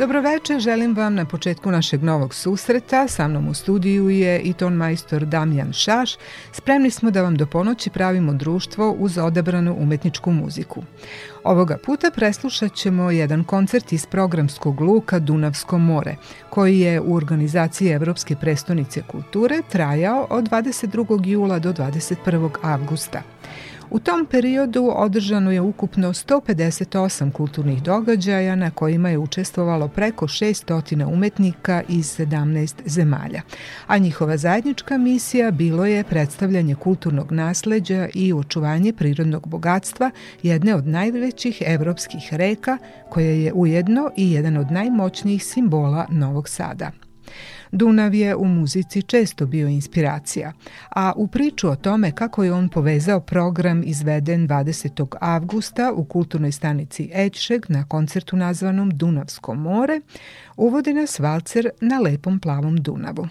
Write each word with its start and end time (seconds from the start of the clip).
Dobroveče, 0.00 0.58
želim 0.58 0.96
vam 0.96 1.14
na 1.14 1.24
početku 1.24 1.70
našeg 1.70 2.02
novog 2.02 2.34
susreta. 2.34 3.08
Sa 3.08 3.28
mnom 3.28 3.48
u 3.48 3.54
studiju 3.54 4.08
je 4.10 4.40
i 4.40 4.52
ton 4.52 4.74
majstor 4.74 5.24
Damjan 5.24 5.72
Šaš. 5.72 6.16
Spremni 6.52 6.90
smo 6.90 7.10
da 7.10 7.22
vam 7.22 7.36
do 7.36 7.46
ponoći 7.46 7.90
pravimo 7.90 8.32
društvo 8.32 8.90
uz 8.90 9.18
odabranu 9.18 9.76
umetničku 9.78 10.30
muziku. 10.30 10.82
Ovoga 11.44 11.78
puta 11.84 12.10
preslušat 12.10 12.74
ćemo 12.74 13.10
jedan 13.10 13.44
koncert 13.44 13.92
iz 13.92 14.06
programskog 14.06 14.80
luka 14.80 15.18
Dunavsko 15.18 15.78
more, 15.78 16.16
koji 16.50 16.80
je 16.80 17.00
u 17.00 17.14
organizaciji 17.14 17.88
Evropske 17.88 18.36
prestonice 18.36 19.02
kulture 19.02 19.62
trajao 19.70 20.26
od 20.30 20.50
22. 20.50 21.26
jula 21.26 21.58
do 21.58 21.72
21. 21.72 22.50
avgusta. 22.62 23.22
U 23.90 23.98
tom 23.98 24.26
periodu 24.26 24.92
održano 24.96 25.50
je 25.50 25.60
ukupno 25.60 26.08
158 26.08 27.32
kulturnih 27.32 27.82
događaja 27.82 28.56
na 28.56 28.70
kojima 28.70 29.08
je 29.08 29.18
učestvovalo 29.18 29.88
preko 29.88 30.26
600 30.26 31.12
umetnika 31.12 31.82
iz 31.88 32.18
17 32.18 32.74
zemalja, 32.84 33.42
a 33.86 33.98
njihova 33.98 34.36
zajednička 34.36 34.98
misija 34.98 35.50
bilo 35.50 35.86
je 35.86 36.04
predstavljanje 36.04 36.74
kulturnog 36.74 37.32
nasleđa 37.32 38.08
i 38.14 38.32
očuvanje 38.32 38.92
prirodnog 38.92 39.48
bogatstva 39.48 40.10
jedne 40.42 40.74
od 40.74 40.86
najvećih 40.86 41.62
evropskih 41.66 42.34
reka 42.34 42.78
koja 43.08 43.30
je 43.30 43.52
ujedno 43.52 44.10
i 44.16 44.32
jedan 44.32 44.56
od 44.56 44.70
najmoćnijih 44.70 45.44
simbola 45.44 46.06
Novog 46.10 46.48
Sada. 46.48 46.90
Dunav 47.72 48.14
je 48.14 48.36
u 48.36 48.44
muzici 48.44 49.02
često 49.02 49.46
bio 49.46 49.68
inspiracija, 49.68 50.52
a 50.90 51.12
u 51.16 51.26
priču 51.26 51.68
o 51.68 51.76
tome 51.76 52.12
kako 52.12 52.44
je 52.44 52.52
on 52.52 52.68
povezao 52.68 53.20
program 53.20 53.82
izveden 53.84 54.48
20. 54.48 55.06
avgusta 55.20 55.92
u 55.92 56.04
kulturnoj 56.04 56.52
stanici 56.52 57.10
Ećšeg 57.14 57.66
na 57.68 57.84
koncertu 57.84 58.36
nazvanom 58.36 58.90
Dunavsko 58.90 59.54
more, 59.54 60.00
uvodi 60.56 60.92
nas 60.92 61.18
valcer 61.18 61.68
na 61.80 61.98
lepom 61.98 62.40
plavom 62.40 62.76
Dunavu. 62.76 63.28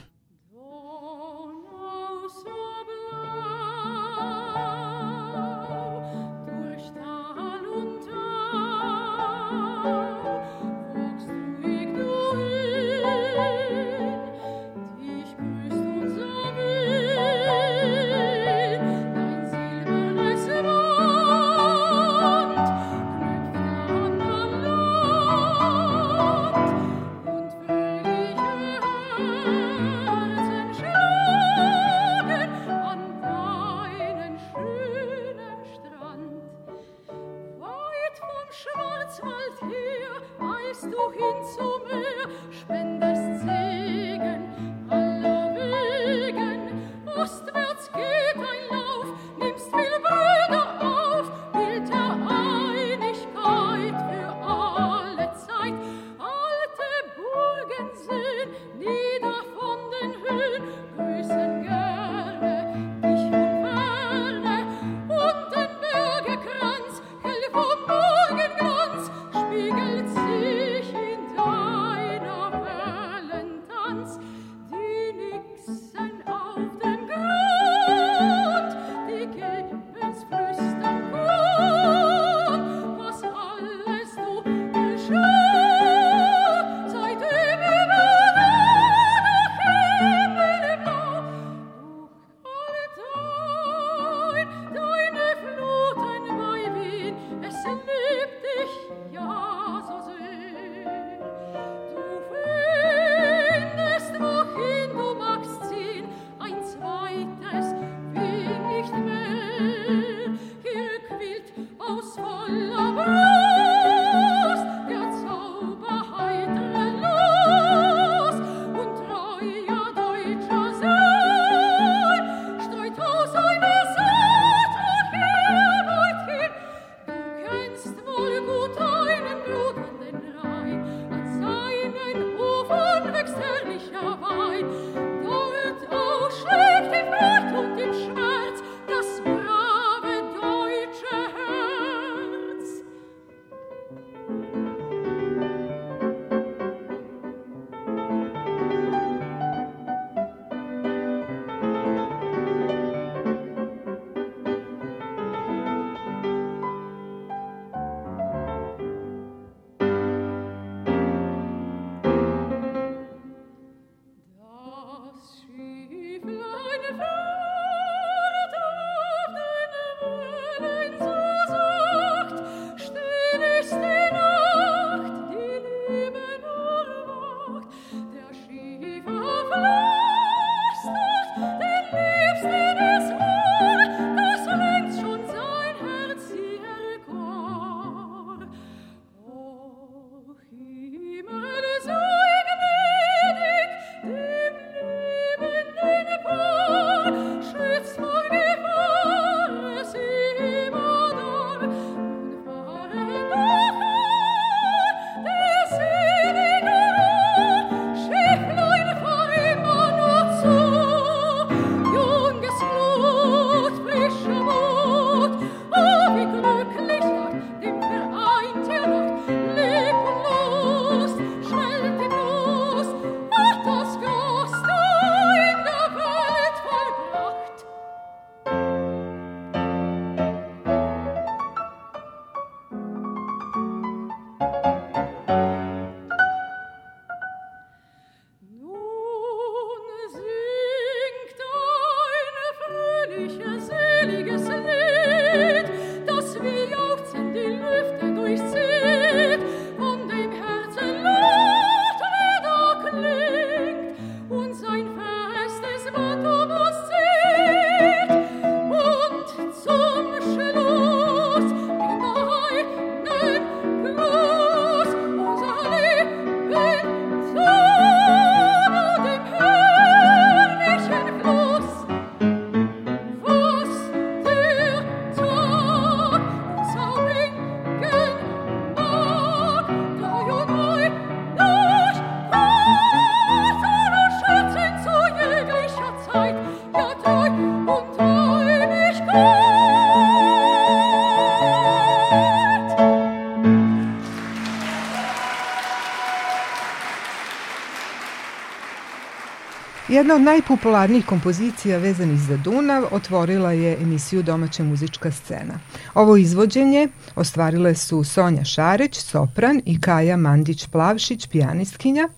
Jedna 299.99 300.15
od 300.15 300.21
najpopularnijih 300.21 301.05
kompozicija 301.05 301.77
vezanih 301.77 302.19
za 302.19 302.37
Dunav 302.37 302.83
otvorila 302.91 303.51
je 303.51 303.77
emisiju 303.81 304.23
Domaća 304.23 304.63
muzička 304.63 305.11
scena. 305.11 305.59
Ovo 305.93 306.17
izvođenje 306.17 306.87
ostvarile 307.15 307.75
su 307.75 308.03
Sonja 308.03 308.43
Šarić, 308.43 308.97
sopran 308.99 309.61
i 309.65 309.81
Kaja 309.81 310.17
Mandić-Plavšić, 310.17 311.29
pijanistkinja, 311.29 312.09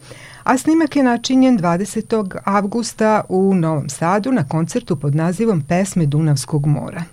a 0.43 0.57
snimak 0.57 0.95
je 0.95 1.03
načinjen 1.03 1.59
20. 1.59 2.39
avgusta 2.43 3.21
u 3.29 3.55
Novom 3.55 3.89
Sadu 3.89 4.31
na 4.31 4.47
koncertu 4.47 4.95
pod 4.95 5.15
nazivom 5.15 5.61
Pesme 5.61 6.05
Dunavskog 6.05 6.65
mora. 6.65 7.03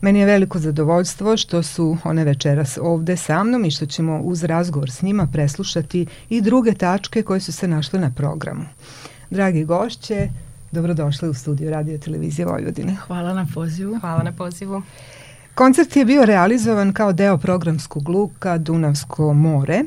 Meni 0.00 0.18
je 0.18 0.26
veliko 0.26 0.58
zadovoljstvo 0.58 1.36
što 1.36 1.62
su 1.62 1.96
one 2.04 2.24
večeras 2.24 2.78
ovde 2.82 3.16
sa 3.16 3.44
mnom 3.44 3.64
i 3.64 3.70
što 3.70 3.86
ćemo 3.86 4.20
uz 4.20 4.44
razgovor 4.44 4.90
s 4.90 5.02
njima 5.02 5.26
preslušati 5.32 6.06
i 6.28 6.40
druge 6.40 6.74
tačke 6.74 7.22
koje 7.22 7.40
su 7.40 7.52
se 7.52 7.68
našle 7.68 8.00
na 8.00 8.10
programu. 8.16 8.64
Dragi 9.30 9.64
gošće, 9.64 10.28
dobrodošli 10.72 11.28
u 11.28 11.34
studiju 11.34 11.70
Radio 11.70 11.98
Televizije 11.98 12.46
Vojvodine. 12.46 12.96
Hvala 13.06 13.34
na 13.34 13.46
pozivu. 13.54 13.98
Hvala 14.00 14.22
na 14.22 14.32
pozivu. 14.32 14.82
Koncert 15.54 15.96
je 15.96 16.04
bio 16.04 16.24
realizovan 16.24 16.92
kao 16.92 17.12
deo 17.12 17.38
programskog 17.38 18.08
luka 18.08 18.58
Dunavsko 18.58 19.32
more. 19.32 19.82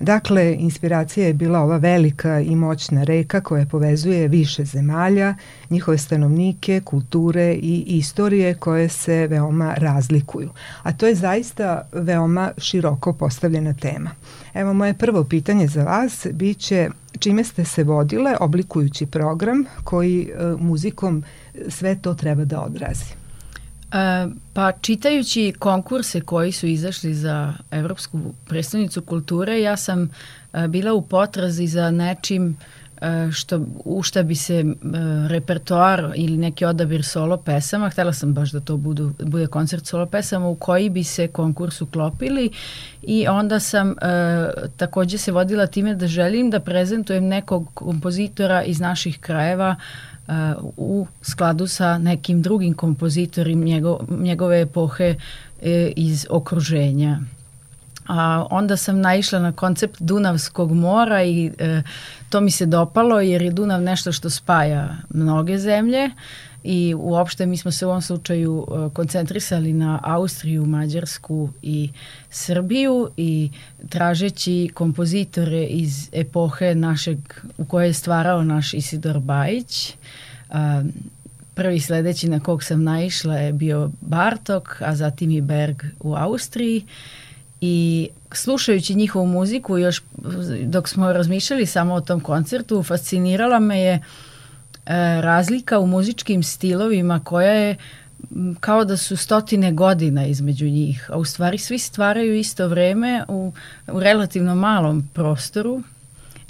Dakle, 0.00 0.56
inspiracija 0.58 1.26
je 1.26 1.34
bila 1.34 1.60
ova 1.60 1.76
velika 1.76 2.40
i 2.40 2.56
moćna 2.56 3.04
reka 3.04 3.40
koja 3.40 3.66
povezuje 3.66 4.28
više 4.28 4.64
zemalja, 4.64 5.34
njihove 5.70 5.98
stanovnike, 5.98 6.80
kulture 6.84 7.52
i 7.52 7.84
istorije 7.86 8.54
koje 8.54 8.88
se 8.88 9.26
veoma 9.26 9.74
razlikuju. 9.76 10.50
A 10.82 10.92
to 10.92 11.06
je 11.06 11.14
zaista 11.14 11.88
veoma 11.92 12.52
široko 12.58 13.12
postavljena 13.12 13.74
tema. 13.74 14.10
Evo, 14.54 14.74
moje 14.74 14.94
prvo 14.94 15.24
pitanje 15.24 15.66
za 15.66 15.84
vas 15.84 16.26
biće 16.32 16.90
čime 17.18 17.44
ste 17.44 17.64
se 17.64 17.84
vodile 17.84 18.36
oblikujući 18.40 19.06
program 19.06 19.64
koji 19.84 20.22
e, 20.22 20.44
muzikom 20.58 21.24
sve 21.68 21.96
to 22.02 22.14
treba 22.14 22.44
da 22.44 22.60
odrazi? 22.60 23.04
E, 23.92 24.26
pa 24.52 24.72
čitajući 24.72 25.54
konkurse 25.58 26.20
koji 26.20 26.52
su 26.52 26.66
izašli 26.66 27.14
za 27.14 27.54
Evropsku 27.70 28.20
predstavnicu 28.48 29.02
kulture, 29.02 29.60
ja 29.60 29.76
sam 29.76 30.10
e, 30.52 30.68
bila 30.68 30.92
u 30.92 31.02
potrazi 31.02 31.66
za 31.66 31.90
nečim 31.90 32.48
e, 32.48 32.83
što, 33.32 33.60
u 33.84 34.02
šta 34.02 34.22
bi 34.22 34.34
se 34.34 34.54
e, 34.54 34.64
repertoar 35.28 36.12
ili 36.14 36.36
neki 36.36 36.64
odabir 36.64 37.04
solo 37.04 37.36
pesama, 37.36 37.90
htela 37.90 38.12
sam 38.12 38.34
baš 38.34 38.50
da 38.50 38.60
to 38.60 38.76
budu, 38.76 39.12
bude 39.22 39.46
koncert 39.46 39.86
solo 39.86 40.06
pesama 40.06 40.48
u 40.48 40.54
koji 40.54 40.90
bi 40.90 41.04
se 41.04 41.28
konkurs 41.28 41.80
uklopili 41.80 42.50
i 43.02 43.28
onda 43.28 43.60
sam 43.60 43.90
e, 43.90 43.94
takođe 44.76 45.18
se 45.18 45.32
vodila 45.32 45.66
time 45.66 45.94
da 45.94 46.06
želim 46.06 46.50
da 46.50 46.60
prezentujem 46.60 47.24
nekog 47.24 47.70
kompozitora 47.74 48.62
iz 48.62 48.80
naših 48.80 49.18
krajeva 49.20 49.76
u 50.76 51.06
skladu 51.22 51.66
sa 51.66 51.98
nekim 51.98 52.42
drugim 52.42 52.74
kompozitorima 52.74 53.64
njego, 53.64 54.00
njegove 54.10 54.60
epohe 54.60 55.14
e, 55.62 55.92
iz 55.96 56.26
okruženja. 56.30 57.20
A 58.06 58.46
onda 58.50 58.76
sam 58.76 59.00
naišla 59.00 59.38
na 59.38 59.52
koncept 59.52 60.02
Dunavskog 60.02 60.72
mora 60.72 61.22
i 61.22 61.50
e, 61.58 61.82
to 62.30 62.40
mi 62.40 62.50
se 62.50 62.66
dopalo 62.66 63.20
jer 63.20 63.42
je 63.42 63.50
Dunav 63.50 63.82
nešto 63.82 64.12
što 64.12 64.30
spaja 64.30 64.96
mnoge 65.10 65.58
zemlje 65.58 66.10
i 66.64 66.94
uopšte 66.98 67.46
mi 67.46 67.56
smo 67.56 67.70
se 67.70 67.86
u 67.86 67.88
ovom 67.88 68.02
slučaju 68.02 68.66
e, 68.66 68.94
koncentrisali 68.94 69.72
na 69.72 70.00
Austriju, 70.02 70.66
Mađarsku 70.66 71.50
i 71.62 71.90
Srbiju 72.30 73.10
i 73.16 73.50
tražeći 73.88 74.70
kompozitore 74.74 75.64
iz 75.64 76.08
epohe 76.12 76.74
našeg, 76.74 77.18
u 77.58 77.64
kojoj 77.64 77.86
je 77.86 77.92
stvarao 77.92 78.44
naš 78.44 78.74
Isidor 78.74 79.18
Bajić. 79.18 79.94
Prvi 81.54 81.80
sledeći 81.80 82.28
na 82.28 82.40
kog 82.40 82.62
sam 82.62 82.82
naišla 82.82 83.36
je 83.36 83.52
bio 83.52 83.90
Bartok, 84.00 84.82
a 84.82 84.96
zatim 84.96 85.30
i 85.30 85.40
Berg 85.40 85.82
u 86.00 86.14
Austriji 86.14 86.84
i 87.64 88.08
slušajući 88.32 88.94
njihovu 88.94 89.26
muziku 89.26 89.78
još 89.78 90.02
dok 90.62 90.88
smo 90.88 91.12
razmišljali 91.12 91.66
samo 91.66 91.94
o 91.94 92.00
tom 92.00 92.20
koncertu 92.20 92.82
fascinirala 92.82 93.58
me 93.58 93.80
je 93.80 94.02
E, 94.86 95.20
razlika 95.20 95.78
u 95.78 95.86
muzičkim 95.86 96.42
stilovima 96.42 97.20
koja 97.24 97.52
je 97.52 97.76
kao 98.60 98.84
da 98.84 98.96
su 98.96 99.16
stotine 99.16 99.72
godina 99.72 100.26
između 100.26 100.66
njih, 100.66 101.10
a 101.12 101.16
u 101.16 101.24
stvari 101.24 101.58
svi 101.58 101.78
stvaraju 101.78 102.36
isto 102.36 102.68
vreme 102.68 103.24
u, 103.28 103.52
u 103.92 104.00
relativno 104.00 104.54
malom 104.54 105.08
prostoru, 105.12 105.82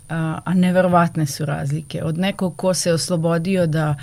a, 0.09 0.39
a 0.45 0.55
neverovatne 0.55 1.27
su 1.27 1.45
razlike. 1.45 2.05
Od 2.05 2.19
nekog 2.19 2.57
ko 2.57 2.75
se 2.75 2.93
oslobodio 2.93 3.67
da 3.67 3.95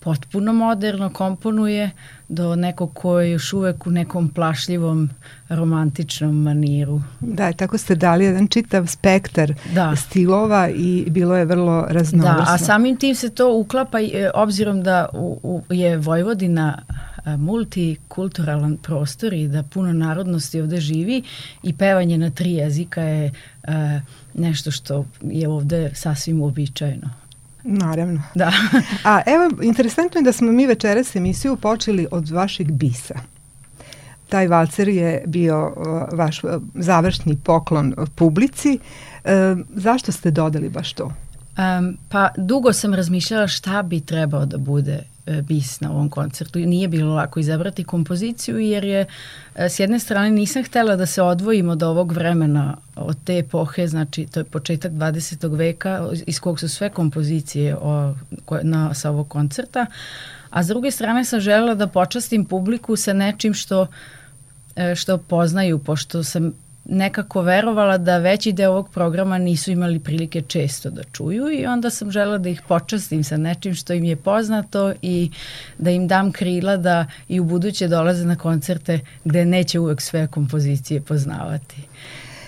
potpuno 0.00 0.52
moderno 0.52 1.10
komponuje 1.10 1.90
do 2.28 2.56
nekog 2.56 2.94
ko 2.94 3.20
je 3.20 3.30
još 3.30 3.52
uvek 3.52 3.86
u 3.86 3.90
nekom 3.90 4.28
plašljivom 4.28 5.10
romantičnom 5.48 6.42
maniru. 6.42 7.00
Da, 7.20 7.52
tako 7.52 7.78
ste 7.78 7.94
dali 7.94 8.24
jedan 8.24 8.48
čitav 8.48 8.86
spektar 8.86 9.54
da. 9.74 9.96
stilova 9.96 10.68
i 10.68 11.06
bilo 11.10 11.36
je 11.36 11.44
vrlo 11.44 11.86
raznovrsno. 11.88 12.44
Da, 12.44 12.54
a 12.54 12.58
samim 12.58 12.96
tim 12.96 13.14
se 13.14 13.30
to 13.30 13.56
uklapa 13.56 14.00
e, 14.00 14.30
obzirom 14.34 14.82
da 14.82 15.08
u, 15.12 15.40
u, 15.42 15.74
je 15.74 15.96
Vojvodina 15.96 16.78
e, 17.26 17.36
multikulturalan 17.36 18.76
prostor 18.76 19.32
i 19.32 19.48
da 19.48 19.62
puno 19.62 19.92
narodnosti 19.92 20.60
ovde 20.60 20.80
živi 20.80 21.22
i 21.62 21.76
pevanje 21.76 22.18
na 22.18 22.30
tri 22.30 22.52
jezika 22.52 23.02
je 23.02 23.32
uh, 23.68 23.74
nešto 24.34 24.70
što 24.70 25.04
je 25.22 25.48
ovde 25.48 25.90
sasvim 25.94 26.40
uobičajeno. 26.40 27.19
Naravno. 27.64 28.22
Da. 28.34 28.52
A 29.04 29.20
evo, 29.26 29.62
interesantno 29.62 30.18
je 30.20 30.24
da 30.24 30.32
smo 30.32 30.52
mi 30.52 30.66
večeras 30.66 31.16
emisiju 31.16 31.56
počeli 31.56 32.06
od 32.10 32.30
vašeg 32.30 32.72
bisa. 32.72 33.14
Taj 34.28 34.48
valcer 34.48 34.88
je 34.88 35.22
bio 35.26 35.74
uh, 35.76 36.18
vaš 36.18 36.44
uh, 36.44 36.50
završni 36.74 37.36
poklon 37.44 37.94
publici. 38.14 38.78
Uh, 39.24 39.30
zašto 39.74 40.12
ste 40.12 40.30
dodali 40.30 40.68
baš 40.68 40.92
to? 40.92 41.04
Um, 41.04 41.96
pa 42.08 42.28
dugo 42.36 42.72
sam 42.72 42.94
razmišljala 42.94 43.46
šta 43.48 43.82
bi 43.82 44.00
trebao 44.00 44.46
da 44.46 44.58
bude 44.58 45.02
bis 45.42 45.80
na 45.80 45.90
ovom 45.90 46.08
koncertu. 46.08 46.58
Nije 46.58 46.88
bilo 46.88 47.14
lako 47.14 47.40
izabrati 47.40 47.84
kompoziciju 47.84 48.58
jer 48.58 48.84
je 48.84 49.06
e, 49.54 49.68
s 49.68 49.80
jedne 49.80 49.98
strane 49.98 50.30
nisam 50.30 50.64
htela 50.64 50.96
da 50.96 51.06
se 51.06 51.22
odvojim 51.22 51.68
od 51.68 51.82
ovog 51.82 52.12
vremena, 52.12 52.76
od 52.96 53.16
te 53.24 53.38
epohe, 53.38 53.86
znači 53.86 54.26
to 54.26 54.40
je 54.40 54.44
početak 54.44 54.92
20. 54.92 55.56
veka 55.56 56.08
iz 56.26 56.40
kog 56.40 56.60
su 56.60 56.68
sve 56.68 56.90
kompozicije 56.90 57.76
o, 57.76 58.14
na, 58.62 58.94
sa 58.94 59.10
ovog 59.10 59.28
koncerta, 59.28 59.86
a 60.50 60.62
s 60.62 60.66
druge 60.66 60.90
strane 60.90 61.24
sam 61.24 61.40
želela 61.40 61.74
da 61.74 61.86
počastim 61.86 62.44
publiku 62.44 62.96
sa 62.96 63.12
nečim 63.12 63.54
što 63.54 63.86
e, 64.76 64.94
što 64.94 65.18
poznaju, 65.18 65.78
pošto 65.78 66.24
sam 66.24 66.52
nekako 66.90 67.42
verovala 67.42 67.98
da 67.98 68.18
veći 68.18 68.52
deo 68.52 68.70
ovog 68.70 68.90
programa 68.90 69.38
nisu 69.38 69.70
imali 69.70 69.98
prilike 69.98 70.42
često 70.42 70.90
da 70.90 71.02
čuju 71.02 71.50
i 71.50 71.66
onda 71.66 71.90
sam 71.90 72.10
žela 72.10 72.38
da 72.38 72.48
ih 72.48 72.62
počastim 72.68 73.24
sa 73.24 73.36
nečim 73.36 73.74
što 73.74 73.92
im 73.92 74.04
je 74.04 74.16
poznato 74.16 74.92
i 75.02 75.30
da 75.78 75.90
im 75.90 76.08
dam 76.08 76.32
krila 76.32 76.76
da 76.76 77.06
i 77.28 77.40
u 77.40 77.44
buduće 77.44 77.88
dolaze 77.88 78.24
na 78.24 78.36
koncerte 78.36 79.00
gde 79.24 79.44
neće 79.44 79.80
uvek 79.80 80.00
sve 80.00 80.26
kompozicije 80.26 81.00
poznavati. 81.00 81.76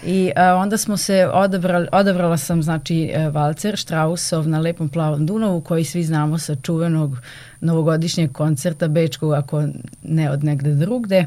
I 0.06 0.32
a, 0.36 0.54
onda 0.54 0.76
smo 0.76 0.96
se 0.96 1.28
odabrali, 1.32 1.88
odabrala 1.92 2.36
sam 2.36 2.62
znači 2.62 3.10
e, 3.14 3.28
valcer 3.28 3.78
Strausov 3.78 4.48
na 4.48 4.58
Lepom 4.58 4.88
plavom 4.88 5.26
Dunavu 5.26 5.60
koji 5.60 5.84
svi 5.84 6.02
znamo 6.04 6.38
sa 6.38 6.54
čuvenog 6.54 7.18
novogodišnjeg 7.60 8.32
koncerta 8.32 8.88
Bečkog 8.88 9.32
ako 9.32 9.64
ne 10.02 10.30
od 10.30 10.44
negde 10.44 10.74
drugde. 10.74 11.26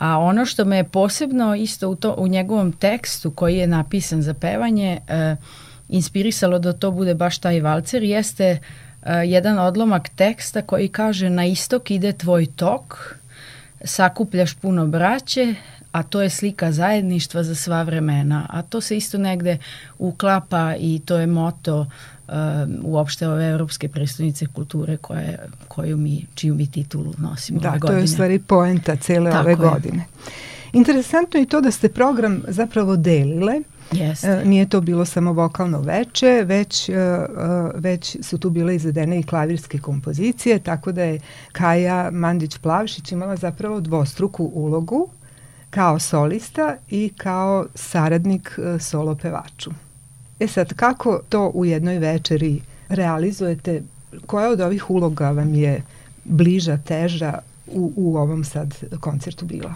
A 0.00 0.18
ono 0.18 0.44
što 0.46 0.64
me 0.64 0.76
je 0.76 0.84
posebno 0.84 1.54
isto 1.54 1.88
u, 1.88 1.94
to, 1.94 2.14
u 2.18 2.28
njegovom 2.28 2.72
tekstu 2.72 3.30
koji 3.30 3.56
je 3.56 3.66
napisan 3.66 4.22
za 4.22 4.34
pevanje 4.34 5.00
e, 5.08 5.36
inspirisalo 5.88 6.58
da 6.58 6.72
to 6.72 6.90
bude 6.90 7.14
baš 7.14 7.38
taj 7.38 7.60
valcer 7.60 8.02
jeste 8.02 8.44
e, 8.44 8.58
jedan 9.12 9.58
odlomak 9.58 10.08
teksta 10.08 10.62
koji 10.62 10.88
kaže 10.88 11.30
na 11.30 11.44
istok 11.44 11.90
ide 11.90 12.12
tvoj 12.12 12.46
tok, 12.56 13.14
sakupljaš 13.84 14.54
puno 14.54 14.86
braće, 14.86 15.54
a 15.92 16.02
to 16.02 16.22
je 16.22 16.30
slika 16.30 16.72
zajedništva 16.72 17.42
za 17.42 17.54
sva 17.54 17.82
vremena. 17.82 18.46
A 18.50 18.62
to 18.62 18.80
se 18.80 18.96
isto 18.96 19.18
negde 19.18 19.58
uklapa 19.98 20.74
i 20.78 21.00
to 21.04 21.16
je 21.16 21.26
moto 21.26 21.80
uh, 21.80 21.86
uopšte 22.82 23.28
ove 23.28 23.48
evropske 23.48 23.88
predstavnice 23.88 24.46
kulture 24.46 24.96
koje, 24.96 25.38
koju 25.68 25.96
mi, 25.96 26.26
čiju 26.34 26.54
mi 26.54 26.70
titulu 26.70 27.14
nosimo 27.18 27.60
da, 27.60 27.68
ove 27.68 27.78
godine. 27.78 27.94
Da, 27.94 27.96
to 27.96 28.00
je 28.00 28.04
u 28.04 28.08
stvari 28.08 28.38
poenta 28.38 28.96
cele 28.96 29.30
Tako 29.30 29.42
ove 29.42 29.52
je. 29.52 29.56
godine. 29.56 30.04
Interesantno 30.72 31.40
je 31.40 31.46
to 31.46 31.60
da 31.60 31.70
ste 31.70 31.88
program 31.88 32.42
zapravo 32.48 32.96
delile. 32.96 33.60
Jeste. 33.92 34.28
E, 34.28 34.44
nije 34.44 34.68
to 34.68 34.80
bilo 34.80 35.04
samo 35.04 35.32
vokalno 35.32 35.80
veče, 35.80 36.42
već, 36.46 36.88
e, 36.88 36.92
e, 36.92 37.26
već 37.74 38.16
su 38.22 38.38
tu 38.38 38.50
bile 38.50 38.74
izvedene 38.74 39.20
i 39.20 39.22
klavirske 39.22 39.78
kompozicije, 39.78 40.58
tako 40.58 40.92
da 40.92 41.02
je 41.02 41.20
Kaja 41.52 42.10
Mandić-Plavšić 42.10 43.12
imala 43.12 43.36
zapravo 43.36 43.80
dvostruku 43.80 44.50
ulogu 44.54 45.08
kao 45.70 45.98
solista 45.98 46.76
i 46.90 47.12
kao 47.16 47.66
saradnik 47.74 48.58
solo 48.80 49.14
pevaču. 49.14 49.70
E 50.40 50.46
sad, 50.46 50.74
kako 50.74 51.20
to 51.28 51.50
u 51.54 51.64
jednoj 51.64 51.98
večeri 51.98 52.60
realizujete 52.88 53.82
koja 54.26 54.48
od 54.48 54.60
ovih 54.60 54.90
uloga 54.90 55.30
vam 55.30 55.54
je 55.54 55.82
bliža, 56.24 56.76
teža 56.76 57.38
u, 57.66 57.92
u 57.96 58.16
ovom 58.16 58.44
sad 58.44 58.74
koncertu 59.00 59.44
bila? 59.44 59.74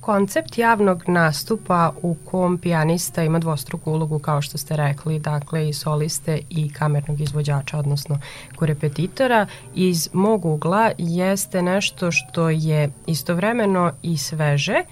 Koncept 0.00 0.58
javnog 0.58 1.02
nastupa 1.06 1.92
u 2.02 2.14
kom 2.24 2.58
pijanista 2.58 3.22
ima 3.22 3.38
dvostruku 3.38 3.92
ulogu, 3.92 4.18
kao 4.18 4.42
što 4.42 4.58
ste 4.58 4.76
rekli, 4.76 5.18
dakle 5.18 5.68
i 5.68 5.72
soliste 5.72 6.40
i 6.50 6.72
kamernog 6.72 7.20
izvođača, 7.20 7.78
odnosno 7.78 8.18
korepetitora, 8.56 9.46
iz 9.74 10.08
mog 10.12 10.44
ugla 10.44 10.90
jeste 10.98 11.62
nešto 11.62 12.12
što 12.12 12.50
je 12.50 12.90
istovremeno 13.06 13.92
i 14.02 14.18
sveže 14.18 14.82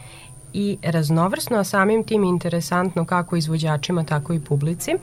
i 0.55 0.79
raznovrsno, 0.83 1.59
a 1.59 1.65
samim 1.65 2.05
tim 2.05 2.25
interesantno 2.25 3.05
kako 3.05 3.37
izvođačima, 3.37 4.05
tako 4.05 4.33
i 4.33 4.41
publici. 4.41 4.95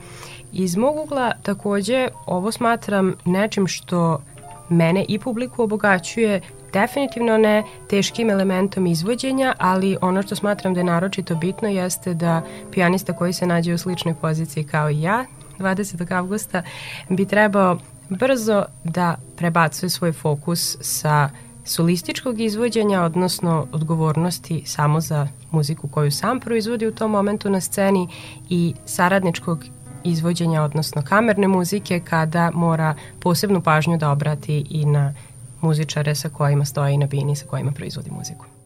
Iz 0.52 0.76
mog 0.76 0.96
ugla 1.04 1.32
takođe 1.42 2.08
ovo 2.26 2.52
smatram 2.52 3.14
nečim 3.24 3.66
što 3.66 4.22
mene 4.68 5.04
i 5.08 5.18
publiku 5.18 5.62
obogaćuje 5.62 6.40
definitivno 6.72 7.38
ne 7.38 7.64
teškim 7.90 8.30
elementom 8.30 8.86
izvođenja, 8.86 9.54
ali 9.58 9.96
ono 10.00 10.22
što 10.22 10.34
smatram 10.36 10.74
da 10.74 10.80
je 10.80 10.84
naročito 10.84 11.34
bitno 11.34 11.68
jeste 11.68 12.14
da 12.14 12.42
pijanista 12.70 13.12
koji 13.12 13.32
se 13.32 13.46
nađe 13.46 13.74
u 13.74 13.78
sličnoj 13.78 14.14
poziciji 14.14 14.64
kao 14.64 14.90
i 14.90 15.02
ja 15.02 15.24
20. 15.58 16.12
avgusta 16.12 16.62
bi 17.08 17.26
trebao 17.26 17.78
brzo 18.08 18.64
da 18.84 19.16
prebacuje 19.36 19.90
svoj 19.90 20.12
fokus 20.12 20.76
sa 20.80 21.30
solističkog 21.70 22.40
izvođenja, 22.40 23.02
odnosno 23.02 23.66
odgovornosti 23.72 24.62
samo 24.66 25.00
za 25.00 25.28
muziku 25.50 25.88
koju 25.88 26.10
sam 26.10 26.40
proizvodi 26.40 26.86
u 26.86 26.94
tom 26.94 27.10
momentu 27.10 27.50
na 27.50 27.60
sceni 27.60 28.08
i 28.48 28.74
saradničkog 28.84 29.64
izvođenja, 30.04 30.62
odnosno 30.62 31.02
kamerne 31.02 31.48
muzike, 31.48 32.00
kada 32.00 32.50
mora 32.54 32.94
posebnu 33.20 33.60
pažnju 33.60 33.96
da 33.96 34.10
obrati 34.10 34.66
i 34.70 34.84
na 34.84 35.14
muzičare 35.60 36.14
sa 36.14 36.28
kojima 36.28 36.64
stoji 36.64 36.96
na 36.96 37.06
bini, 37.06 37.36
sa 37.36 37.46
kojima 37.46 37.72
proizvodi 37.72 38.10
muziku. 38.10 38.59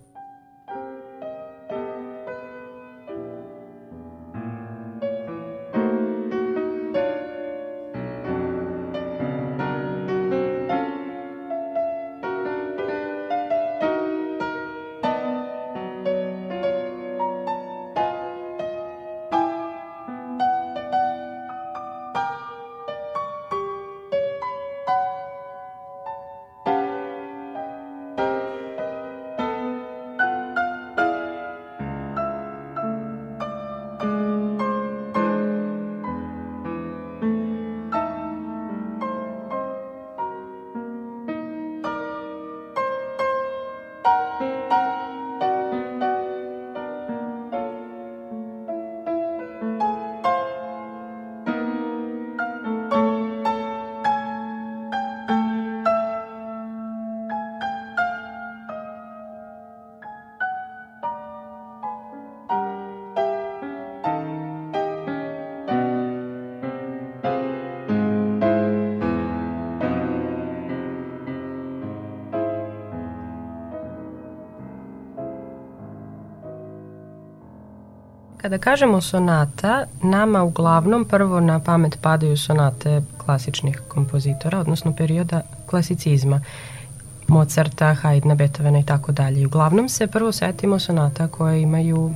Kada 78.44 78.58
kažemo 78.58 79.00
sonata, 79.00 79.86
nama 80.02 80.42
uglavnom 80.42 81.04
prvo 81.04 81.40
na 81.40 81.60
pamet 81.60 81.98
padaju 82.02 82.36
sonate 82.36 83.02
klasičnih 83.18 83.80
kompozitora, 83.88 84.58
odnosno 84.58 84.92
perioda 84.96 85.40
klasicizma. 85.66 86.40
Mozarta, 87.26 87.96
Haydna, 88.02 88.34
Beethovena 88.34 88.78
i 88.78 88.82
tako 88.82 89.12
dalje. 89.12 89.46
Uglavnom 89.46 89.88
se 89.88 90.06
prvo 90.06 90.32
setimo 90.32 90.78
sonata 90.78 91.28
koje 91.28 91.62
imaju 91.62 92.14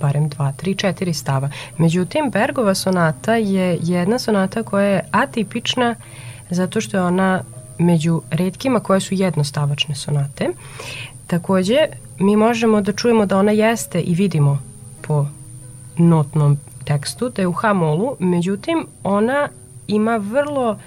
barem 0.00 0.30
2, 0.30 0.52
3, 0.62 0.92
4 0.92 1.12
stava. 1.12 1.50
Međutim, 1.78 2.30
Bergova 2.30 2.74
sonata 2.74 3.34
je 3.34 3.78
jedna 3.82 4.18
sonata 4.18 4.62
koja 4.62 4.86
je 4.86 5.04
atipična 5.10 5.94
zato 6.50 6.80
što 6.80 6.96
je 6.96 7.02
ona 7.02 7.42
među 7.78 8.22
redkima 8.30 8.80
koje 8.80 9.00
su 9.00 9.14
jednostavačne 9.14 9.94
sonate. 9.94 10.48
Takođe, 11.26 11.78
mi 12.18 12.36
možemo 12.36 12.80
da 12.80 12.92
čujemo 12.92 13.26
da 13.26 13.38
ona 13.38 13.52
jeste 13.52 14.00
i 14.00 14.14
vidimo 14.14 14.58
po 15.00 15.26
notnom 15.96 16.58
tekstu, 16.84 17.28
da 17.28 17.42
je 17.42 17.48
u 17.48 17.52
H-molu, 17.52 18.16
međutim 18.18 18.86
ona 19.02 19.48
ima 19.86 20.16
vrlo 20.16 20.78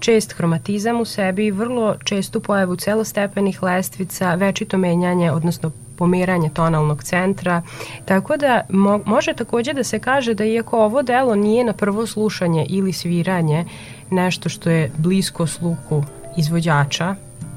čest 0.00 0.32
hromatizam 0.32 1.00
u 1.00 1.04
sebi, 1.04 1.50
vrlo 1.50 1.96
čestu 2.04 2.40
pojavu 2.40 2.76
celostepenih 2.76 3.62
lestvica, 3.62 4.34
večito 4.34 4.78
menjanje, 4.78 5.32
odnosno 5.32 5.70
pomeranje 5.96 6.50
tonalnog 6.54 7.02
centra, 7.02 7.62
tako 8.04 8.36
da 8.36 8.60
mo 8.68 9.00
može 9.06 9.32
takođe 9.32 9.72
da 9.72 9.84
se 9.84 9.98
kaže 9.98 10.34
da 10.34 10.44
iako 10.44 10.84
ovo 10.84 11.02
delo 11.02 11.34
nije 11.34 11.64
na 11.64 11.72
prvo 11.72 12.06
slušanje 12.06 12.66
ili 12.68 12.92
sviranje 12.92 13.64
nešto 14.10 14.48
što 14.48 14.70
je 14.70 14.90
blisko 14.96 15.46
sluku 15.46 16.02
izvođača, 16.36 17.14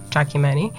čak 0.10 0.36
i 0.36 0.38
meni, 0.38 0.72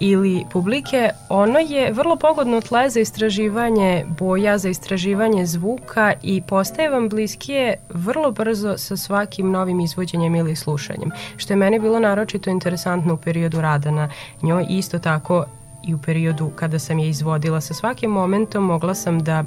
ili 0.00 0.44
publike, 0.52 1.10
ono 1.28 1.58
je 1.58 1.92
vrlo 1.92 2.16
pogodno 2.16 2.60
tle 2.60 2.90
za 2.90 3.00
istraživanje 3.00 4.04
boja, 4.18 4.58
za 4.58 4.68
istraživanje 4.68 5.46
zvuka 5.46 6.12
i 6.22 6.42
postaje 6.42 6.90
vam 6.90 7.08
bliskije 7.08 7.74
vrlo 7.88 8.30
brzo 8.30 8.78
sa 8.78 8.96
svakim 8.96 9.50
novim 9.50 9.80
izvođenjem 9.80 10.34
ili 10.34 10.56
slušanjem, 10.56 11.10
što 11.36 11.52
je 11.52 11.56
meni 11.56 11.78
bilo 11.78 12.00
naročito 12.00 12.50
interesantno 12.50 13.14
u 13.14 13.16
periodu 13.16 13.60
rada 13.60 13.90
na 13.90 14.10
njoj. 14.42 14.66
Isto 14.70 14.98
tako 14.98 15.44
i 15.86 15.94
u 15.94 15.98
periodu 15.98 16.50
kada 16.56 16.78
sam 16.78 16.98
je 16.98 17.08
izvodila. 17.08 17.60
Sa 17.60 17.74
svakim 17.74 18.10
momentom 18.10 18.64
mogla 18.64 18.94
sam 18.94 19.24
da 19.24 19.44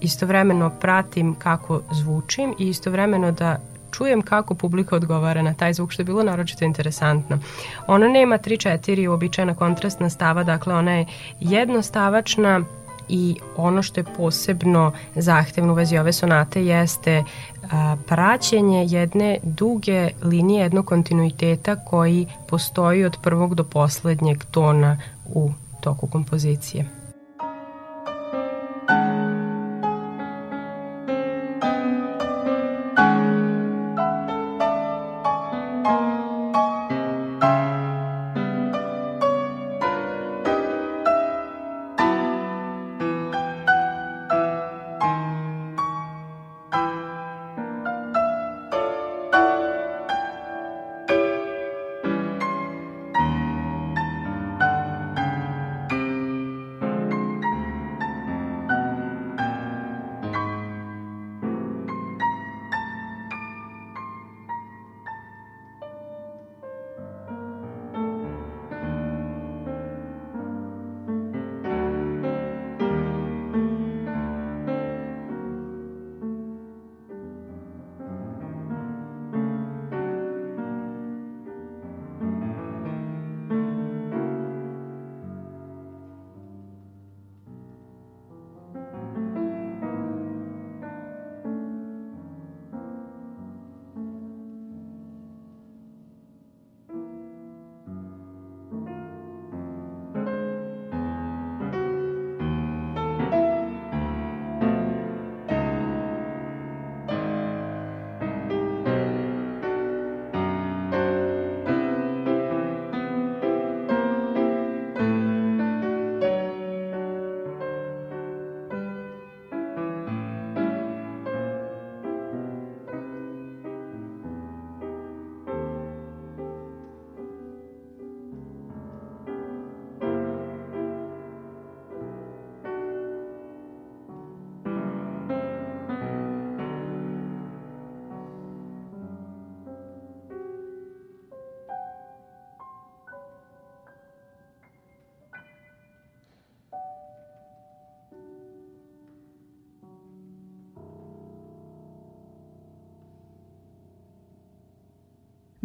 istovremeno 0.00 0.70
pratim 0.80 1.34
kako 1.34 1.80
zvučim 1.92 2.54
i 2.58 2.68
istovremeno 2.68 3.32
da 3.32 3.58
čujem 3.90 4.22
kako 4.22 4.54
publika 4.54 4.96
odgovara 4.96 5.42
na 5.42 5.54
taj 5.54 5.72
zvuk, 5.72 5.92
što 5.92 6.02
je 6.02 6.04
bilo 6.04 6.22
naročito 6.22 6.64
interesantno. 6.64 7.38
Ona 7.86 8.08
nema 8.08 8.38
3-4 8.38 9.08
uobičajena 9.08 9.54
kontrastna 9.54 10.10
stava, 10.10 10.42
dakle 10.44 10.74
ona 10.74 10.92
je 10.92 11.06
jednostavačna 11.40 12.60
i 13.08 13.36
ono 13.56 13.82
što 13.82 14.00
je 14.00 14.04
posebno 14.16 14.92
zahtevno 15.14 15.72
u 15.72 15.76
vezi 15.76 15.98
ove 15.98 16.12
sonate 16.12 16.64
jeste 16.64 17.24
a, 17.72 17.96
praćenje 18.06 18.86
jedne 18.88 19.38
duge 19.42 20.10
linije, 20.22 20.62
jednog 20.62 20.84
kontinuiteta 20.86 21.76
koji 21.76 22.26
postoji 22.48 23.04
od 23.04 23.16
prvog 23.22 23.54
do 23.54 23.64
poslednjeg 23.64 24.44
tona 24.44 24.98
u 25.26 25.50
toku 25.80 26.06
kompozicije. 26.06 26.95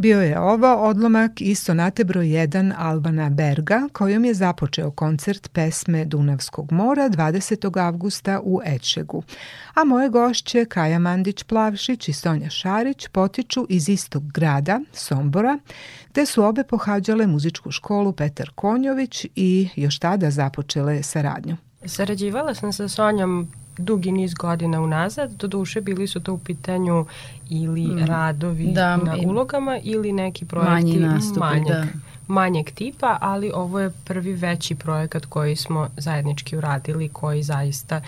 Bio 0.02 0.22
je 0.22 0.40
ovo 0.40 0.76
odlomak 0.76 1.42
iz 1.42 1.60
sonate 1.60 2.04
broj 2.04 2.26
1 2.26 2.74
Albana 2.78 3.30
Berga, 3.30 3.88
kojom 3.94 4.26
je 4.26 4.34
započeo 4.34 4.92
koncert 4.92 5.52
pesme 5.54 6.06
Dunavskog 6.06 6.72
mora 6.72 7.10
20. 7.10 7.80
avgusta 7.82 8.40
u 8.44 8.62
Ečegu. 8.66 9.24
A 9.74 9.84
moje 9.84 10.10
gošće 10.10 10.66
Kaja 10.66 11.00
Mandić-Plavšić 11.00 12.10
i 12.10 12.14
Sonja 12.14 12.50
Šarić 12.50 13.08
potiču 13.08 13.66
iz 13.70 13.90
istog 13.90 14.32
grada, 14.32 14.80
Sombora, 14.94 15.60
gde 16.10 16.26
su 16.26 16.44
obe 16.44 16.64
pohađale 16.64 17.28
muzičku 17.28 17.72
školu 17.72 18.14
Petar 18.14 18.50
Konjović 18.56 19.26
i 19.36 19.70
još 19.76 20.00
tada 20.00 20.32
započele 20.32 21.04
saradnju. 21.04 21.58
Sarađivala 21.86 22.56
sam 22.56 22.74
sa 22.74 22.88
Sonjom 22.88 23.52
dugi 23.82 24.12
niz 24.12 24.34
godina 24.34 24.82
unazad, 24.82 25.32
do 25.32 25.48
duše 25.48 25.82
bili 25.82 26.08
su 26.08 26.20
to 26.20 26.34
u 26.34 26.38
pitanju 26.38 27.06
ili 27.50 27.88
mm. 27.88 28.06
radovi 28.06 28.72
da, 28.74 28.98
na 28.98 29.16
ulogama 29.26 29.80
ili 29.84 30.12
neki 30.12 30.46
projekti 30.46 30.72
manji 30.72 31.00
nastupi, 31.00 31.40
manjeg, 31.40 31.68
da. 31.68 31.86
manjeg 32.28 32.72
tipa, 32.72 33.18
ali 33.22 33.52
ovo 33.54 33.80
je 33.80 33.92
prvi 34.06 34.34
veći 34.34 34.76
projekat 34.76 35.26
koji 35.26 35.56
smo 35.56 35.90
zajednički 35.98 36.58
uradili, 36.58 37.10
koji 37.10 37.44
zaista 37.44 38.02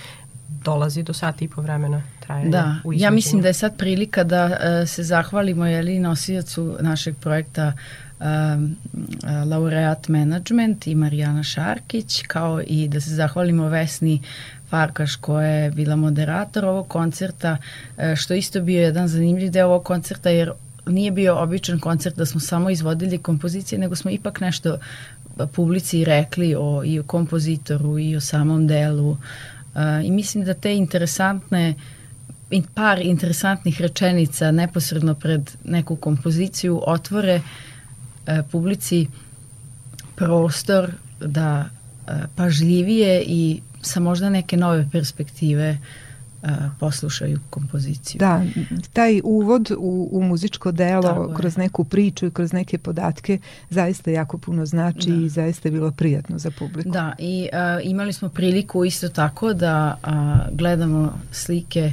dolazi 0.64 1.04
do 1.04 1.14
sata 1.14 1.46
i 1.46 1.48
po 1.48 1.62
vremena 1.62 2.02
trajanja. 2.20 2.50
Da, 2.50 2.76
ja 2.94 3.12
mislim 3.12 3.42
da 3.42 3.48
je 3.48 3.54
sad 3.54 3.78
prilika 3.78 4.24
da 4.24 4.46
uh, 4.46 4.90
se 4.90 5.04
zahvalimo 5.04 5.66
jeli 5.66 6.00
nosijacu 6.00 6.78
našeg 6.80 7.16
projekta 7.18 7.74
uh, 8.20 8.26
laureat 9.46 10.08
management 10.08 10.88
i 10.88 10.96
Marijana 10.96 11.44
Šarkić, 11.44 12.22
kao 12.28 12.62
i 12.68 12.88
da 12.88 13.02
se 13.02 13.10
zahvalimo 13.10 13.68
Vesni 13.68 14.22
Farkaš 14.74 15.16
koja 15.16 15.48
je 15.48 15.72
bila 15.72 15.96
moderator 15.96 16.66
ovog 16.66 16.88
koncerta, 16.88 17.58
e, 17.98 18.16
što 18.16 18.34
isto 18.34 18.62
bio 18.62 18.82
jedan 18.82 19.08
zanimljiv 19.08 19.52
deo 19.52 19.68
ovog 19.68 19.84
koncerta 19.84 20.30
jer 20.30 20.52
nije 20.88 21.12
bio 21.12 21.36
običan 21.38 21.80
koncert 21.80 22.16
da 22.16 22.26
smo 22.26 22.40
samo 22.40 22.70
izvodili 22.70 23.18
kompozicije, 23.18 23.80
nego 23.80 23.96
smo 23.96 24.12
ipak 24.12 24.40
nešto 24.40 24.78
publici 25.52 26.04
rekli 26.06 26.56
o, 26.56 26.82
i 26.86 27.00
o 27.00 27.04
kompozitoru 27.04 28.00
i 28.00 28.16
o 28.16 28.22
samom 28.22 28.68
delu. 28.68 29.10
Uh, 29.10 29.18
i 30.06 30.12
mislim 30.12 30.44
da 30.44 30.54
te 30.54 30.76
interesantne 30.76 31.76
par 32.74 33.02
interesantnih 33.02 33.82
rečenica 33.82 34.52
neposredno 34.52 35.16
pred 35.16 35.52
neku 35.64 35.96
kompoziciju 35.96 36.82
otvore 36.86 37.36
uh, 37.36 38.34
publici 38.52 39.08
prostor 40.16 40.92
da 41.20 41.70
pažljivije 42.36 43.24
i 43.28 43.62
sa 43.84 44.00
možda 44.00 44.30
neke 44.30 44.58
nove 44.58 44.88
perspektive 44.92 45.78
uh, 46.44 46.50
poslušaju 46.80 47.40
kompoziciju. 47.50 48.20
Da, 48.20 48.44
taj 48.94 49.22
uvod 49.24 49.72
u, 49.78 50.10
u 50.12 50.24
muzičko 50.24 50.72
delo 50.72 51.02
Tako 51.02 51.34
kroz 51.34 51.58
je. 51.58 51.64
neku 51.64 51.84
priču 51.84 52.26
i 52.26 52.32
kroz 52.32 52.54
neke 52.54 52.78
podatke 52.78 53.40
zaista 53.70 54.12
jako 54.12 54.38
puno 54.38 54.66
znači 54.66 55.10
da. 55.10 55.16
i 55.16 55.30
zaista 55.30 55.68
je 55.68 55.72
bilo 55.72 55.92
prijatno 55.92 56.38
za 56.38 56.52
publiku. 56.60 56.90
Da, 56.90 57.14
i 57.20 57.50
uh, 57.54 57.90
imali 57.90 58.14
smo 58.14 58.30
priliku 58.30 58.86
isto 58.86 59.10
tako 59.10 59.54
da 59.54 59.98
uh, 60.04 60.12
gledamo 60.58 61.20
slike 61.32 61.92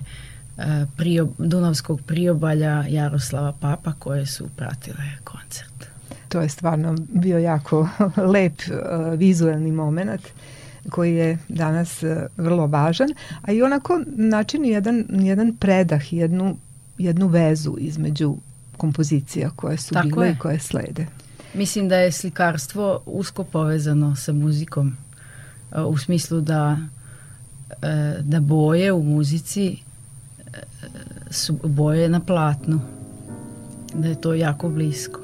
uh, 0.56 0.64
prio, 0.96 1.28
Dunavskog 1.38 2.00
priobalja 2.00 2.84
Jaroslava 2.88 3.52
Papa 3.60 3.92
koje 3.98 4.26
su 4.26 4.48
pratile 4.56 5.04
koncert. 5.24 5.86
To 6.28 6.40
je 6.40 6.48
stvarno 6.48 6.96
bio 7.14 7.38
jako 7.38 7.88
lep 8.34 8.52
uh, 8.52 9.18
vizuelni 9.18 9.72
moment 9.72 10.22
koji 10.90 11.14
je 11.14 11.38
danas 11.48 12.02
e, 12.02 12.26
vrlo 12.36 12.66
važan, 12.66 13.08
a 13.42 13.52
i 13.52 13.62
onako 13.62 14.00
načini 14.06 14.68
jedan, 14.68 15.04
jedan 15.10 15.56
predah, 15.56 16.12
jednu, 16.12 16.56
jednu 16.98 17.26
vezu 17.26 17.76
između 17.78 18.36
kompozicija 18.76 19.50
koje 19.50 19.76
su 19.76 19.94
Tako 19.94 20.08
bile 20.08 20.26
je. 20.26 20.32
i 20.32 20.38
koje 20.38 20.58
slede. 20.58 21.06
Mislim 21.54 21.88
da 21.88 21.96
je 21.96 22.12
slikarstvo 22.12 23.02
usko 23.06 23.44
povezano 23.44 24.16
sa 24.16 24.32
muzikom 24.32 24.96
e, 25.72 25.80
u 25.80 25.98
smislu 25.98 26.40
da 26.40 26.78
e, 27.82 28.16
da 28.20 28.40
boje 28.40 28.92
u 28.92 29.02
muzici 29.02 29.76
su 31.30 31.58
boje 31.64 32.08
na 32.08 32.20
platnu 32.20 32.80
da 33.94 34.08
je 34.08 34.20
to 34.20 34.34
jako 34.34 34.68
blisko 34.68 35.19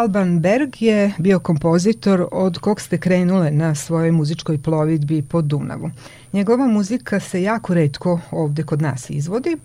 Alban 0.00 0.40
Berg 0.40 0.82
je 0.82 1.12
bio 1.18 1.38
kompozitor 1.38 2.28
od 2.32 2.58
kog 2.58 2.80
ste 2.80 2.98
krenule 2.98 3.50
na 3.50 3.74
svojoj 3.74 4.12
muzičkoj 4.12 4.58
plovidbi 4.58 5.22
po 5.22 5.42
Dunavu. 5.42 5.90
Njegova 6.32 6.66
muzika 6.66 7.20
se 7.20 7.42
jako 7.42 7.74
redko 7.74 8.20
ovde 8.30 8.62
kod 8.62 8.82
nas 8.82 9.10
izvodi, 9.10 9.56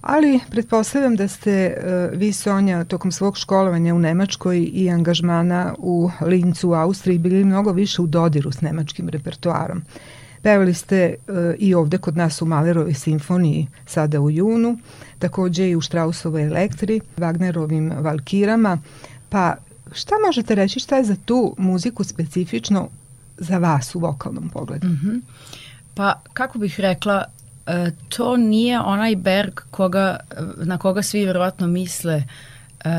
ali 0.00 0.40
pretpostavljam 0.50 1.16
da 1.16 1.28
ste 1.28 1.76
uh, 1.76 2.18
vi 2.18 2.32
Sonja 2.32 2.84
tokom 2.84 3.12
svog 3.12 3.38
školovanja 3.38 3.94
u 3.94 3.98
Nemačkoj 3.98 4.70
i 4.72 4.90
angažmana 4.90 5.74
u 5.78 6.10
Lincu 6.20 6.70
u 6.70 6.74
Austriji 6.74 7.18
bili 7.18 7.44
mnogo 7.44 7.72
više 7.72 8.02
u 8.02 8.06
dodiru 8.06 8.52
s 8.52 8.60
nemačkim 8.60 9.08
repertoarom. 9.08 9.82
Pevali 10.42 10.74
ste 10.74 11.14
uh, 11.28 11.34
i 11.58 11.74
ovde 11.74 11.98
kod 11.98 12.16
nas 12.16 12.42
u 12.42 12.46
Malerovoj 12.46 12.94
simfoniji 12.94 13.66
sada 13.86 14.20
u 14.20 14.30
junu, 14.30 14.78
takođe 15.18 15.68
i 15.68 15.76
u 15.76 15.80
Strausovoj 15.80 16.46
elektri, 16.46 17.00
Wagnerovim 17.16 18.02
valkirama, 18.02 18.78
pa 19.28 19.56
šta 19.92 20.14
možete 20.26 20.54
reći 20.54 20.80
šta 20.80 20.96
je 20.96 21.04
za 21.04 21.16
tu 21.24 21.54
muziku 21.58 22.04
specifično 22.04 22.88
za 23.38 23.58
vas 23.58 23.94
u 23.94 23.98
vokalnom 23.98 24.48
pogledu? 24.48 24.86
Mm 24.86 25.00
-hmm. 25.04 25.20
Pa 25.94 26.20
kako 26.32 26.58
bih 26.58 26.80
rekla, 26.80 27.24
e, 27.66 27.90
to 28.08 28.36
nije 28.36 28.80
onaj 28.80 29.16
Berg 29.16 29.60
koga, 29.70 30.16
na 30.56 30.78
koga 30.78 31.02
svi 31.02 31.24
vjerojatno 31.24 31.66
misle 31.66 32.24
e, 32.84 32.90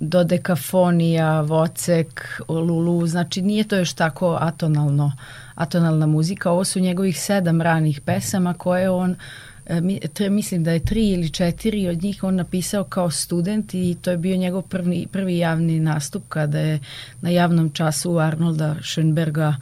dodekafonija, 0.00 1.40
vocek, 1.40 2.40
lulu, 2.48 3.06
znači 3.06 3.42
nije 3.42 3.64
to 3.64 3.76
još 3.76 3.92
tako 3.92 4.38
atonalno, 4.40 5.12
atonalna 5.54 6.06
muzika. 6.06 6.50
Ovo 6.50 6.64
su 6.64 6.80
njegovih 6.80 7.20
sedam 7.20 7.60
ranih 7.60 8.00
pesama 8.00 8.54
koje 8.54 8.90
on 8.90 9.16
e, 9.66 10.30
mislim 10.30 10.64
da 10.64 10.72
je 10.72 10.84
tri 10.84 11.08
ili 11.08 11.30
četiri 11.30 11.88
od 11.88 12.02
njih 12.02 12.24
on 12.24 12.34
napisao 12.34 12.84
kao 12.84 13.10
student 13.10 13.74
i 13.74 13.96
to 14.02 14.10
je 14.10 14.16
bio 14.16 14.36
njegov 14.36 14.62
prvi, 14.62 15.06
prvi 15.12 15.38
javni 15.38 15.80
nastup 15.80 16.22
kada 16.28 16.58
je 16.58 16.78
na 17.20 17.30
javnom 17.30 17.70
času 17.70 18.18
Arnolda 18.18 18.76
Schönberga 18.82 19.54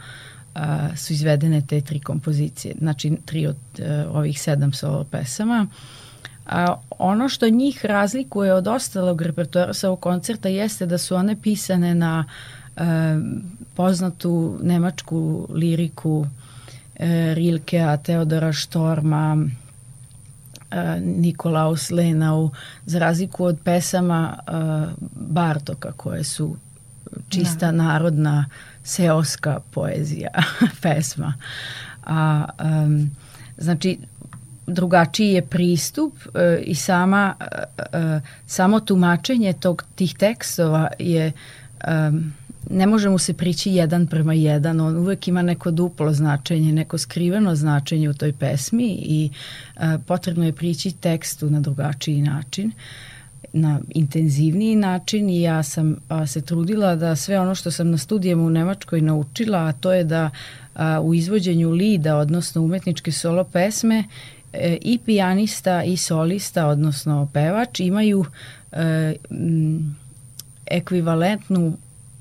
a, 0.54 0.88
su 0.96 1.12
izvedene 1.12 1.62
te 1.66 1.80
tri 1.80 2.00
kompozicije, 2.00 2.74
znači 2.78 3.16
tri 3.24 3.46
od 3.46 3.56
a, 3.78 3.82
e, 3.82 4.06
ovih 4.06 4.40
sedam 4.40 4.72
solo 4.72 5.04
pesama. 5.04 5.66
A, 6.46 6.74
ono 6.98 7.28
što 7.28 7.48
njih 7.48 7.84
razlikuje 7.84 8.54
od 8.54 8.68
ostalog 8.68 9.22
repertoara 9.22 9.74
sa 9.74 9.88
ovog 9.88 10.00
koncerta 10.00 10.48
jeste 10.48 10.86
da 10.86 10.98
su 10.98 11.16
one 11.16 11.36
pisane 11.42 11.94
na 11.94 12.24
a, 12.76 12.84
e, 12.84 13.16
poznatu 13.74 14.58
nemačku 14.62 15.48
liriku 15.54 16.26
e, 16.96 17.34
Rilkea, 17.34 17.96
Teodora 17.96 18.52
Štorma, 18.52 19.36
e, 19.46 19.63
Nikolaus 21.00 21.90
Lenau, 21.90 22.50
za 22.86 22.98
razliku 22.98 23.44
od 23.44 23.58
pesama 23.64 24.38
e, 24.38 24.50
Bartoka 25.16 25.92
koje 25.92 26.24
su 26.24 26.56
čista 27.28 27.66
da. 27.66 27.72
narodna 27.72 28.46
seoska 28.82 29.60
poezija, 29.70 30.30
pesma. 30.82 31.34
A, 32.06 32.44
um, 32.64 33.10
znači, 33.58 33.98
drugačiji 34.66 35.32
je 35.32 35.46
pristup 35.46 36.14
e, 36.34 36.62
i 36.62 36.74
sama 36.74 37.34
e, 37.92 38.20
samo 38.46 38.80
tumačenje 38.80 39.52
tog 39.52 39.84
tih 39.94 40.14
tekstova 40.14 40.88
je 40.98 41.32
e, 41.80 42.10
ne 42.70 42.86
može 42.86 43.08
mu 43.08 43.18
se 43.18 43.34
prići 43.34 43.70
jedan 43.70 44.06
prema 44.06 44.34
jedan, 44.34 44.80
on 44.80 44.96
uvek 44.96 45.28
ima 45.28 45.42
neko 45.42 45.70
duplo 45.70 46.12
značenje, 46.12 46.72
neko 46.72 46.98
skriveno 46.98 47.54
značenje 47.54 48.08
u 48.08 48.14
toj 48.14 48.32
pesmi 48.32 48.86
i 48.86 49.30
e, 49.76 49.98
potrebno 50.06 50.44
je 50.44 50.52
prići 50.52 50.92
tekstu 50.92 51.50
na 51.50 51.60
drugačiji 51.60 52.22
način. 52.22 52.72
Na 53.52 53.80
intenzivniji 53.90 54.76
način 54.76 55.30
i 55.30 55.42
ja 55.42 55.62
sam 55.62 55.96
a, 56.08 56.26
se 56.26 56.40
trudila 56.40 56.96
da 56.96 57.16
sve 57.16 57.40
ono 57.40 57.54
što 57.54 57.70
sam 57.70 57.90
na 57.90 57.98
studijama 57.98 58.42
u 58.42 58.50
Nemačkoj 58.50 59.00
naučila, 59.00 59.58
a 59.58 59.72
to 59.72 59.92
je 59.92 60.04
da 60.04 60.30
a, 60.74 61.00
u 61.00 61.14
izvođenju 61.14 61.70
lida, 61.70 62.16
odnosno 62.16 62.62
umetničke 62.62 63.12
solo 63.12 63.44
pesme, 63.44 64.04
e, 64.52 64.78
i 64.80 64.98
pijanista 64.98 65.82
i 65.82 65.96
solista, 65.96 66.66
odnosno 66.66 67.28
pevač, 67.32 67.80
imaju 67.80 68.24
e, 68.72 69.14
m, 69.30 69.96
ekvivalentnu 70.66 71.76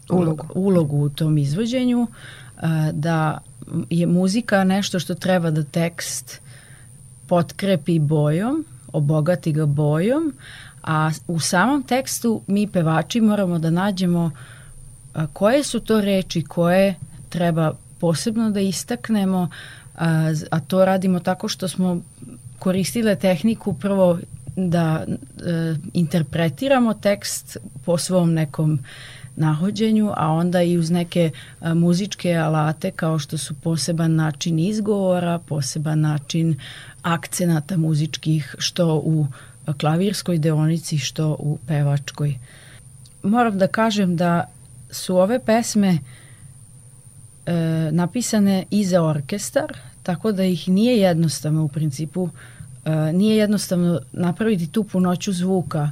ulogu. 0.10 0.46
ulogu 0.56 0.98
u 0.98 1.10
tom 1.10 1.38
izvođenju, 1.38 2.08
da 2.92 3.39
je 3.89 4.08
muzika 4.08 4.63
nešto 4.63 5.00
što 5.00 5.16
treba 5.16 5.52
da 5.52 5.63
tekst 5.63 6.42
potkrepi 7.28 8.00
bojom, 8.00 8.66
obogati 8.94 9.52
ga 9.52 9.66
bojom, 9.66 10.34
A 10.84 11.12
u 11.28 11.39
samom 11.39 11.84
tekstu 11.84 12.42
mi 12.48 12.68
pevači 12.68 13.22
moramo 13.22 13.60
da 13.60 13.70
nađemo 13.70 14.32
koje 15.34 15.63
su 15.63 15.80
to 15.80 16.02
reči 16.02 16.42
koje 16.42 16.96
treba 17.30 17.72
posebno 18.00 18.50
da 18.52 18.60
istaknemo, 18.60 19.50
a, 19.96 20.34
a 20.52 20.60
to 20.60 20.86
radimo 20.86 21.20
tako 21.20 21.48
što 21.48 21.68
smo 21.68 22.02
koristile 22.60 23.16
tehniku 23.16 23.74
prvo 23.74 24.20
da 24.56 25.06
e, 25.06 25.76
interpretiramo 25.94 26.94
tekst 26.94 27.58
po 27.86 27.98
svom 27.98 28.34
nekom 28.34 28.80
nahođenju, 29.36 30.12
a 30.17 30.32
onda 30.32 30.62
i 30.62 30.78
uz 30.78 30.91
neke 30.91 31.32
a, 31.60 31.74
muzičke 31.74 32.36
alate 32.36 32.91
kao 32.91 33.19
što 33.19 33.38
su 33.38 33.54
poseban 33.54 34.15
način 34.15 34.60
izgovora, 34.60 35.39
poseban 35.39 36.02
način 36.02 36.56
akcenata 37.02 37.78
muzičkih, 37.78 38.56
što 38.58 38.96
u 38.96 39.28
klavirskoj 39.78 40.38
deonici 40.38 40.98
što 40.98 41.36
u 41.39 41.58
pevačkoj. 41.67 42.39
Moram 43.24 43.58
da 43.58 43.67
kažem 43.67 44.15
da 44.15 44.46
su 44.91 45.17
ove 45.17 45.39
pesme 45.39 45.98
e, 47.46 47.54
napisane 47.91 48.65
i 48.69 48.86
za 48.86 49.04
orkestar, 49.04 49.78
tako 50.04 50.32
da 50.32 50.43
ih 50.43 50.69
nije 50.69 51.00
jednostavno 51.00 51.63
u 51.63 51.67
principu, 51.67 52.30
e, 52.86 53.13
nije 53.13 53.38
jednostavno 53.38 54.00
napraviti 54.12 54.67
tu 54.67 54.84
punoću 54.84 55.34
zvuka 55.34 55.91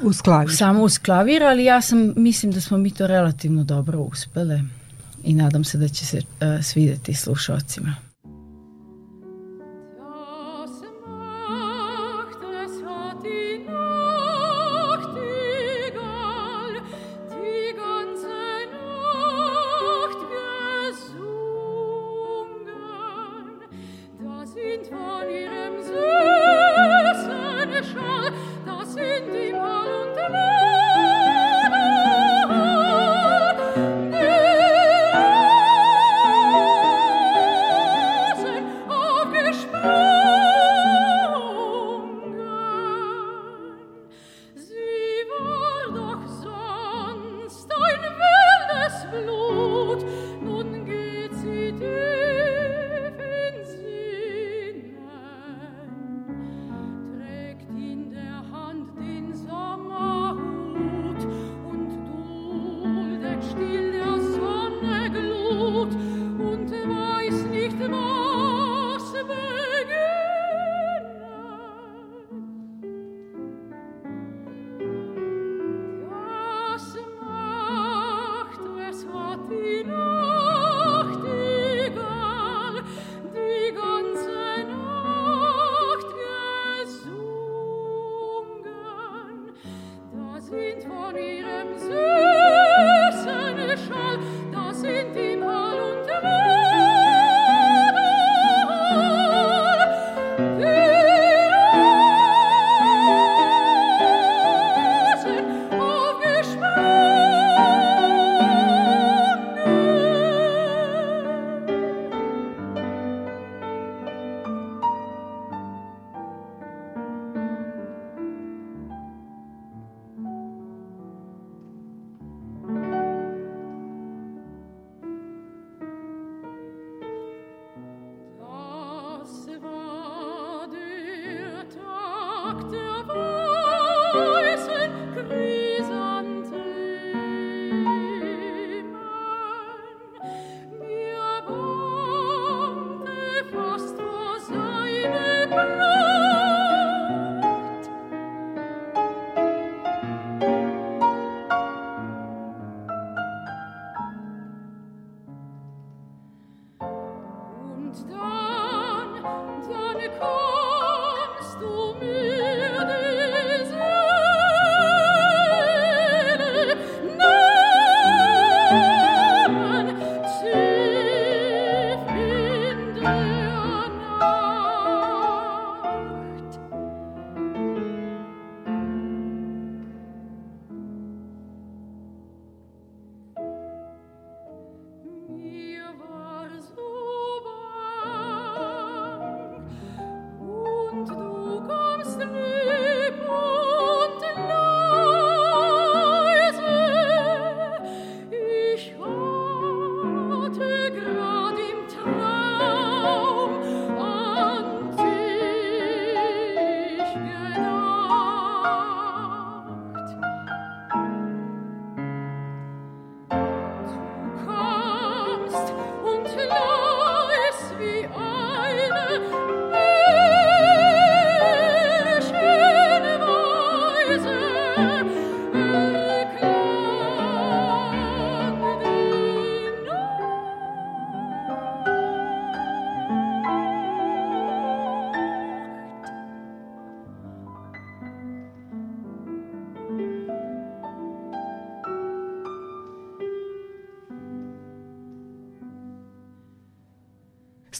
uz 0.00 0.22
klavir. 0.22 0.56
Samo 0.56 0.82
uz 0.82 0.98
klavir, 0.98 1.42
ali 1.42 1.64
ja 1.64 1.80
sam, 1.80 2.12
mislim 2.16 2.52
da 2.52 2.60
smo 2.60 2.78
mi 2.78 2.90
to 2.90 3.06
relativno 3.06 3.64
dobro 3.64 3.98
uspele 3.98 4.62
i 5.24 5.34
nadam 5.34 5.64
se 5.64 5.78
da 5.78 5.88
će 5.88 6.06
se 6.06 6.18
e, 6.40 6.62
svideti 6.62 7.14
slušalcima. 7.14 7.94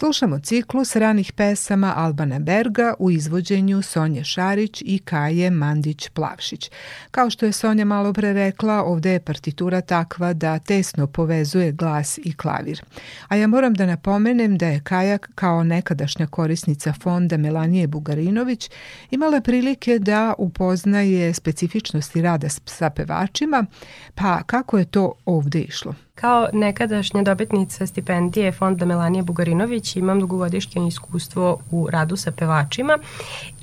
Slušamo 0.02 0.38
ciklus 0.38 0.96
ranih 0.96 1.32
pesama 1.32 1.94
Albana 1.96 2.38
Berga 2.38 2.94
u 2.98 3.10
izvođenju 3.10 3.82
Sonje 3.82 4.24
Šarić 4.24 4.82
i 4.86 4.98
Kaje 4.98 5.50
Mandić-Plavšić. 5.50 6.70
Kao 7.10 7.30
što 7.30 7.46
je 7.46 7.52
Sonja 7.52 7.84
malo 7.84 8.12
pre 8.12 8.32
rekla, 8.32 8.82
ovde 8.82 9.12
je 9.12 9.20
partitura 9.20 9.80
takva 9.80 10.32
da 10.32 10.58
tesno 10.58 11.06
povezuje 11.06 11.72
glas 11.72 12.18
i 12.18 12.36
klavir. 12.36 12.82
A 13.28 13.36
ja 13.36 13.46
moram 13.46 13.74
da 13.74 13.86
napomenem 13.86 14.58
da 14.58 14.66
je 14.66 14.80
Kaja 14.84 15.18
kao 15.18 15.64
nekadašnja 15.64 16.26
korisnica 16.26 16.92
fonda 16.92 17.36
Melanije 17.36 17.86
Bugarinović 17.86 18.70
imala 19.10 19.40
prilike 19.40 19.98
da 19.98 20.34
upoznaje 20.38 21.34
specifičnosti 21.34 22.22
rada 22.22 22.48
sa 22.48 22.90
pevačima, 22.90 23.66
pa 24.14 24.42
kako 24.42 24.78
je 24.78 24.84
to 24.84 25.12
ovde 25.24 25.60
išlo? 25.60 25.94
Kao 26.22 26.48
nekadašnja 26.52 27.22
dobitnica 27.22 27.86
stipendije 27.86 28.52
Fonda 28.52 28.84
Melanije 28.84 29.22
Bugarinović 29.22 29.96
imam 29.96 30.20
dugogodišnje 30.20 30.88
iskustvo 30.88 31.58
u 31.70 31.88
radu 31.90 32.16
sa 32.16 32.30
pevačima 32.30 32.98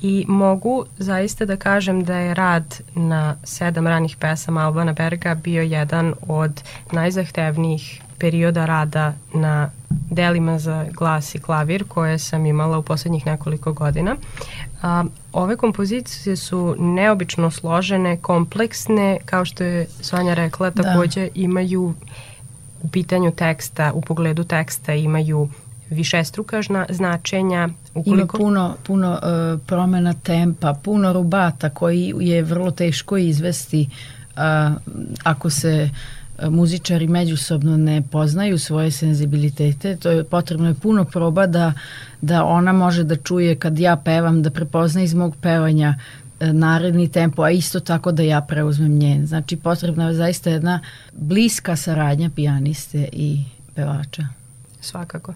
i 0.01 0.25
mogu 0.27 0.85
zaista 0.97 1.45
da 1.45 1.55
kažem 1.55 2.03
da 2.03 2.15
je 2.15 2.33
rad 2.33 2.81
na 2.95 3.35
sedam 3.43 3.87
ranih 3.87 4.15
pesama 4.15 4.61
Albana 4.61 4.93
Berga 4.93 5.35
bio 5.35 5.61
jedan 5.61 6.13
od 6.27 6.61
najzahtevnijih 6.91 8.01
perioda 8.17 8.65
rada 8.65 9.13
na 9.33 9.69
delima 9.89 10.59
za 10.59 10.85
glas 10.97 11.35
i 11.35 11.39
klavir 11.39 11.83
koje 11.87 12.19
sam 12.19 12.45
imala 12.45 12.77
u 12.77 12.83
poslednjih 12.83 13.25
nekoliko 13.25 13.73
godina. 13.73 14.15
A, 14.81 15.03
ove 15.33 15.57
kompozicije 15.57 16.35
su 16.35 16.75
neobično 16.79 17.51
složene, 17.51 18.17
kompleksne, 18.17 19.17
kao 19.25 19.45
što 19.45 19.63
je 19.63 19.87
Sonja 20.01 20.33
rekla, 20.33 20.69
da. 20.69 20.83
takođe 20.83 21.21
da. 21.21 21.31
imaju 21.35 21.93
u 22.83 22.87
pitanju 22.87 23.31
teksta, 23.31 23.93
u 23.93 24.01
pogledu 24.01 24.43
teksta 24.43 24.93
imaju 24.93 25.49
višestruka 25.89 26.61
značenja. 26.89 27.69
Ukoliko... 27.93 28.37
Ima 28.37 28.45
puno, 28.45 28.75
puno 28.83 29.11
uh, 29.11 29.59
promena 29.67 30.13
tempa, 30.13 30.73
puno 30.83 31.13
rubata 31.13 31.69
koji 31.69 32.13
je 32.19 32.43
vrlo 32.43 32.71
teško 32.71 33.17
izvesti 33.17 33.89
uh, 34.35 34.41
ako 35.23 35.49
se 35.49 35.89
uh, 35.91 35.99
muzičari 36.47 37.07
međusobno 37.07 37.77
ne 37.77 38.01
poznaju 38.11 38.59
svoje 38.59 38.91
senzibilitete, 38.91 39.95
to 39.95 40.11
je 40.11 40.23
potrebno 40.23 40.67
je 40.67 40.73
puno 40.73 41.05
proba 41.05 41.47
da, 41.47 41.73
da 42.21 42.45
ona 42.45 42.73
može 42.73 43.03
da 43.03 43.15
čuje 43.15 43.55
kad 43.55 43.79
ja 43.79 43.95
pevam, 43.95 44.43
da 44.43 44.49
prepozna 44.49 45.01
iz 45.01 45.13
mog 45.13 45.35
pevanja 45.41 45.95
naredni 46.39 47.11
tempo, 47.11 47.43
a 47.43 47.51
isto 47.51 47.79
tako 47.79 48.11
da 48.11 48.23
ja 48.23 48.41
preuzmem 48.41 48.97
njen. 48.97 49.27
Znači 49.27 49.55
potrebna 49.55 50.07
je 50.07 50.13
zaista 50.13 50.49
jedna 50.49 50.79
bliska 51.11 51.75
saradnja 51.75 52.29
pijaniste 52.35 53.09
i 53.11 53.43
pevača. 53.75 54.23
Svakako. 54.81 55.33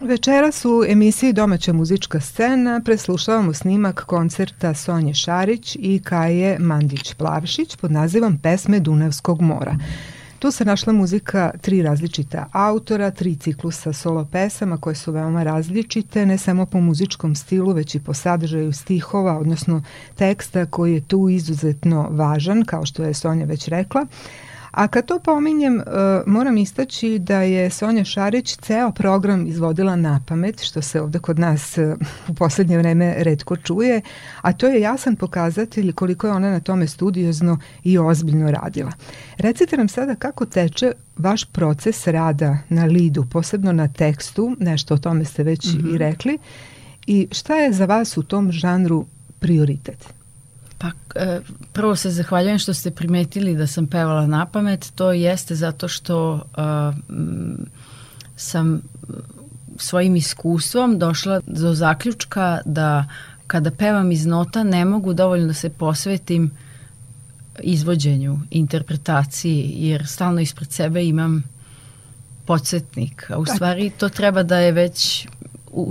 Večeras 0.00 0.64
u 0.64 0.84
emisiji 0.88 1.32
Domaća 1.32 1.72
muzička 1.72 2.20
scena 2.20 2.80
preslušavamo 2.84 3.54
snimak 3.54 4.04
koncerta 4.04 4.74
Sonje 4.74 5.14
Šarić 5.14 5.76
i 5.80 6.00
Kaje 6.04 6.58
Mandić-Plavšić 6.58 7.76
pod 7.76 7.92
nazivom 7.92 8.38
Pesme 8.38 8.80
Dunavskog 8.80 9.40
mora. 9.40 9.76
Tu 10.38 10.50
se 10.50 10.64
našla 10.64 10.92
muzika 10.92 11.50
tri 11.60 11.82
različita 11.82 12.46
autora, 12.52 13.10
tri 13.10 13.36
ciklusa 13.36 13.92
solo 13.92 14.24
pesama 14.24 14.76
koje 14.76 14.94
su 14.94 15.12
veoma 15.12 15.42
različite, 15.42 16.26
ne 16.26 16.38
samo 16.38 16.66
po 16.66 16.80
muzičkom 16.80 17.34
stilu, 17.34 17.72
već 17.72 17.94
i 17.94 18.00
po 18.00 18.14
sadržaju 18.14 18.72
stihova, 18.72 19.38
odnosno 19.38 19.82
teksta 20.14 20.66
koji 20.66 20.94
je 20.94 21.00
tu 21.00 21.28
izuzetno 21.28 22.08
važan, 22.10 22.64
kao 22.64 22.86
što 22.86 23.02
je 23.04 23.14
Sonja 23.14 23.44
već 23.44 23.68
rekla. 23.68 24.06
A 24.70 24.88
kad 24.88 25.06
to 25.06 25.18
pominjem, 25.18 25.76
uh, 25.76 25.82
moram 26.26 26.56
istaći 26.56 27.18
da 27.18 27.42
je 27.42 27.70
Sonja 27.70 28.04
Šarić 28.04 28.56
ceo 28.56 28.92
program 28.92 29.46
izvodila 29.46 29.96
na 29.96 30.20
pamet, 30.26 30.62
što 30.62 30.82
se 30.82 31.00
ovde 31.00 31.18
kod 31.18 31.38
nas 31.38 31.78
uh, 31.78 31.98
u 32.28 32.34
poslednje 32.34 32.78
vreme 32.78 33.14
redko 33.18 33.56
čuje, 33.56 34.00
a 34.42 34.52
to 34.52 34.66
je 34.66 34.80
jasan 34.80 35.16
pokazatelj 35.16 35.92
koliko 35.92 36.26
je 36.26 36.32
ona 36.32 36.50
na 36.50 36.60
tome 36.60 36.86
studiozno 36.86 37.58
i 37.84 37.98
ozbiljno 37.98 38.50
radila. 38.50 38.92
Recite 39.36 39.76
nam 39.76 39.88
sada 39.88 40.14
kako 40.14 40.46
teče 40.46 40.92
vaš 41.16 41.44
proces 41.44 42.06
rada 42.06 42.58
na 42.68 42.84
lidu, 42.84 43.24
posebno 43.32 43.72
na 43.72 43.88
tekstu, 43.88 44.56
nešto 44.60 44.94
o 44.94 44.98
tome 44.98 45.24
ste 45.24 45.42
već 45.42 45.66
mm 45.66 45.70
-hmm. 45.70 45.80
i 45.80 45.88
mhm. 45.88 45.96
rekli, 45.96 46.38
i 47.06 47.28
šta 47.32 47.56
je 47.56 47.72
za 47.72 47.84
vas 47.84 48.16
u 48.16 48.22
tom 48.22 48.52
žanru 48.52 49.06
prioritet? 49.38 50.17
Pa 50.78 50.90
e, 51.14 51.40
prvo 51.72 51.96
se 51.96 52.10
zahvaljujem 52.10 52.58
što 52.58 52.74
ste 52.74 52.90
primetili 52.90 53.56
da 53.56 53.66
sam 53.66 53.86
pevala 53.86 54.26
na 54.26 54.46
pamet. 54.46 54.92
To 54.94 55.12
jeste 55.12 55.54
zato 55.54 55.88
što 55.88 56.34
uh, 56.34 56.94
sam 58.36 58.82
svojim 59.76 60.16
iskustvom 60.16 60.98
došla 60.98 61.40
do 61.46 61.74
zaključka 61.74 62.60
da 62.64 63.04
kada 63.46 63.70
pevam 63.70 64.12
iz 64.12 64.26
nota 64.26 64.62
ne 64.62 64.84
mogu 64.84 65.14
dovoljno 65.14 65.46
da 65.46 65.54
se 65.54 65.70
posvetim 65.70 66.50
izvođenju, 67.62 68.38
interpretaciji, 68.50 69.72
jer 69.76 70.06
stalno 70.06 70.40
ispred 70.40 70.72
sebe 70.72 71.04
imam 71.04 71.42
podsjetnik, 72.46 73.30
a 73.30 73.38
u 73.38 73.46
stvari 73.46 73.90
to 73.90 74.08
treba 74.08 74.42
da 74.42 74.58
je 74.58 74.72
već 74.72 75.26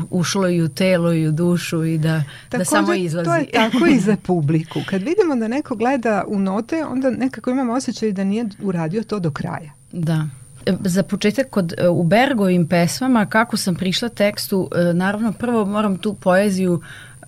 ušlo 0.10 0.50
i 0.50 0.62
u 0.62 0.70
telo 0.70 1.14
i 1.14 1.28
u 1.28 1.32
dušu 1.32 1.84
i 1.84 1.98
da, 1.98 2.24
Takođe, 2.50 2.58
da 2.58 2.66
samo 2.66 2.94
izlazi. 2.94 3.26
to 3.26 3.36
je 3.36 3.46
tako 3.54 3.86
i 3.86 4.00
za 4.00 4.16
publiku. 4.28 4.80
Kad 4.90 5.02
vidimo 5.02 5.36
da 5.36 5.48
neko 5.48 5.76
gleda 5.76 6.24
u 6.28 6.40
note, 6.40 6.86
onda 6.86 7.10
nekako 7.10 7.50
imamo 7.50 7.74
osjećaj 7.74 8.12
da 8.12 8.24
nije 8.24 8.46
uradio 8.62 9.04
to 9.04 9.20
do 9.20 9.32
kraja. 9.32 9.72
Da 9.92 10.28
za 10.72 11.04
početak 11.04 11.50
kod, 11.50 11.74
e, 11.78 11.88
u 11.88 12.04
Bergovim 12.04 12.68
pesmama 12.68 13.26
kako 13.26 13.58
sam 13.58 13.76
prišla 13.76 14.10
tekstu, 14.10 14.70
e, 14.76 14.94
naravno 14.94 15.32
prvo 15.32 15.66
moram 15.66 15.98
tu 15.98 16.14
poeziju 16.14 16.82
e, 17.22 17.26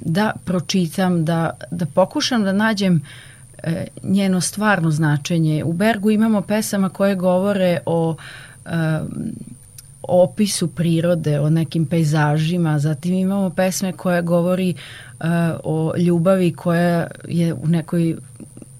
da 0.00 0.32
pročitam, 0.44 1.24
da, 1.24 1.50
da 1.70 1.86
pokušam 1.86 2.42
da 2.42 2.52
nađem 2.52 3.02
njeno 4.02 4.40
stvarno 4.40 4.90
značenje. 4.90 5.64
U 5.64 5.72
Bergu 5.72 6.10
imamo 6.10 6.40
pesama 6.40 6.88
koje 6.88 7.14
govore 7.14 7.78
o 7.86 8.16
opisu 10.02 10.68
prirode, 10.68 11.40
o 11.40 11.50
nekim 11.50 11.86
pejzažima, 11.86 12.78
zatim 12.78 13.14
imamo 13.14 13.50
pesme 13.50 13.92
koje 13.92 14.22
govori 14.22 14.74
uh, 14.74 15.26
o 15.64 15.92
ljubavi 15.96 16.52
koja 16.52 17.06
je 17.28 17.54
u 17.54 17.66
nekoj 17.66 18.16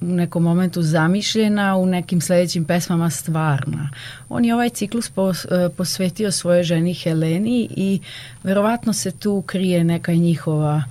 u 0.00 0.04
nekom 0.04 0.42
momentu 0.42 0.82
zamišljena, 0.82 1.76
u 1.76 1.86
nekim 1.86 2.20
sledećim 2.20 2.64
pesmama 2.64 3.10
stvarna. 3.10 3.90
On 4.28 4.44
je 4.44 4.54
ovaj 4.54 4.68
ciklus 4.68 5.10
pos, 5.10 5.44
uh, 5.44 5.50
posvetio 5.76 6.30
svoje 6.30 6.62
ženi 6.62 6.94
Heleni 6.94 7.68
i 7.76 8.00
verovatno 8.42 8.92
se 8.92 9.10
tu 9.10 9.42
krije 9.46 9.84
neka 9.84 10.12
njihova 10.12 10.82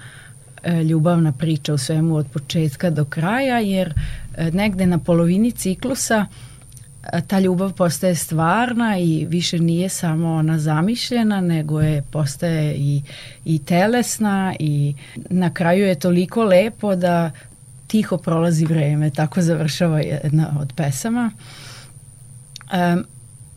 uh, 0.66 0.82
ljubavna 0.82 1.32
priča 1.32 1.74
u 1.74 1.78
svemu 1.78 2.16
od 2.16 2.28
početka 2.34 2.90
do 2.90 3.06
kraja, 3.06 3.60
jer 3.60 3.94
uh, 3.94 4.54
negde 4.54 4.86
na 4.86 4.98
polovini 4.98 5.52
ciklusa 5.52 6.26
uh, 6.30 6.51
ta 7.28 7.39
ljubav 7.39 7.74
postaje 7.74 8.16
stvarna 8.16 8.97
i 8.97 9.26
više 9.30 9.60
nije 9.60 9.89
samo 9.89 10.34
ona 10.34 10.60
zamišljena, 10.60 11.41
nego 11.41 11.82
je 11.82 12.04
postaje 12.12 12.76
i, 12.76 13.02
i 13.45 13.60
telesna 13.60 14.56
i 14.60 14.93
na 15.16 15.54
kraju 15.54 15.86
je 15.86 15.99
toliko 15.99 16.43
lepo 16.43 16.95
da 16.95 17.32
tiho 17.88 18.18
prolazi 18.18 18.66
vreme, 18.66 19.10
tako 19.10 19.41
završava 19.41 19.99
jedna 19.99 20.58
od 20.60 20.74
pesama. 20.76 21.32
Um, 22.74 23.06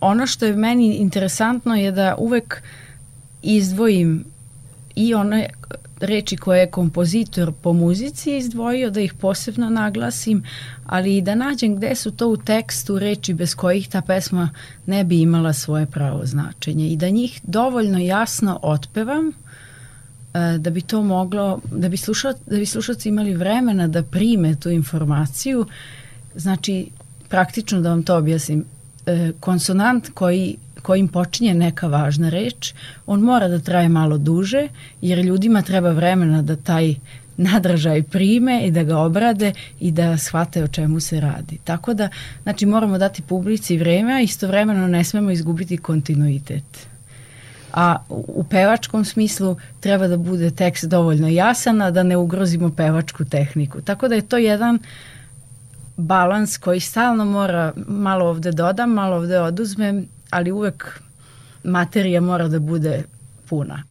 ono 0.00 0.26
što 0.26 0.46
je 0.46 0.56
meni 0.56 0.94
interesantno 0.94 1.74
je 1.74 1.92
da 1.92 2.14
uvek 2.18 2.62
izdvojim 3.42 4.24
i 4.94 5.14
one 5.14 5.48
reči 6.00 6.36
koje 6.36 6.60
je 6.60 6.70
kompozitor 6.70 7.52
po 7.62 7.72
muzici 7.72 8.36
izdvojio, 8.36 8.90
da 8.90 9.00
ih 9.00 9.14
posebno 9.14 9.70
naglasim, 9.70 10.42
ali 10.86 11.16
i 11.16 11.22
da 11.22 11.34
nađem 11.34 11.76
gde 11.76 11.94
su 11.94 12.10
to 12.10 12.28
u 12.28 12.36
tekstu 12.36 12.98
reči 12.98 13.34
bez 13.34 13.54
kojih 13.54 13.88
ta 13.88 14.00
pesma 14.00 14.50
ne 14.86 15.04
bi 15.04 15.20
imala 15.20 15.52
svoje 15.52 15.86
pravo 15.86 16.26
značenje 16.26 16.88
i 16.88 16.96
da 16.96 17.08
njih 17.08 17.40
dovoljno 17.42 17.98
jasno 17.98 18.58
otpevam 18.62 19.28
e, 19.28 20.58
da 20.58 20.70
bi 20.70 20.80
to 20.80 21.02
moglo, 21.02 21.60
da 21.72 21.88
bi, 21.88 21.96
slušal, 21.96 22.32
da 22.46 22.56
bi 22.56 22.66
slušalci 22.66 23.08
imali 23.08 23.34
vremena 23.34 23.88
da 23.88 24.02
prime 24.02 24.54
tu 24.54 24.70
informaciju, 24.70 25.66
znači 26.34 26.86
praktično 27.28 27.80
da 27.80 27.90
vam 27.90 28.02
to 28.02 28.16
objasnim, 28.16 28.64
e, 29.06 29.32
konsonant 29.40 30.10
koji 30.14 30.56
kojim 30.84 31.08
počinje 31.08 31.54
neka 31.54 31.88
važna 31.88 32.28
reč, 32.28 32.74
on 33.06 33.20
mora 33.20 33.48
da 33.48 33.58
traje 33.58 33.88
malo 33.88 34.18
duže, 34.18 34.68
jer 35.00 35.18
ljudima 35.18 35.62
treba 35.62 35.90
vremena 35.96 36.42
da 36.42 36.56
taj 36.56 36.94
nadražaj 37.36 38.02
prime 38.02 38.60
i 38.66 38.70
da 38.70 38.82
ga 38.82 38.98
obrade 38.98 39.52
i 39.80 39.90
da 39.92 40.18
shvate 40.18 40.64
o 40.64 40.68
čemu 40.68 41.00
se 41.00 41.20
radi. 41.20 41.58
Tako 41.64 41.94
da, 41.94 42.08
znači, 42.42 42.66
moramo 42.66 42.98
dati 42.98 43.22
publici 43.22 43.78
vreme, 43.78 44.12
a 44.12 44.20
istovremeno 44.20 44.86
ne 44.88 45.04
smemo 45.04 45.30
izgubiti 45.30 45.76
kontinuitet. 45.76 46.86
A 47.72 47.96
u 48.10 48.44
pevačkom 48.50 49.04
smislu 49.04 49.56
treba 49.80 50.08
da 50.08 50.16
bude 50.16 50.50
tekst 50.50 50.84
dovoljno 50.84 51.28
jasan, 51.28 51.82
a 51.82 51.90
da 51.90 52.02
ne 52.02 52.16
ugrozimo 52.16 52.70
pevačku 52.70 53.24
tehniku. 53.24 53.80
Tako 53.80 54.08
da 54.08 54.14
je 54.14 54.28
to 54.28 54.38
jedan 54.38 54.78
balans 55.96 56.58
koji 56.58 56.80
stalno 56.80 57.24
mora 57.24 57.72
malo 57.88 58.28
ovde 58.28 58.52
dodam, 58.52 58.90
malo 58.90 59.16
ovde 59.16 59.40
oduzmem 59.40 60.06
ali 60.34 60.52
uvek 60.52 61.00
materija 61.64 62.20
mora 62.20 62.48
da 62.48 62.58
bude 62.58 63.04
puna. 63.48 63.82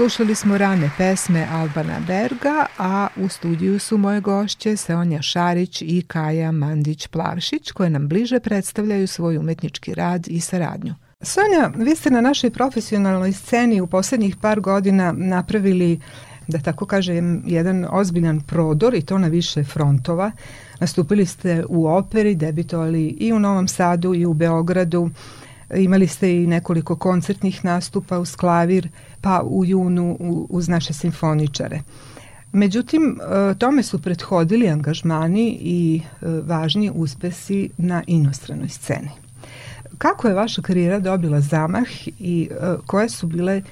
Slušali 0.00 0.34
smo 0.34 0.58
rane 0.58 0.90
pesme 0.98 1.46
Albana 1.52 2.00
Berga, 2.06 2.66
a 2.78 3.08
u 3.16 3.28
studiju 3.28 3.78
su 3.78 3.98
moje 3.98 4.20
gošće 4.20 4.76
Seonja 4.76 5.22
Šarić 5.22 5.82
i 5.82 6.04
Kaja 6.06 6.52
Mandić-Plavšić, 6.52 7.72
koje 7.72 7.90
nam 7.90 8.08
bliže 8.08 8.40
predstavljaju 8.40 9.06
svoj 9.06 9.38
umetnički 9.38 9.94
rad 9.94 10.28
i 10.28 10.40
saradnju. 10.40 10.94
Sonja, 11.22 11.72
vi 11.76 11.96
ste 11.96 12.10
na 12.10 12.20
našoj 12.20 12.50
profesionalnoj 12.50 13.32
sceni 13.32 13.80
u 13.80 13.86
poslednjih 13.86 14.36
par 14.36 14.60
godina 14.60 15.12
napravili 15.12 16.00
da 16.48 16.58
tako 16.58 16.86
kažem, 16.86 17.42
jedan 17.46 17.86
ozbiljan 17.90 18.40
prodor 18.40 18.94
i 18.94 19.02
to 19.02 19.18
na 19.18 19.28
više 19.28 19.64
frontova. 19.64 20.32
Nastupili 20.78 21.26
ste 21.26 21.64
u 21.68 21.86
operi, 21.86 22.34
debitovali 22.34 23.06
i 23.06 23.32
u 23.32 23.38
Novom 23.38 23.68
Sadu 23.68 24.14
i 24.14 24.26
u 24.26 24.34
Beogradu. 24.34 25.10
Imali 25.74 26.06
ste 26.06 26.42
i 26.42 26.46
nekoliko 26.46 26.96
koncertnih 26.96 27.64
nastupa 27.64 28.18
uz 28.18 28.36
klavir, 28.36 28.88
pa 29.20 29.42
u 29.44 29.64
junu 29.64 30.16
uz 30.48 30.68
naše 30.68 30.92
simfoničare. 30.92 31.80
Međutim, 32.52 33.20
e, 33.20 33.54
tome 33.54 33.82
su 33.82 33.98
prethodili 33.98 34.68
angažmani 34.68 35.58
i 35.60 36.02
e, 36.02 36.26
važni 36.26 36.90
uspesi 36.94 37.70
na 37.78 38.02
inostranoj 38.06 38.68
sceni. 38.68 39.10
Kako 39.98 40.28
je 40.28 40.34
vaša 40.34 40.62
karijera 40.62 40.98
dobila 40.98 41.40
zamah 41.40 41.88
i 42.18 42.48
e, 42.50 42.76
koje 42.86 43.08
su 43.08 43.26
bile 43.26 43.62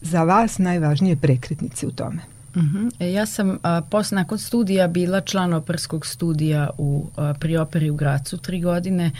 za 0.00 0.24
vas 0.24 0.58
najvažnije 0.58 1.16
prekretnice 1.16 1.86
u 1.86 1.90
tome? 1.90 2.20
Uh 2.54 2.62
mhm. 2.62 2.78
-huh. 2.78 3.04
ja 3.04 3.26
sam 3.26 3.58
a, 3.62 3.80
posle 3.90 4.16
nakon 4.16 4.38
studija 4.38 4.88
bila 4.88 5.20
član 5.20 5.54
operskog 5.54 6.06
studija 6.06 6.70
u, 6.78 7.06
a, 7.16 7.34
pri 7.40 7.56
operi 7.56 7.90
u 7.90 7.94
Gracu 7.94 8.38
tri 8.38 8.60
godine. 8.60 9.10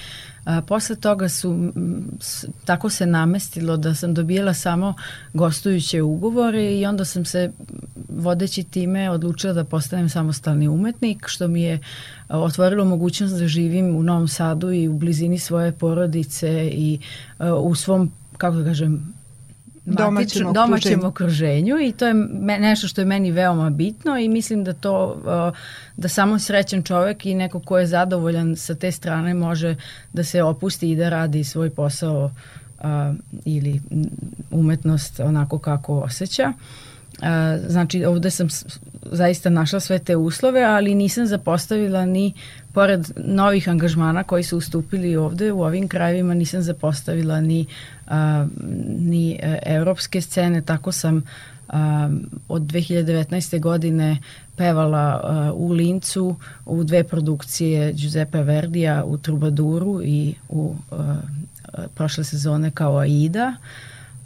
A, 0.45 0.61
posle 0.61 0.97
toga 0.97 1.29
su 1.29 1.73
s, 2.21 2.45
tako 2.65 2.91
se 2.91 3.07
namestilo 3.07 3.77
da 3.77 3.95
sam 3.95 4.15
dobijala 4.15 4.55
samo 4.55 4.95
gostujuće 5.33 6.03
ugovore 6.03 6.75
i 6.75 6.87
onda 6.87 7.05
sam 7.05 7.25
se 7.25 7.53
vodeći 8.09 8.65
time 8.65 9.11
odlučila 9.11 9.53
da 9.53 9.65
postanem 9.65 10.09
samostalni 10.09 10.69
umetnik 10.69 11.29
što 11.29 11.49
mi 11.49 11.63
je 11.63 11.79
otvorilo 12.29 12.85
mogućnost 12.85 13.35
da 13.35 13.49
živim 13.49 13.97
u 13.97 14.03
Novom 14.03 14.29
Sadu 14.29 14.73
i 14.73 14.89
u 14.89 14.93
blizini 14.93 15.39
svoje 15.39 15.73
porodice 15.73 16.71
i 16.73 16.99
a, 17.39 17.55
u 17.55 17.75
svom 17.75 18.13
kako 18.37 18.57
da 18.57 18.65
kažem 18.65 19.15
domaćem, 19.85 20.53
domaćem 20.53 21.05
okruženju 21.05 21.81
i 21.81 21.93
to 21.93 22.07
je 22.07 22.15
nešto 22.59 22.89
što 22.89 23.01
je 23.01 23.05
meni 23.05 23.31
veoma 23.31 23.71
bitno 23.71 24.19
i 24.19 24.29
mislim 24.29 24.65
da 24.65 24.73
to 24.73 25.17
da 25.97 26.09
samo 26.09 26.39
srećan 26.39 26.83
čovek 26.83 27.27
i 27.27 27.35
neko 27.35 27.61
ko 27.61 27.79
je 27.79 27.87
zadovoljan 27.87 28.57
sa 28.57 28.75
te 28.75 28.93
strane 28.93 29.35
može 29.35 29.77
da 30.13 30.25
se 30.25 30.43
opusti 30.43 30.91
i 30.91 30.97
da 30.97 31.09
radi 31.09 31.45
svoj 31.45 31.71
posao 31.71 32.31
ili 33.45 33.81
umetnost 34.51 35.21
onako 35.21 35.59
kako 35.59 35.99
osjeća. 35.99 36.53
Uh, 36.57 36.94
znači 37.69 38.05
ovde 38.05 38.31
sam 38.31 38.49
zaista 39.13 39.51
našla 39.51 39.81
sve 39.81 39.99
te 39.99 40.17
uslove, 40.17 40.63
ali 40.63 40.95
nisam 40.95 41.27
zapostavila 41.27 42.07
ni 42.07 42.33
pored 42.73 43.13
novih 43.17 43.69
angažmana 43.69 44.23
koji 44.23 44.43
su 44.43 44.59
ustupili 44.59 45.17
ovde 45.17 45.53
u 45.53 45.63
ovim 45.63 45.89
krajevima 45.89 46.35
nisam 46.35 46.63
zapostavila 46.63 47.41
ni 47.41 47.67
a, 48.07 48.47
ni 48.99 49.39
e, 49.43 49.59
evropske 49.67 50.21
scene, 50.21 50.63
tako 50.63 50.93
sam 50.93 51.23
a, 51.69 52.11
od 52.49 52.63
2019. 52.63 53.61
godine 53.61 54.19
pevala 54.57 55.21
a, 55.25 55.53
u 55.55 55.73
Lincu 55.73 56.37
u 56.67 56.85
dve 56.85 57.05
produkcije 57.05 57.93
Giuseppe 57.93 58.43
Verdija 58.43 59.05
u 59.05 59.19
Trubaduru 59.19 60.03
i 60.03 60.35
u 60.49 60.75
a, 60.91 61.17
prošle 61.95 62.25
sezone 62.25 62.71
kao 62.71 62.99
Aida. 62.99 63.55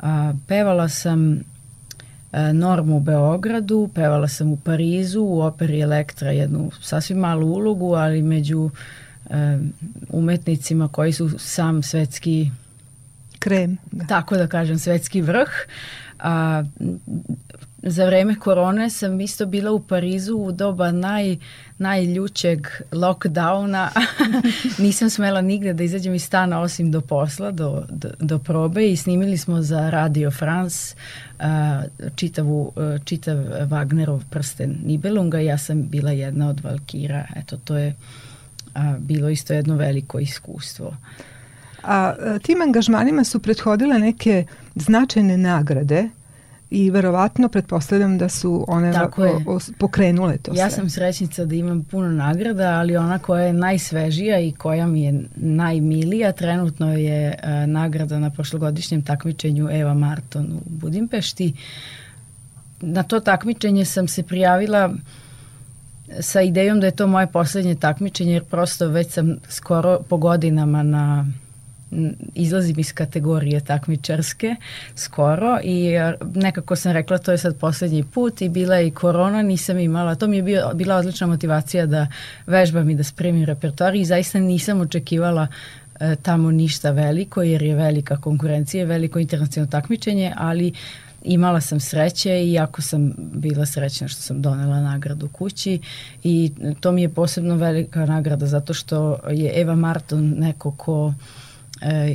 A, 0.00 0.32
pevala 0.46 0.88
sam 0.88 1.40
Normu 2.32 2.96
u 2.96 3.00
Beogradu, 3.00 3.90
pevala 3.94 4.28
sam 4.28 4.52
u 4.52 4.56
Parizu, 4.56 5.22
u 5.22 5.40
operi 5.40 5.80
Elektra 5.80 6.30
jednu 6.30 6.70
sasvim 6.82 7.18
malu 7.18 7.46
ulogu, 7.46 7.94
ali 7.94 8.22
među 8.22 8.70
e, 9.30 9.58
umetnicima 10.08 10.88
koji 10.88 11.12
su 11.12 11.30
sam 11.38 11.82
svetski 11.82 12.50
krem. 13.38 13.76
Da. 13.92 14.06
Tako 14.06 14.36
da 14.36 14.46
kažem, 14.46 14.78
svetski 14.78 15.20
vrh. 15.20 15.48
A, 16.18 16.64
za 17.82 18.06
vreme 18.06 18.38
korone 18.38 18.90
sam 18.90 19.20
isto 19.20 19.46
bila 19.46 19.72
u 19.72 19.80
Parizu 19.80 20.36
u 20.36 20.52
doba 20.52 20.92
naj, 20.92 21.36
najljućeg 21.78 22.66
lockdowna. 22.92 23.88
Nisam 24.84 25.10
smela 25.10 25.40
nigde 25.40 25.72
da 25.72 25.84
izađem 25.84 26.14
iz 26.14 26.24
stana 26.24 26.60
osim 26.60 26.90
do 26.92 27.00
posla, 27.00 27.50
do, 27.50 27.84
do, 27.90 28.08
do 28.20 28.38
probe 28.38 28.90
i 28.90 28.96
snimili 28.96 29.38
smo 29.38 29.62
za 29.62 29.90
Radio 29.90 30.30
France 30.30 30.94
uh, 31.38 31.44
čitavu, 32.16 32.72
uh, 32.76 33.04
čitav 33.04 33.36
Wagnerov 33.70 34.20
prsten 34.30 34.78
Nibelunga. 34.84 35.40
Ja 35.40 35.58
sam 35.58 35.88
bila 35.88 36.10
jedna 36.10 36.48
od 36.48 36.60
Valkira. 36.60 37.26
Eto, 37.36 37.56
to 37.64 37.76
je 37.76 37.94
uh, 38.74 38.82
bilo 38.98 39.28
isto 39.28 39.54
jedno 39.54 39.76
veliko 39.76 40.18
iskustvo. 40.18 40.96
A 41.82 42.14
tim 42.42 42.62
angažmanima 42.62 43.24
su 43.24 43.38
prethodile 43.38 43.98
neke 43.98 44.44
značajne 44.74 45.38
nagrade 45.38 46.08
i 46.70 46.90
verovatno 46.90 47.48
pretpostavljam 47.48 48.18
da 48.18 48.28
su 48.28 48.64
one 48.68 48.92
Tako 48.92 49.24
je. 49.24 49.32
O, 49.46 49.56
o, 49.56 49.58
pokrenule 49.78 50.38
to 50.38 50.50
ja 50.50 50.54
sve. 50.54 50.62
Ja 50.62 50.70
sam 50.70 50.90
srećnica 50.90 51.44
da 51.44 51.54
imam 51.54 51.84
puno 51.84 52.08
nagrada, 52.08 52.78
ali 52.78 52.96
ona 52.96 53.18
koja 53.18 53.44
je 53.44 53.52
najsvežija 53.52 54.40
i 54.40 54.52
koja 54.52 54.86
mi 54.86 55.02
je 55.02 55.20
najmilija 55.36 56.32
trenutno 56.32 56.92
je 56.92 57.34
a, 57.42 57.66
nagrada 57.66 58.18
na 58.18 58.30
prošlogodišnjem 58.30 59.02
takmičenju 59.02 59.68
Eva 59.70 59.94
Marton 59.94 60.46
u 60.52 60.60
Budimpešti. 60.66 61.54
Na 62.80 63.02
to 63.02 63.20
takmičenje 63.20 63.84
sam 63.84 64.08
se 64.08 64.22
prijavila 64.22 64.94
sa 66.20 66.40
idejom 66.40 66.80
da 66.80 66.86
je 66.86 66.96
to 66.96 67.06
moje 67.06 67.26
poslednje 67.26 67.74
takmičenje 67.74 68.32
jer 68.32 68.44
prosto 68.44 68.88
već 68.88 69.10
sam 69.10 69.36
skoro 69.48 70.00
po 70.08 70.16
godinama 70.16 70.82
na 70.82 71.26
izlazim 72.34 72.78
iz 72.78 72.92
kategorije 72.92 73.60
takmičarske 73.60 74.56
skoro 74.94 75.58
i 75.64 75.86
e, 75.86 76.14
nekako 76.34 76.76
sam 76.76 76.92
rekla 76.92 77.18
to 77.18 77.32
je 77.32 77.38
sad 77.38 77.56
poslednji 77.56 78.04
put 78.04 78.42
i 78.42 78.48
bila 78.48 78.76
je 78.76 78.86
i 78.86 78.90
korona, 78.90 79.42
nisam 79.42 79.78
imala, 79.78 80.14
to 80.14 80.26
mi 80.26 80.36
je 80.36 80.42
bio, 80.42 80.70
bila 80.74 80.96
odlična 80.96 81.26
motivacija 81.26 81.86
da 81.86 82.06
vežbam 82.46 82.90
i 82.90 82.94
da 82.94 83.04
spremim 83.04 83.44
repertoar 83.44 83.94
i 83.94 84.04
zaista 84.04 84.38
nisam 84.38 84.80
očekivala 84.80 85.46
e, 86.00 86.16
tamo 86.22 86.50
ništa 86.50 86.90
veliko 86.90 87.42
jer 87.42 87.62
je 87.62 87.74
velika 87.74 88.16
konkurencija, 88.16 88.86
veliko 88.86 89.18
internacionalno 89.18 89.70
takmičenje, 89.70 90.32
ali 90.36 90.72
imala 91.24 91.60
sam 91.60 91.80
sreće 91.80 92.44
i 92.44 92.52
jako 92.52 92.82
sam 92.82 93.12
bila 93.16 93.66
srećna 93.66 94.08
što 94.08 94.22
sam 94.22 94.42
donela 94.42 94.80
nagradu 94.80 95.28
kući 95.28 95.80
i 96.24 96.52
to 96.80 96.92
mi 96.92 97.02
je 97.02 97.08
posebno 97.08 97.56
velika 97.56 98.06
nagrada 98.06 98.46
zato 98.46 98.74
što 98.74 99.18
je 99.30 99.60
Eva 99.60 99.74
Marton 99.74 100.34
neko 100.38 100.70
ko 100.70 101.12
E, 101.12 101.47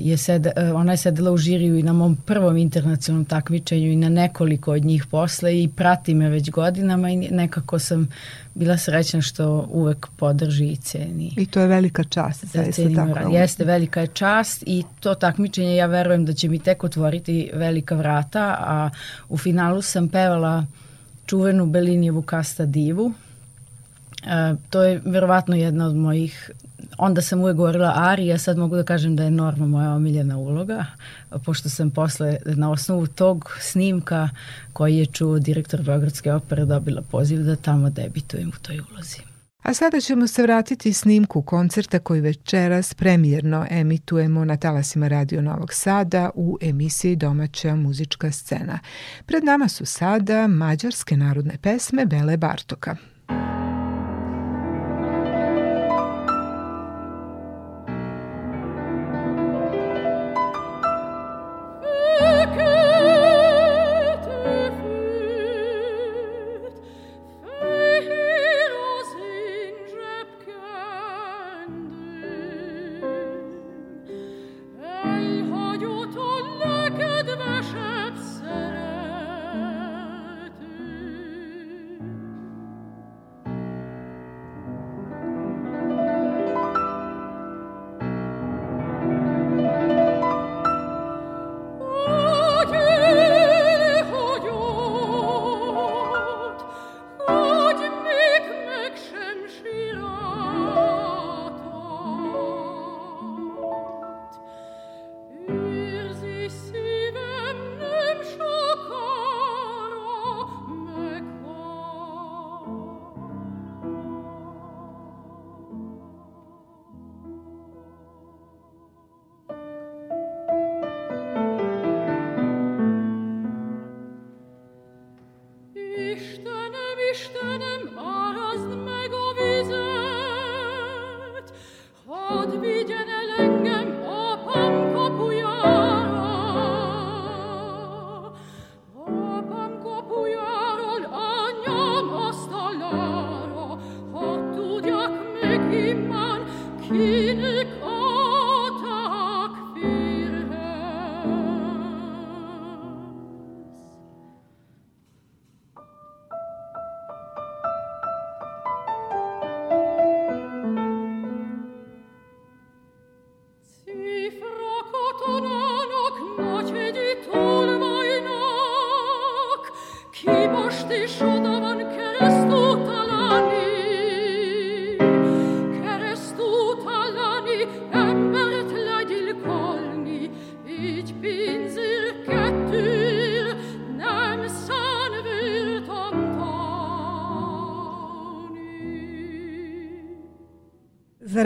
je 0.01 0.17
sed, 0.17 0.45
e, 0.45 0.73
ona 0.73 0.91
je 0.91 0.97
sedela 0.97 1.31
u 1.31 1.37
žiriju 1.37 1.77
i 1.77 1.83
na 1.83 1.93
mom 1.93 2.15
prvom 2.15 2.57
internacionalnom 2.57 3.25
takmičenju 3.25 3.91
i 3.91 3.95
na 3.95 4.09
nekoliko 4.09 4.71
od 4.71 4.85
njih 4.85 5.05
posle 5.05 5.63
i 5.63 5.69
prati 5.75 6.13
me 6.13 6.29
već 6.29 6.51
godinama 6.51 7.09
i 7.09 7.15
nekako 7.15 7.79
sam 7.79 8.07
bila 8.55 8.77
srećna 8.77 9.21
što 9.21 9.67
uvek 9.71 10.07
podrži 10.17 10.65
i 10.65 10.75
ceni. 10.75 11.33
I 11.37 11.45
to 11.45 11.59
je 11.59 11.67
velika 11.67 12.03
čast. 12.03 12.55
Da 12.55 12.71
cenimo 12.71 13.13
tako. 13.13 13.29
Jeste, 13.29 13.65
velika 13.65 14.01
je 14.01 14.07
čast 14.07 14.63
i 14.65 14.83
to 14.99 15.15
takmičenje 15.15 15.75
ja 15.75 15.85
verujem 15.85 16.25
da 16.25 16.33
će 16.33 16.49
mi 16.49 16.59
tek 16.59 16.83
otvoriti 16.83 17.51
velika 17.53 17.95
vrata, 17.95 18.55
a 18.59 18.89
u 19.29 19.37
finalu 19.37 19.81
sam 19.81 20.07
pevala 20.07 20.65
čuvenu 21.25 21.65
Belinijevu 21.65 22.21
Kasta 22.21 22.65
Divu. 22.65 23.13
E, 24.23 24.55
to 24.69 24.83
je 24.83 25.01
verovatno 25.05 25.55
jedna 25.55 25.87
od 25.87 25.95
mojih 25.95 26.51
onda 26.97 27.21
sam 27.21 27.39
uvek 27.39 27.55
govorila 27.55 27.93
Ari, 27.95 28.27
ja 28.27 28.37
sad 28.37 28.57
mogu 28.57 28.75
da 28.75 28.83
kažem 28.83 29.15
da 29.15 29.23
je 29.23 29.31
Norma 29.31 29.67
moja 29.67 29.93
omiljena 29.93 30.37
uloga, 30.37 30.85
pošto 31.45 31.69
sam 31.69 31.91
posle 31.91 32.37
na 32.45 32.71
osnovu 32.71 33.07
tog 33.07 33.57
snimka 33.59 34.29
koji 34.73 34.97
je 34.97 35.05
čuo 35.05 35.39
direktor 35.39 35.81
Beogradske 35.81 36.33
opere 36.33 36.65
dobila 36.65 37.01
poziv 37.01 37.43
da 37.43 37.55
tamo 37.55 37.89
debitujem 37.89 38.49
u 38.49 38.63
toj 38.63 38.79
ulozi. 38.91 39.33
A 39.63 39.73
sada 39.73 40.01
ćemo 40.01 40.27
se 40.27 40.41
vratiti 40.43 40.93
snimku 40.93 41.41
koncerta 41.41 41.99
koji 41.99 42.21
večeras 42.21 42.93
premijerno 42.93 43.65
emitujemo 43.69 44.45
na 44.45 44.57
talasima 44.57 45.07
Radio 45.07 45.41
Novog 45.41 45.73
Sada 45.73 46.29
u 46.35 46.57
emisiji 46.61 47.15
Domaća 47.15 47.75
muzička 47.75 48.31
scena. 48.31 48.79
Pred 49.25 49.43
nama 49.43 49.67
su 49.67 49.85
sada 49.85 50.47
mađarske 50.47 51.17
narodne 51.17 51.57
pesme 51.61 52.05
Bele 52.05 52.37
Bartoka. 52.37 52.95
Istenem, 53.29 53.72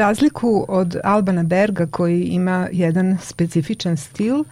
razliku 0.07 0.65
od 0.67 0.97
Albana 1.03 1.43
Berga 1.43 1.85
koji 1.85 2.23
ima 2.23 2.67
jedan 2.71 3.17
specifičan 3.21 3.97
stil, 3.97 4.43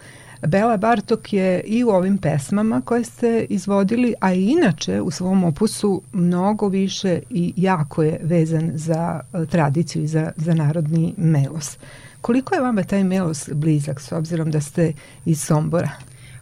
Bela 0.46 0.76
Bartok 0.76 1.32
je 1.32 1.60
i 1.60 1.84
u 1.84 1.88
ovim 1.88 2.18
pesmama 2.18 2.80
koje 2.84 3.04
ste 3.04 3.46
izvodili, 3.48 4.14
a 4.20 4.32
i 4.32 4.44
inače 4.44 5.00
u 5.00 5.10
svom 5.10 5.44
opusu 5.44 6.02
mnogo 6.12 6.68
više 6.68 7.20
i 7.30 7.52
jako 7.56 8.02
je 8.02 8.18
vezan 8.22 8.70
za 8.74 9.20
e, 9.32 9.46
tradiciju 9.46 10.04
i 10.04 10.06
za, 10.06 10.32
za 10.36 10.54
narodni 10.54 11.14
melos. 11.16 11.78
Koliko 12.20 12.54
je 12.54 12.60
vama 12.60 12.82
taj 12.82 13.04
melos 13.04 13.48
blizak 13.52 14.00
s 14.00 14.12
obzirom 14.12 14.50
da 14.50 14.60
ste 14.60 14.92
iz 15.24 15.40
Sombora? 15.40 15.90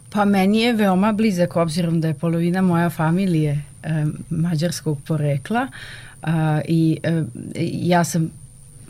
Pa 0.09 0.25
meni 0.25 0.61
je 0.61 0.73
veoma 0.73 1.13
blizak 1.13 1.55
obzirom 1.55 2.01
da 2.01 2.07
je 2.07 2.13
polovina 2.13 2.61
moja 2.61 2.89
familije 2.89 3.51
e, 3.83 4.05
mađarskog 4.29 4.97
porekla 5.07 5.67
a, 6.21 6.61
i 6.67 6.97
e, 7.03 7.23
ja 7.71 8.03
sam 8.03 8.31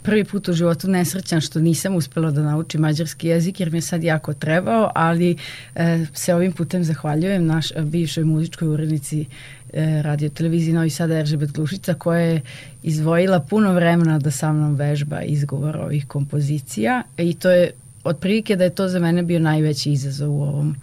prvi 0.06 0.24
put 0.24 0.48
u 0.48 0.54
životu 0.54 0.88
nesrećan 0.88 1.42
što 1.42 1.60
nisam 1.60 1.96
uspela 1.96 2.32
da 2.32 2.42
naučim 2.42 2.82
mađarski 2.82 3.28
jezik 3.28 3.60
jer 3.60 3.72
mi 3.72 3.78
je 3.78 3.82
sad 3.82 4.04
jako 4.04 4.34
trebao, 4.34 4.92
ali 4.96 5.38
e, 5.76 6.06
se 6.14 6.34
ovim 6.34 6.52
putem 6.52 6.84
zahvaljujem 6.84 7.46
naš 7.46 7.72
e, 7.72 7.82
bivšoj 7.82 8.24
muzičkoj 8.24 8.68
urednici 8.68 9.26
e, 9.74 10.02
radio 10.02 10.30
televiziji 10.30 10.74
Novi 10.74 10.90
Sad 10.90 11.12
Eržebet 11.12 11.52
Glušica 11.52 11.94
koja 11.94 12.20
je 12.20 12.42
izdvojila 12.84 13.40
puno 13.40 13.74
vremena 13.74 14.20
da 14.20 14.32
sa 14.32 14.54
mnom 14.54 14.76
vežba 14.76 15.22
izgovor 15.22 15.78
ovih 15.78 16.06
kompozicija 16.08 17.04
i 17.18 17.34
to 17.34 17.50
je 17.50 17.72
otprilike 18.04 18.56
da 18.56 18.64
je 18.64 18.76
to 18.76 18.88
za 18.88 19.00
mene 19.00 19.24
bio 19.24 19.40
najveći 19.40 19.92
izazov 19.92 20.32
u 20.32 20.42
ovom 20.42 20.76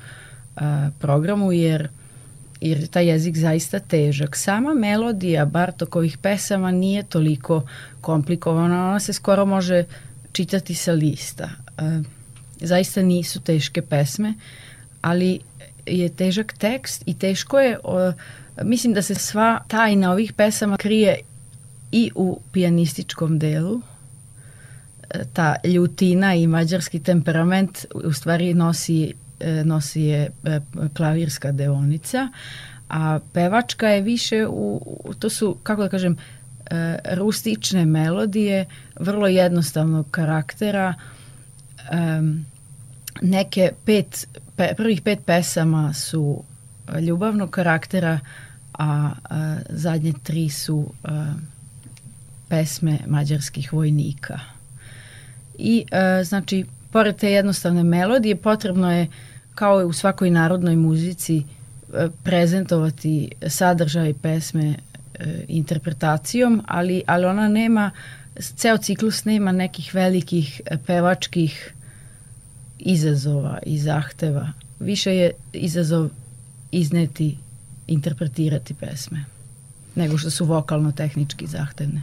a, 0.57 0.91
programu 0.99 1.53
jer 1.53 1.89
jer 2.63 2.81
je 2.81 2.87
taj 2.87 3.07
jezik 3.07 3.37
zaista 3.37 3.79
težak. 3.79 4.37
Sama 4.37 4.75
melodija 4.75 5.45
Bartokovih 5.45 6.19
pesama 6.19 6.71
nije 6.71 7.03
toliko 7.03 7.63
komplikovana, 8.01 8.89
ona 8.89 9.01
se 9.01 9.13
skoro 9.13 9.47
može 9.47 9.85
čitati 10.33 10.75
sa 10.75 10.93
lista. 10.93 11.51
E, 11.79 12.03
zaista 12.61 13.03
nisu 13.03 13.41
teške 13.41 13.83
pesme, 13.83 14.35
ali 15.01 15.41
je 15.87 16.09
težak 16.09 16.53
tekst 16.59 17.03
i 17.07 17.15
teško 17.19 17.61
je, 17.61 17.79
o, 17.85 18.13
mislim 18.63 18.93
da 18.93 19.03
se 19.03 19.15
sva 19.15 19.63
tajna 19.69 20.13
ovih 20.13 20.33
pesama 20.33 20.77
krije 20.77 21.19
i 21.93 22.11
u 22.15 22.41
pijanističkom 22.53 23.39
delu, 23.39 23.83
E, 25.13 25.25
ta 25.33 25.57
ljutina 25.65 26.35
i 26.35 26.47
mađarski 26.47 26.99
temperament 26.99 27.87
u 27.95 28.13
stvari 28.13 28.55
nosi 28.55 29.13
nosi 29.65 30.03
je 30.03 30.31
e, 30.45 30.61
klavirska 30.95 31.53
deonica, 31.53 32.29
a 32.89 33.19
pevačka 33.33 33.89
je 33.89 34.01
više 34.01 34.47
u, 34.47 34.83
to 35.19 35.31
su, 35.31 35.57
kako 35.63 35.83
da 35.83 35.89
kažem, 35.89 36.17
rustične 37.15 37.85
melodije, 37.85 38.67
vrlo 39.01 39.27
jednostavnog 39.27 40.11
karaktera, 40.11 40.95
neke 43.23 43.71
pet, 43.85 44.27
pe, 44.57 44.69
prvih 44.77 45.03
pet 45.03 45.19
pesama 45.27 45.95
su 45.95 46.43
ljubavnog 47.01 47.51
karaktera, 47.51 48.21
a, 48.79 49.11
zadnje 49.69 50.13
tri 50.23 50.49
su 50.49 50.93
pesme 52.49 52.99
mađarskih 53.07 53.73
vojnika. 53.73 54.41
I 55.59 55.85
znači 56.25 56.65
pored 56.91 57.17
te 57.17 57.33
jednostavne 57.33 57.83
melodije 57.83 58.37
potrebno 58.37 58.93
je 58.93 59.07
kao 59.55 59.81
i 59.83 59.85
u 59.85 59.93
svakoj 59.93 60.31
narodnoj 60.31 60.77
muzici 60.77 61.37
e, 61.39 62.09
prezentovati 62.23 63.33
sadržaj 63.47 64.15
pesme 64.15 64.75
e, 65.15 65.45
interpretacijom, 65.49 66.63
ali, 66.67 67.03
ali 67.07 67.27
ona 67.27 67.49
nema, 67.49 67.91
ceo 68.57 68.77
ciklus 68.77 69.25
nema 69.25 69.53
nekih 69.53 69.95
velikih 69.95 70.61
e, 70.67 70.77
pevačkih 70.87 71.75
izazova 72.79 73.59
i 73.67 73.79
zahteva. 73.79 74.53
Više 74.81 75.17
je 75.17 75.31
izazov 75.53 76.09
izneti, 76.71 77.37
interpretirati 77.87 78.75
pesme 78.75 79.25
nego 79.95 80.19
što 80.19 80.31
su 80.31 80.45
vokalno-tehnički 80.45 81.47
zahtevne. 81.47 82.03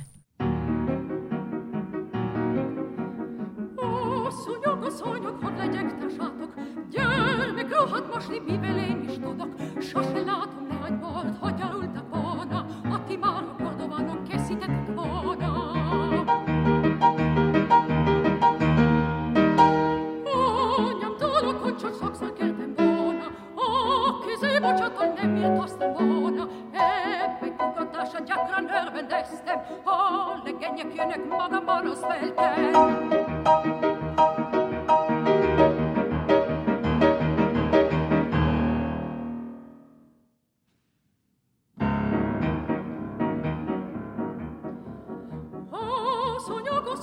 olvasod, 28.00 28.26
gyakran 28.26 28.70
örvendeztem, 28.70 29.60
hol 29.84 30.42
legények 30.44 30.96
jönnek 30.96 31.26
magamban 31.26 31.86
az 31.88 32.06
feltem. 32.06 33.08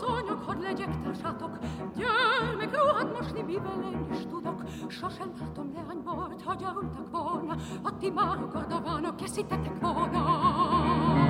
Szonyog, 0.00 0.42
hadd 0.46 0.62
legyek 0.62 0.88
társatok, 1.04 1.58
gyermek, 1.96 2.74
rohadt 2.74 3.18
mosni, 3.18 3.42
mivel 3.42 3.82
én 3.82 4.06
is 4.12 4.25
halálnak, 4.46 4.64
sosem 4.88 5.32
látom 5.40 5.72
leány 5.74 6.02
volt, 6.04 6.42
hagyarultak 6.42 7.10
volna, 7.10 7.56
a 7.82 7.98
ti 7.98 8.10
márok 8.10 8.54
a 8.54 8.66
davánok, 8.68 9.16
készítettek 9.16 9.80
volna. 9.80 11.25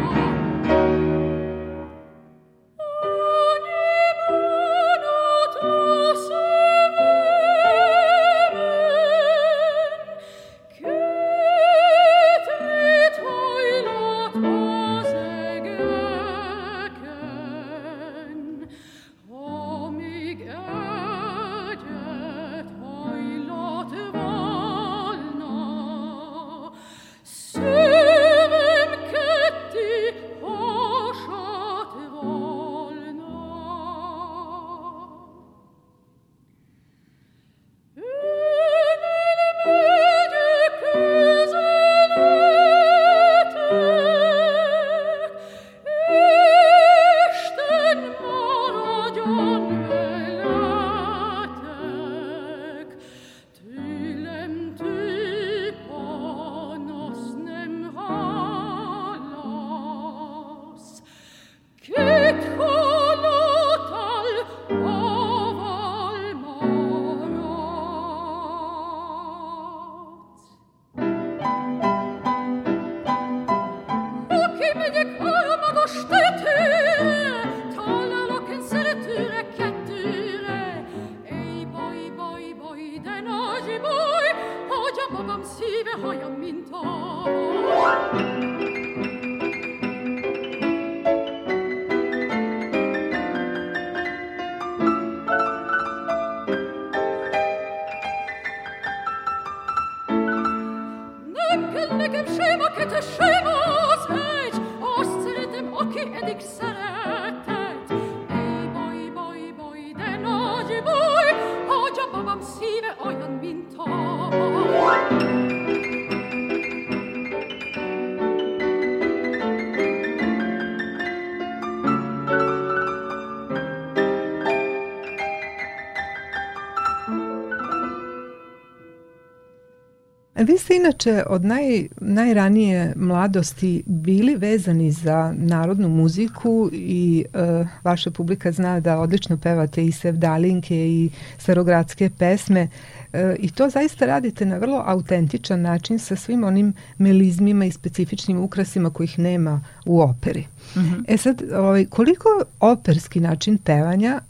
Ste 130.76 130.82
inače 130.82 131.22
od 131.26 131.44
naj, 131.44 131.88
najranije 132.00 132.92
mladosti 132.96 133.82
bili 133.86 134.36
vezani 134.36 134.92
za 134.92 135.34
narodnu 135.36 135.88
muziku 135.88 136.70
i 136.72 137.24
uh, 137.34 137.66
vaša 137.84 138.10
publika 138.10 138.52
zna 138.52 138.80
da 138.80 138.98
odlično 138.98 139.36
pevate 139.36 139.84
i 139.84 139.92
sevdalinke 139.92 140.76
i 140.76 141.10
starogradske 141.38 142.10
pesme 142.18 142.68
uh, 143.12 143.20
i 143.38 143.50
to 143.50 143.68
zaista 143.68 144.06
radite 144.06 144.46
na 144.46 144.58
vrlo 144.58 144.82
autentičan 144.86 145.60
način 145.60 145.98
sa 145.98 146.16
svim 146.16 146.44
onim 146.44 146.74
melizmima 146.98 147.64
i 147.64 147.72
specifičnim 147.72 148.40
ukrasima 148.40 148.90
kojih 148.90 149.18
nema 149.18 149.64
u 149.86 150.00
operi. 150.00 150.46
Mm 150.76 150.80
-hmm. 150.80 151.04
E 151.08 151.16
sad, 151.16 151.42
ovaj, 151.52 151.86
koliko 151.86 152.28
operski 152.60 153.20
način 153.20 153.58
pevanja 153.58 154.20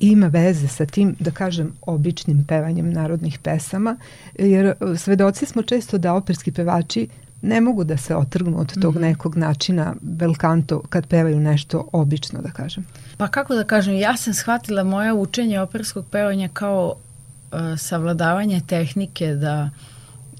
ima 0.00 0.26
veze 0.26 0.68
sa 0.68 0.86
tim, 0.86 1.16
da 1.20 1.30
kažem, 1.30 1.72
običnim 1.82 2.44
pevanjem 2.48 2.92
narodnih 2.92 3.38
pesama, 3.38 3.96
jer 4.38 4.66
e, 4.66 4.74
svedoci 4.96 5.46
smo 5.46 5.62
često 5.62 5.98
da 5.98 6.14
operski 6.14 6.52
pevači 6.52 7.08
ne 7.42 7.60
mogu 7.60 7.84
da 7.84 7.96
se 7.96 8.16
otrgnu 8.16 8.60
od 8.60 8.80
tog 8.80 8.94
mm 8.94 8.98
-hmm. 8.98 9.00
nekog 9.00 9.36
načina 9.36 9.94
belkanto 10.00 10.82
kad 10.88 11.06
pevaju 11.06 11.40
nešto 11.40 11.88
obično, 11.92 12.42
da 12.42 12.50
kažem. 12.50 12.86
Pa 13.16 13.28
kako 13.28 13.54
da 13.54 13.64
kažem, 13.64 13.94
ja 13.94 14.16
sam 14.16 14.34
shvatila 14.34 14.84
moje 14.84 15.12
učenje 15.12 15.60
operskog 15.60 16.06
pevanja 16.10 16.48
kao 16.52 16.94
uh, 17.52 17.78
savladavanje 17.78 18.60
tehnike 18.66 19.34
da 19.34 19.70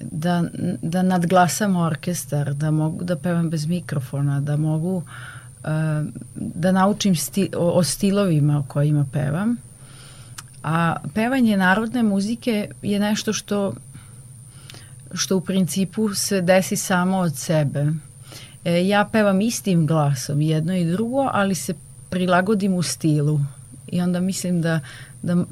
da, 0.01 0.45
da 0.83 1.03
nadglasam 1.03 1.77
orkestar, 1.77 2.55
da 2.55 2.71
mogu 2.71 3.05
da 3.05 3.17
pevam 3.17 3.51
bez 3.51 3.67
mikrofona, 3.67 4.41
da 4.41 4.57
mogu 4.57 4.97
uh, 4.97 5.03
da 6.35 6.73
naučim 6.73 7.17
sti, 7.17 7.51
o, 7.57 7.71
o 7.71 7.85
stilovima 7.85 8.59
o 8.59 8.65
kojima 8.69 9.07
pevam. 9.13 9.57
A 10.63 10.97
pevanje 11.15 11.57
narodne 11.57 12.03
muzike 12.03 12.71
je 12.83 13.01
nešto 13.01 13.33
što 13.33 13.75
što 15.15 15.37
u 15.37 15.41
principu 15.41 16.15
se 16.15 16.41
desi 16.41 16.77
samo 16.77 17.19
od 17.19 17.37
sebe. 17.37 17.87
E, 18.65 18.87
ja 18.87 19.09
pevam 19.13 19.41
istim 19.41 19.87
glasom, 19.87 20.41
jedno 20.41 20.77
i 20.77 20.85
drugo, 20.85 21.31
ali 21.33 21.55
se 21.55 21.75
prilagodim 22.11 22.75
u 22.75 22.83
stilu. 22.83 23.41
I 23.89 24.01
onda 24.01 24.21
mislim 24.21 24.63
da, 24.63 24.81
da 25.23 25.45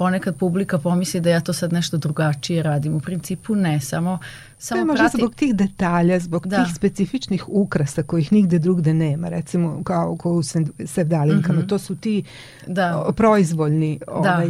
ponekad 0.00 0.36
publika 0.36 0.78
pomisli 0.78 1.20
da 1.20 1.30
ja 1.30 1.40
to 1.40 1.52
sad 1.52 1.72
nešto 1.72 1.96
drugačije 1.96 2.62
radim. 2.62 2.94
U 2.94 3.00
principu 3.00 3.54
ne, 3.54 3.80
samo, 3.80 4.18
samo 4.58 4.76
to 4.76 4.80
je 4.80 4.84
možda 4.84 5.02
prati... 5.02 5.16
zbog 5.16 5.34
tih 5.34 5.54
detalja, 5.54 6.18
zbog 6.18 6.46
da. 6.46 6.64
tih 6.64 6.74
specifičnih 6.74 7.48
ukrasa 7.48 8.02
kojih 8.02 8.32
nigde 8.32 8.58
drugde 8.58 8.94
nema, 8.94 9.28
recimo 9.28 9.82
kao, 9.84 10.16
kao 10.16 10.32
u 10.32 10.42
sevdalinkama. 10.86 11.58
Mm 11.58 11.62
-hmm. 11.62 11.68
To 11.68 11.78
su 11.78 11.96
ti 11.96 12.24
da. 12.66 13.12
proizvoljni 13.16 13.98
da. 14.06 14.12
ovaj, 14.12 14.48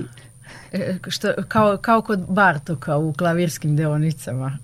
e, 0.73 0.99
što, 1.09 1.33
kao, 1.49 1.77
kao 1.77 2.03
kod 2.03 2.27
Bartoka 2.29 2.97
u 2.97 3.13
klavirskim 3.13 3.77
deonicama. 3.77 4.59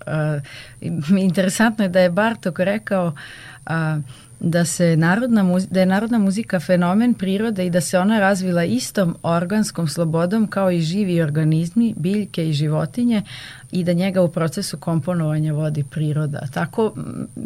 Uh, 0.80 1.18
interesantno 1.18 1.84
je 1.84 1.88
da 1.88 2.00
je 2.00 2.10
Bartok 2.10 2.58
rekao 2.58 3.06
uh, 3.06 3.72
da 4.40 4.64
se 4.64 4.96
narodna 4.96 5.44
da 5.70 5.80
je 5.80 5.86
narodna 5.86 6.18
muzika 6.18 6.60
fenomen 6.60 7.14
prirode 7.14 7.66
i 7.66 7.70
da 7.70 7.80
se 7.80 7.98
ona 7.98 8.20
razvila 8.20 8.64
istom 8.64 9.16
organskom 9.22 9.88
slobodom 9.88 10.46
kao 10.46 10.70
i 10.70 10.80
živi 10.80 11.22
organizmi, 11.22 11.94
biljke 11.96 12.48
i 12.48 12.52
životinje 12.52 13.22
i 13.72 13.84
da 13.84 13.92
njega 13.92 14.22
u 14.22 14.28
procesu 14.28 14.76
komponovanja 14.76 15.52
vodi 15.52 15.84
priroda. 15.90 16.46
Tako, 16.52 16.94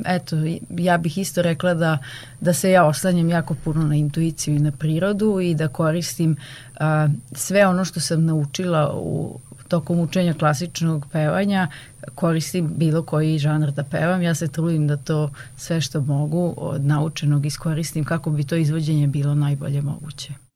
eto, 0.04 0.36
ja 0.70 0.98
bih 0.98 1.18
isto 1.18 1.42
rekla 1.42 1.74
da, 1.74 1.98
da 2.40 2.52
se 2.52 2.70
ja 2.70 2.84
oslanjam 2.84 3.30
jako 3.30 3.54
puno 3.54 3.86
na 3.86 3.94
intuiciju 3.94 4.56
i 4.56 4.60
na 4.60 4.72
prirodu 4.72 5.40
i 5.40 5.54
da 5.54 5.68
koristim 5.68 6.36
a, 6.80 7.08
sve 7.32 7.66
ono 7.66 7.84
što 7.84 8.00
sam 8.00 8.24
naučila 8.24 8.92
u 8.94 9.40
tokom 9.70 10.00
učenja 10.00 10.34
klasičnog 10.34 11.06
pevanja 11.12 11.68
koristim 12.14 12.70
bilo 12.76 13.02
koji 13.02 13.38
žanar 13.38 13.70
da 13.70 13.84
pevam. 13.84 14.22
Ja 14.22 14.34
se 14.34 14.48
trudim 14.48 14.86
da 14.86 14.96
to 14.96 15.30
sve 15.56 15.80
što 15.80 16.00
mogu 16.00 16.54
od 16.56 16.84
naučenog 16.84 17.46
iskoristim 17.46 18.04
kako 18.04 18.30
bi 18.30 18.44
to 18.44 18.56
izvođenje 18.56 19.06
bilo 19.06 19.34
najbolje 19.34 19.82
moguće. 19.82 20.49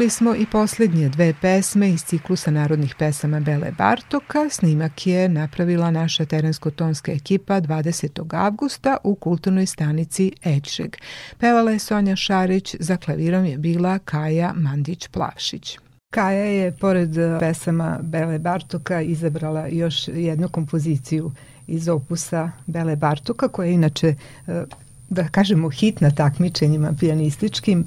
Čuli 0.00 0.10
smo 0.10 0.34
i 0.34 0.46
poslednje 0.46 1.08
dve 1.08 1.34
pesme 1.40 1.90
iz 1.90 2.04
ciklusa 2.04 2.50
narodnih 2.50 2.94
pesama 2.98 3.40
Bele 3.40 3.72
Bartoka. 3.78 4.48
Snimak 4.50 5.06
je 5.06 5.28
napravila 5.28 5.90
naša 5.90 6.24
terensko-tonska 6.24 7.12
ekipa 7.12 7.60
20. 7.60 8.34
avgusta 8.34 8.96
u 9.04 9.14
kulturnoj 9.14 9.66
stanici 9.66 10.32
Ečeg. 10.44 10.96
Pevala 11.38 11.70
je 11.70 11.78
Sonja 11.78 12.16
Šarić, 12.16 12.76
za 12.80 12.96
klavirom 12.96 13.44
je 13.44 13.58
bila 13.58 13.98
Kaja 13.98 14.54
Mandić-Plavšić. 14.56 15.78
Kaja 16.10 16.44
je, 16.44 16.72
pored 16.72 17.10
pesama 17.40 17.98
Bele 18.02 18.38
Bartoka, 18.38 19.00
izabrala 19.00 19.66
još 19.66 20.08
jednu 20.08 20.48
kompoziciju 20.48 21.32
iz 21.66 21.88
opusa 21.88 22.50
Bele 22.66 22.96
Bartoka, 22.96 23.48
koja 23.48 23.66
je 23.66 23.74
inače, 23.74 24.14
e, 24.46 24.64
da 25.08 25.28
kažemo, 25.28 25.70
hit 25.70 26.00
na 26.00 26.10
takmičenjima 26.10 26.92
pijanističkim. 27.00 27.86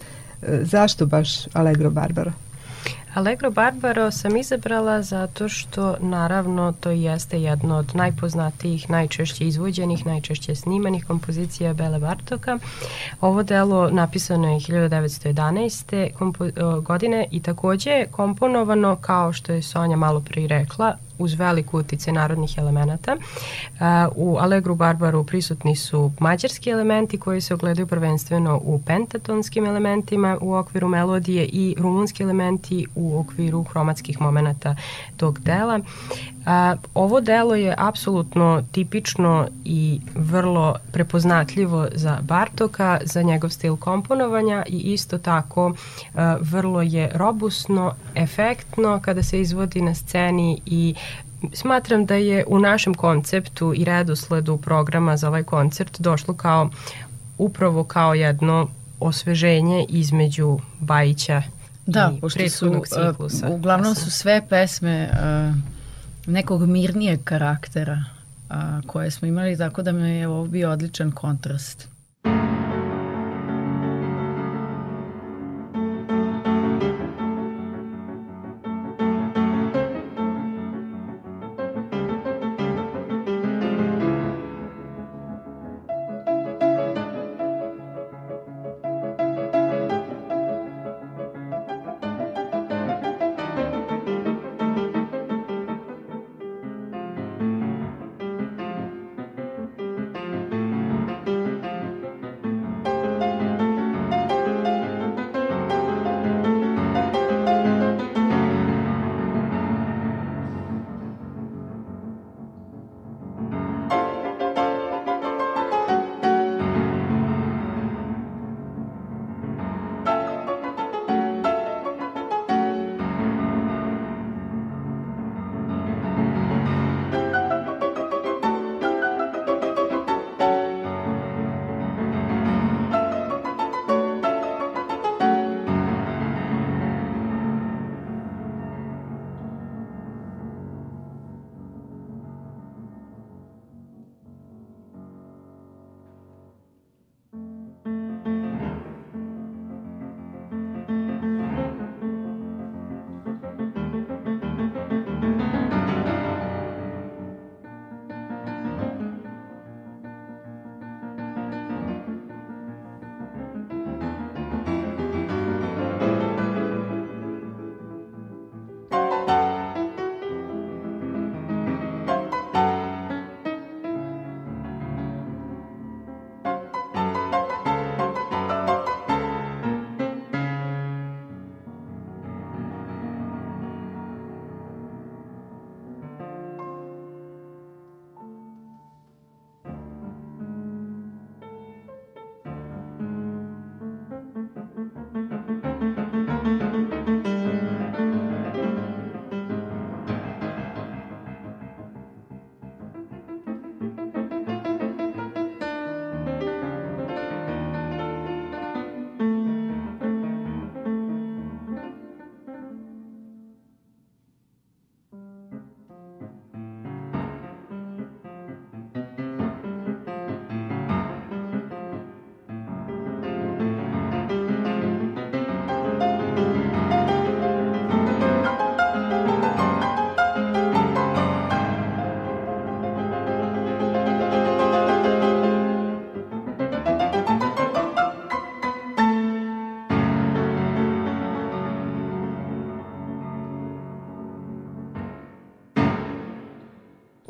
Zašto 0.62 1.06
baš 1.06 1.48
Allegro 1.54 1.90
Barbaro? 1.90 2.32
Allegro 3.14 3.52
Barbaro 3.52 4.12
sam 4.12 4.38
izabrala 4.38 5.02
zato 5.02 5.50
što 5.50 5.96
naravno 6.00 6.74
to 6.80 6.92
jeste 6.92 7.42
jedno 7.42 7.76
od 7.78 7.96
najpoznatijih, 7.96 8.90
najčešće 8.90 9.48
izvođenih, 9.48 10.06
najčešće 10.06 10.56
snimanih 10.56 11.06
kompozicija 11.06 11.74
Bele 11.74 12.00
Bartoka. 12.00 12.60
Ovo 13.22 13.44
delo 13.44 13.90
napisano 13.90 14.48
je 14.48 14.60
1911. 14.60 16.12
Kompo 16.14 16.46
godine 16.82 17.28
i 17.32 17.42
takođe 17.42 17.90
je 17.90 18.08
komponovano, 18.12 18.96
kao 18.96 19.34
što 19.34 19.54
je 19.54 19.62
Sonja 19.62 19.96
malo 19.96 20.22
pre 20.22 20.48
rekla, 20.48 20.98
uz 21.20 21.34
veliku 21.34 21.78
utice 21.78 22.12
narodnih 22.12 22.58
elemenata. 22.58 23.18
U 24.16 24.38
Allegru 24.38 24.76
Barbaru 24.76 25.24
prisutni 25.24 25.76
su 25.76 26.12
mađarski 26.20 26.70
elementi 26.70 27.18
koji 27.18 27.42
se 27.42 27.54
ogledaju 27.54 27.88
prvenstveno 27.88 28.60
u 28.64 28.82
pentatonskim 28.86 29.66
elementima 29.66 30.38
u 30.42 30.54
okviru 30.54 30.88
melodije 30.88 31.46
i 31.46 31.76
rumunski 31.80 32.24
elementi 32.24 32.86
u 32.96 33.20
okviru 33.20 33.64
hromatskih 33.64 34.22
momenata 34.22 34.76
tog 35.18 35.40
dela. 35.40 35.80
A, 36.46 36.76
ovo 36.94 37.22
delo 37.22 37.56
je 37.56 37.76
apsolutno 37.78 38.64
tipično 38.72 39.48
i 39.66 40.02
vrlo 40.16 40.76
prepoznatljivo 40.92 41.88
za 41.96 42.18
Bartoka, 42.22 43.00
za 43.04 43.22
njegov 43.22 43.50
stil 43.50 43.76
komponovanja 43.76 44.64
i 44.68 44.78
isto 44.78 45.18
tako 45.18 45.74
a, 46.16 46.38
vrlo 46.42 46.82
je 46.82 47.12
robusno, 47.14 47.94
efektno 48.16 49.00
kada 49.02 49.24
se 49.24 49.42
izvodi 49.42 49.82
na 49.82 49.96
sceni 49.96 50.62
i 50.66 50.96
smatram 51.54 52.06
da 52.06 52.16
je 52.16 52.46
u 52.48 52.60
našem 52.60 52.94
konceptu 52.94 53.74
i 53.76 53.86
redosledu 53.86 54.58
programa 54.58 55.18
za 55.18 55.28
ovaj 55.28 55.44
koncert 55.44 56.02
došlo 56.02 56.34
kao 56.34 56.70
upravo 57.38 57.84
kao 57.84 58.14
jedno 58.14 58.68
osveženje 59.00 59.86
između 59.90 60.60
Bajića 60.80 61.42
da, 61.86 62.12
i 62.18 62.22
pošto 62.22 62.50
su, 62.50 62.82
ciklusa. 62.86 63.50
uglavnom 63.50 63.96
su 63.96 64.12
sve 64.12 64.42
pesme 64.50 65.10
uh, 65.12 65.73
nekog 66.26 66.68
mirnijeg 66.68 67.24
karaktera 67.24 68.04
a, 68.50 68.82
koje 68.88 69.12
smo 69.12 69.28
imali, 69.28 69.58
tako 69.58 69.82
da 69.82 69.92
mi 69.92 70.10
je 70.10 70.28
ovo 70.28 70.46
bio 70.46 70.72
odličan 70.72 71.12
kontrast. 71.12 71.88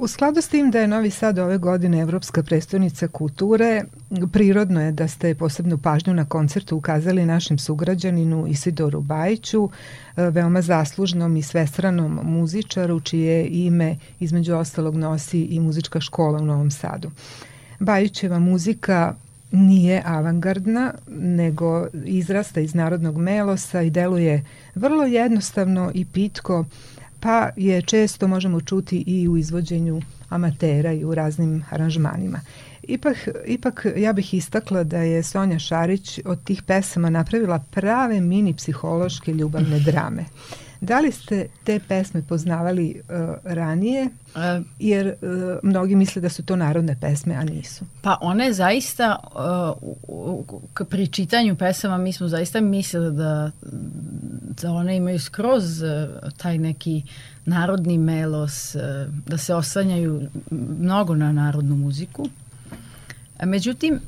U 0.03 0.07
skladu 0.07 0.41
s 0.41 0.47
tim 0.47 0.71
da 0.71 0.79
je 0.79 0.87
Novi 0.87 1.09
Sad 1.09 1.39
ove 1.39 1.57
godine 1.57 1.99
Evropska 1.99 2.43
predstavnica 2.43 3.07
kulture, 3.07 3.83
prirodno 4.31 4.81
je 4.81 4.91
da 4.91 5.07
ste 5.07 5.35
posebnu 5.35 5.77
pažnju 5.77 6.13
na 6.13 6.25
koncertu 6.25 6.77
ukazali 6.77 7.25
našem 7.25 7.57
sugrađaninu 7.57 8.47
Isidoru 8.47 9.01
Bajiću, 9.01 9.69
e, 10.17 10.29
veoma 10.29 10.61
zaslužnom 10.61 11.37
i 11.37 11.41
svestranom 11.41 12.19
muzičaru, 12.23 12.99
čije 12.99 13.47
ime 13.47 13.97
između 14.19 14.55
ostalog 14.55 14.95
nosi 14.95 15.41
i 15.41 15.59
muzička 15.59 16.01
škola 16.01 16.39
u 16.39 16.45
Novom 16.45 16.71
Sadu. 16.71 17.11
Bajićeva 17.79 18.39
muzika 18.39 19.15
nije 19.51 20.01
avangardna, 20.05 20.93
nego 21.07 21.87
izrasta 22.05 22.59
iz 22.59 22.75
narodnog 22.75 23.17
melosa 23.17 23.81
i 23.81 23.89
deluje 23.89 24.45
vrlo 24.75 25.03
jednostavno 25.03 25.91
i 25.93 26.05
pitko, 26.05 26.65
pa 27.23 27.49
je 27.55 27.81
često 27.81 28.27
možemo 28.27 28.61
čuti 28.61 29.03
i 29.07 29.27
u 29.27 29.37
izvođenju 29.37 30.01
amatera 30.29 30.93
i 30.93 31.05
u 31.05 31.15
raznim 31.15 31.63
aranžmanima. 31.69 32.39
Ipak, 32.83 33.27
ipak 33.45 33.85
ja 33.95 34.13
bih 34.13 34.33
istakla 34.33 34.83
da 34.83 34.97
je 34.97 35.23
Sonja 35.23 35.59
Šarić 35.59 36.19
od 36.25 36.43
tih 36.43 36.63
pesama 36.63 37.09
napravila 37.09 37.59
prave 37.71 38.21
mini 38.21 38.53
psihološke 38.53 39.33
ljubavne 39.33 39.79
drame. 39.79 40.25
Da 40.83 40.99
li 40.99 41.11
ste 41.11 41.47
te 41.63 41.79
pesme 41.87 42.21
poznavali 42.21 43.01
uh, 43.09 43.35
ranije? 43.43 44.03
E, 44.03 44.61
Jer 44.79 45.07
uh, 45.07 45.39
mnogi 45.63 45.95
misle 45.95 46.21
da 46.21 46.29
su 46.29 46.43
to 46.43 46.55
narodne 46.55 46.97
pesme, 47.01 47.35
a 47.35 47.43
nisu. 47.43 47.85
Pa 48.01 48.17
one 48.21 48.53
zaista, 48.53 49.15
uh, 50.77 50.85
pri 50.89 51.07
čitanju 51.07 51.55
pesama 51.55 51.97
mi 51.97 52.13
smo 52.13 52.27
zaista 52.27 52.61
mislili 52.61 53.15
da, 53.15 53.51
da 54.61 54.71
one 54.71 54.97
imaju 54.97 55.19
skroz 55.19 55.81
uh, 55.81 55.89
taj 56.37 56.57
neki 56.57 57.03
narodni 57.45 57.97
melos, 57.97 58.75
uh, 58.75 58.81
da 59.27 59.37
se 59.37 59.55
oslanjaju 59.55 60.21
mnogo 60.79 61.15
na 61.15 61.31
narodnu 61.31 61.75
muziku. 61.75 62.29
Međutim, 63.43 63.99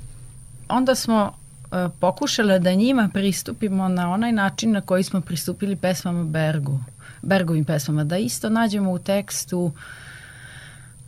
onda 0.70 0.96
smo 0.96 1.34
E, 1.76 1.90
pokušale 2.00 2.60
da 2.60 2.74
njima 2.74 3.10
pristupimo 3.14 3.88
na 3.88 4.12
onaj 4.12 4.32
način 4.32 4.72
na 4.72 4.82
koji 4.82 5.04
smo 5.04 5.22
pristupili 5.22 5.76
pesmama 5.76 6.24
Bergu, 6.24 6.80
Bergovim 7.22 7.66
pesmama, 7.66 8.04
da 8.04 8.18
isto 8.18 8.50
nađemo 8.50 8.92
u 8.92 9.00
tekstu 9.00 9.72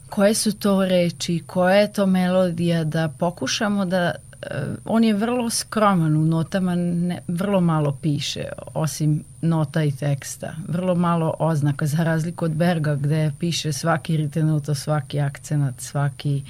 koje 0.09 0.33
su 0.33 0.59
to 0.59 0.85
reči, 0.85 1.43
koja 1.47 1.75
je 1.75 1.93
to 1.93 2.05
melodija, 2.05 2.83
da 2.83 3.09
pokušamo 3.19 3.85
da 3.85 4.11
uh, 4.15 4.47
on 4.85 5.03
je 5.03 5.13
vrlo 5.13 5.49
skroman 5.49 6.17
u 6.17 6.25
notama, 6.25 6.75
ne, 6.75 7.21
vrlo 7.27 7.61
malo 7.61 7.97
piše, 8.01 8.43
osim 8.73 9.23
nota 9.41 9.83
i 9.83 9.91
teksta. 9.91 10.53
Vrlo 10.67 10.95
malo 10.95 11.33
oznaka, 11.39 11.85
za 11.85 12.03
razliku 12.03 12.45
od 12.45 12.51
Berga 12.51 12.95
gde 12.95 13.31
piše 13.39 13.73
svaki 13.73 14.17
ritenuto, 14.17 14.75
svaki 14.75 15.19
akcenat, 15.19 15.81
svaki 15.81 16.43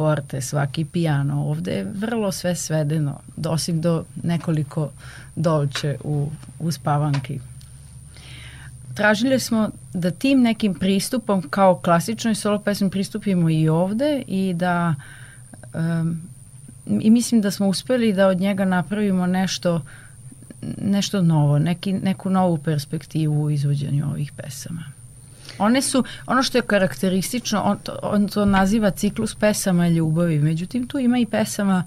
forte, 0.00 0.40
svaki 0.40 0.84
piano. 0.84 1.42
Ovde 1.50 1.72
je 1.72 1.84
vrlo 1.94 2.32
sve 2.32 2.54
svedeno, 2.56 3.18
osim 3.48 3.80
do 3.80 4.04
nekoliko 4.22 4.90
dolče 5.36 5.96
u, 6.04 6.30
u 6.58 6.72
spavanki. 6.72 7.40
Tražili 8.94 9.40
smo 9.40 9.68
da 9.92 10.10
tim 10.10 10.40
nekim 10.40 10.74
pristupom 10.74 11.42
kao 11.50 11.76
klasičnoj 11.76 12.34
solo 12.34 12.58
pesmi 12.58 12.90
pristupimo 12.90 13.50
i 13.50 13.68
ovde 13.68 14.22
i 14.26 14.54
da 14.54 14.94
um, 15.74 16.22
i 17.00 17.10
mislim 17.10 17.40
da 17.40 17.50
smo 17.50 17.68
uspeli 17.68 18.12
da 18.12 18.28
od 18.28 18.40
njega 18.40 18.64
napravimo 18.64 19.26
nešto 19.26 19.82
nešto 20.82 21.22
novo, 21.22 21.58
neki, 21.58 21.92
neku 21.92 22.30
novu 22.30 22.58
perspektivu 22.58 23.42
u 23.42 23.50
izvođenju 23.50 24.06
ovih 24.10 24.32
pesama. 24.32 24.99
One 25.60 25.82
su, 25.82 26.04
ono 26.26 26.42
što 26.42 26.58
je 26.58 26.62
karakteristično, 26.62 27.62
on 27.62 27.78
to, 27.78 27.98
on 28.02 28.28
to 28.28 28.44
naziva 28.44 28.90
ciklus 28.90 29.34
pesama 29.34 29.88
ljubavi, 29.88 30.38
međutim 30.38 30.86
tu 30.86 30.98
ima 30.98 31.18
i 31.18 31.26
pesama 31.26 31.84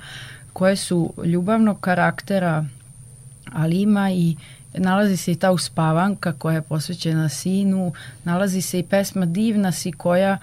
koje 0.53 0.75
su 0.75 1.13
ljubavnog 1.25 1.79
karaktera, 1.79 2.65
ali 3.53 3.81
ima 3.81 4.11
i 4.11 4.35
nalazi 4.73 5.17
se 5.17 5.31
i 5.31 5.35
ta 5.35 5.51
uspavanka 5.51 6.33
koja 6.33 6.55
je 6.55 6.61
posvećena 6.61 7.29
sinu, 7.29 7.93
nalazi 8.23 8.61
se 8.61 8.79
i 8.79 8.83
pesma 8.83 9.25
Divna 9.25 9.71
si 9.71 9.91
koja 9.91 10.37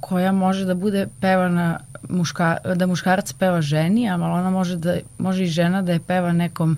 koja 0.00 0.32
može 0.32 0.64
da 0.64 0.74
bude 0.74 1.06
pevana 1.20 1.80
muška, 2.08 2.56
da 2.74 2.86
muškarac 2.86 3.32
peva 3.32 3.62
ženi, 3.62 4.10
a 4.10 4.14
ona 4.14 4.50
može 4.50 4.76
da 4.76 4.96
može 5.18 5.44
i 5.44 5.46
žena 5.46 5.82
da 5.82 5.92
je 5.92 6.00
peva 6.00 6.32
nekom 6.32 6.76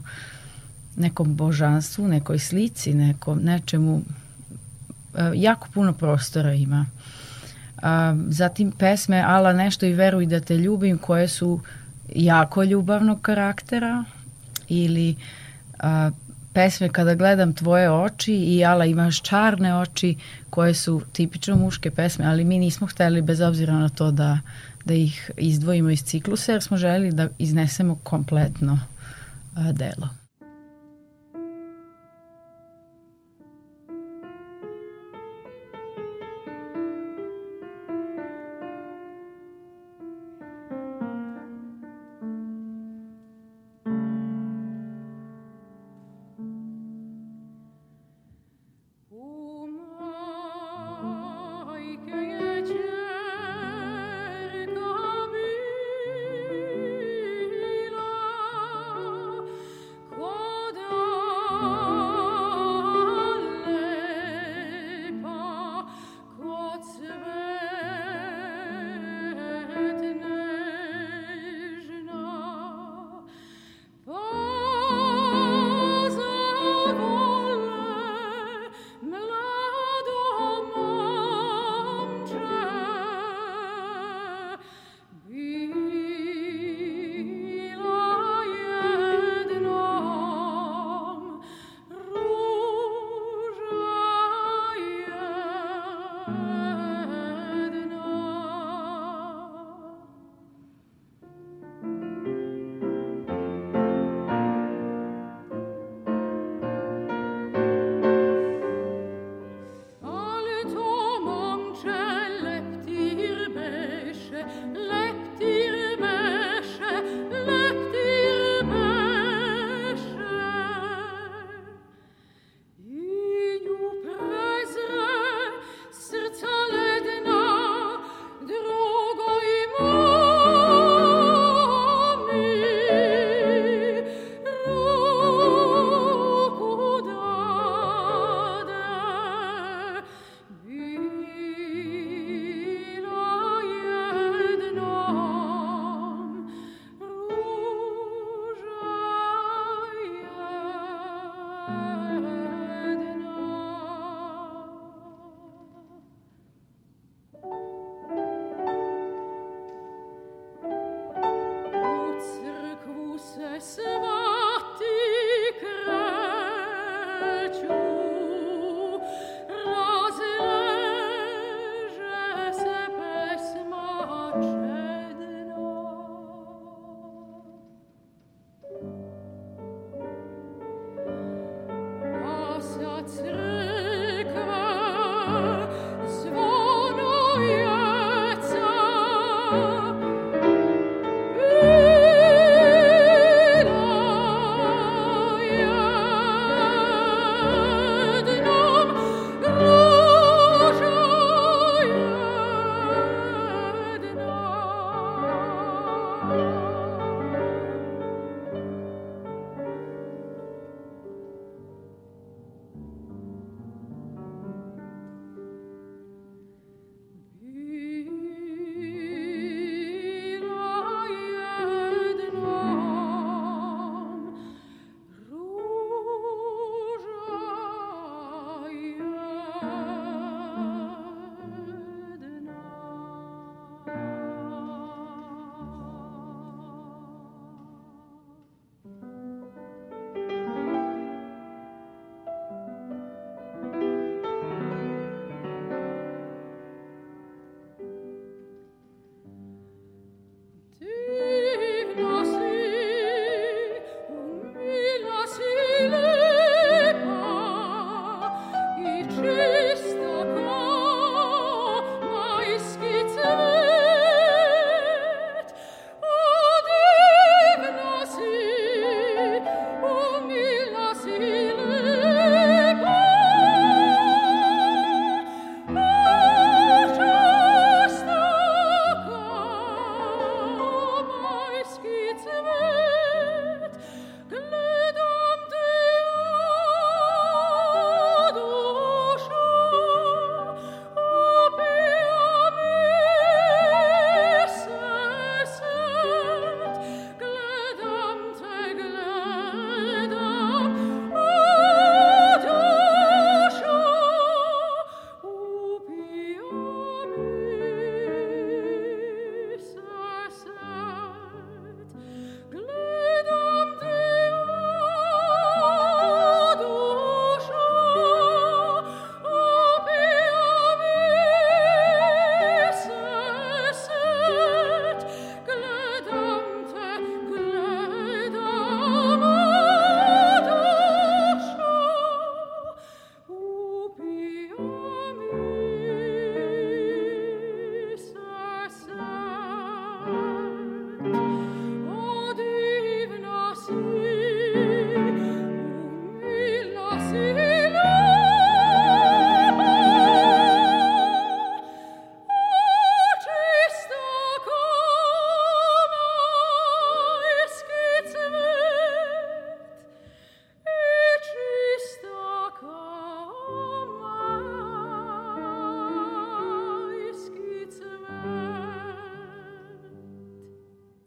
nekom 0.96 1.36
božanstvu, 1.36 2.08
nekoj 2.08 2.38
slici, 2.38 2.94
nekom 2.94 3.40
nečemu 3.42 4.02
jako 5.34 5.68
puno 5.74 5.92
prostora 5.92 6.54
ima. 6.54 6.86
A, 7.82 8.16
zatim 8.28 8.72
pesme 8.72 9.22
Ala 9.26 9.52
nešto 9.52 9.86
i 9.86 9.92
veruj 9.92 10.26
da 10.26 10.40
te 10.40 10.56
ljubim 10.56 10.98
koje 10.98 11.28
su 11.28 11.60
jako 12.14 12.62
ljubavnog 12.62 13.20
karaktera 13.20 14.04
ili 14.68 15.16
a, 15.78 16.10
pesme 16.52 16.88
kada 16.88 17.14
gledam 17.14 17.52
tvoje 17.52 17.90
oči 17.90 18.34
i 18.34 18.64
Ala 18.64 18.84
imaš 18.84 19.22
čarne 19.22 19.78
oči 19.78 20.16
koje 20.50 20.74
su 20.74 21.02
tipično 21.12 21.56
muške 21.56 21.90
pesme, 21.90 22.26
ali 22.26 22.44
mi 22.44 22.58
nismo 22.58 22.86
hteli 22.86 23.22
bez 23.22 23.40
obzira 23.40 23.72
na 23.72 23.88
to 23.88 24.10
da, 24.10 24.38
da 24.84 24.94
ih 24.94 25.30
izdvojimo 25.36 25.90
iz 25.90 26.04
ciklusa 26.04 26.52
jer 26.52 26.62
smo 26.62 26.76
želi 26.76 27.12
da 27.12 27.28
iznesemo 27.38 27.94
kompletno 28.02 28.80
a, 29.56 29.72
delo. 29.72 30.08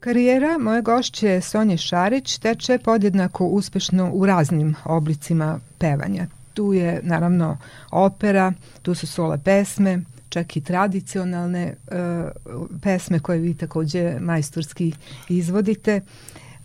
Karijera 0.02 0.58
moje 0.58 0.82
gošće 0.82 1.42
Sonje 1.42 1.78
Šarić 1.78 2.38
teče 2.38 2.78
podjednako 2.78 3.46
uspešno 3.46 4.12
u 4.14 4.26
raznim 4.26 4.76
oblicima 4.86 5.60
pevanja. 5.78 6.28
Tu 6.54 6.74
je 6.74 7.00
naravno 7.04 7.58
opera, 7.92 8.54
tu 8.82 8.96
su 8.96 9.08
sole 9.08 9.40
pesme, 9.44 10.00
čak 10.30 10.58
i 10.58 10.62
tradicionalne 10.62 11.74
uh, 11.74 11.98
pesme 12.82 13.20
koje 13.20 13.40
vi 13.40 13.54
takođe 13.54 14.20
majstorski 14.20 14.94
izvodite. 15.30 16.02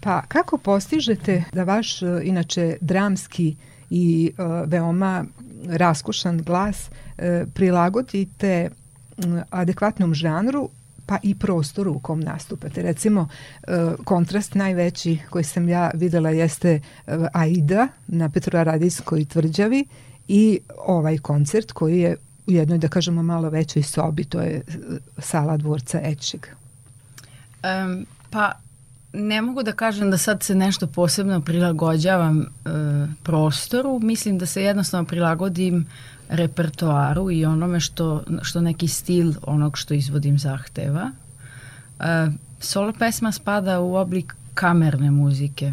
Pa 0.01 0.23
kako 0.29 0.59
postižete 0.59 1.45
da 1.53 1.65
vaš 1.65 2.03
uh, 2.03 2.09
inače 2.23 2.77
dramski 2.81 3.57
i 3.91 4.33
uh, 4.39 4.69
veoma 4.71 5.25
raskušan 5.69 6.43
glas 6.43 6.91
uh, 6.91 7.25
prilagodite 7.55 8.71
adekvatnom 9.51 10.15
žanru 10.15 10.69
pa 11.07 11.19
i 11.23 11.35
prostoru 11.35 11.93
u 11.93 11.99
kom 11.99 12.21
nastupate. 12.21 12.83
Recimo, 12.83 13.29
kontrast 14.05 14.55
najveći 14.55 15.19
koji 15.31 15.45
sam 15.45 15.69
ja 15.69 15.91
videla 15.95 16.31
jeste 16.31 16.81
Aida 17.33 17.89
na 18.07 18.29
Petrovaradijskoj 18.29 19.25
tvrđavi 19.25 19.85
i 20.29 20.61
ovaj 20.87 21.19
koncert 21.19 21.73
koji 21.73 22.01
je 22.01 22.17
u 22.47 22.53
jednoj, 22.53 22.79
da 22.79 22.89
kažemo, 22.89 23.23
malo 23.23 23.51
većoj 23.51 23.83
sobi, 23.83 24.25
to 24.25 24.41
je 24.41 24.63
sala 25.19 25.57
dvorca 25.57 26.01
Ećeg. 26.05 26.47
Um, 27.63 28.07
pa 28.31 28.53
ne 29.13 29.43
mogu 29.43 29.63
da 29.63 29.73
kažem 29.73 30.11
da 30.11 30.19
sad 30.19 30.43
se 30.43 30.55
nešto 30.55 30.87
posebno 30.87 31.41
prilagođavam 31.41 32.41
e, 32.41 32.47
prostoru, 33.23 33.99
mislim 34.03 34.39
da 34.39 34.47
se 34.47 34.63
jednostavno 34.63 35.07
prilagodim 35.07 35.87
repertoaru 36.29 37.31
i 37.31 37.45
onome 37.45 37.81
što, 37.81 38.23
što 38.43 38.61
neki 38.61 38.89
stil 38.89 39.35
onog 39.43 39.79
što 39.79 39.95
izvodim 39.95 40.39
zahteva. 40.39 41.11
E, 42.01 42.27
solo 42.61 42.93
pesma 42.99 43.33
spada 43.33 43.81
u 43.81 43.95
oblik 43.95 44.35
kamerne 44.55 45.11
muzike. 45.11 45.73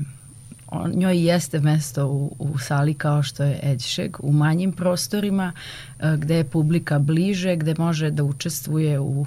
On, 0.68 0.92
njoj 0.92 1.26
jeste 1.26 1.60
mesto 1.60 2.08
u, 2.08 2.36
u 2.40 2.58
sali 2.60 2.94
kao 2.94 3.24
što 3.24 3.44
je 3.44 3.60
Edšeg, 3.64 4.18
u 4.20 4.32
manjim 4.32 4.72
prostorima 4.72 5.52
e, 6.00 6.18
gde 6.18 6.36
je 6.36 6.44
publika 6.44 7.00
bliže, 7.00 7.56
gde 7.56 7.76
može 7.78 8.12
da 8.12 8.24
učestvuje 8.24 9.00
u 9.00 9.26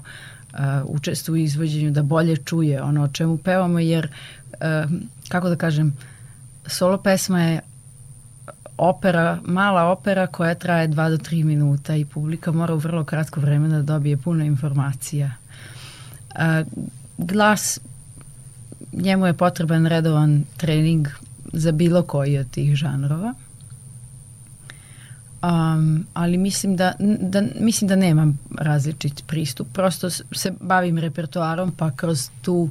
uh, 0.59 0.85
učestvuje 0.85 1.43
u 1.43 1.45
izvođenju, 1.45 1.91
da 1.91 2.03
bolje 2.03 2.37
čuje 2.37 2.83
ono 2.83 3.05
o 3.05 3.09
čemu 3.09 3.39
pevamo, 3.39 3.79
jer, 3.79 4.09
uh, 4.53 4.91
kako 5.29 5.49
da 5.49 5.57
kažem, 5.57 5.97
solo 6.67 6.99
pesma 6.99 7.43
je 7.43 7.61
opera, 8.79 9.39
mala 9.45 9.85
opera 9.85 10.27
koja 10.27 10.55
traje 10.55 10.89
2 10.89 11.11
do 11.11 11.17
3 11.17 11.45
minuta 11.45 11.97
i 11.97 12.05
publika 12.05 12.53
mora 12.53 12.75
u 12.75 12.79
vrlo 12.79 13.05
kratko 13.05 13.41
vreme 13.41 13.69
da 13.69 13.83
dobije 13.83 14.17
puno 14.17 14.45
informacija. 14.45 15.31
Uh, 16.35 16.67
glas, 17.19 17.81
njemu 18.93 19.27
je 19.27 19.33
potreban 19.33 19.87
redovan 19.87 20.45
trening 20.57 21.09
za 21.53 21.73
bilo 21.73 22.03
koji 22.03 22.39
od 22.39 22.51
tih 22.51 22.75
žanrova. 22.75 23.35
Um, 25.43 26.07
ali 26.15 26.37
mislim 26.37 26.77
da, 26.77 26.93
da, 27.21 27.43
mislim 27.61 27.89
da 27.89 27.97
nemam 27.97 28.39
različit 28.59 29.27
pristup. 29.27 29.69
Prosto 29.73 30.11
se 30.11 30.53
bavim 30.61 30.99
repertoarom, 30.99 31.73
pa 31.73 31.91
kroz 31.91 32.31
tu 32.43 32.71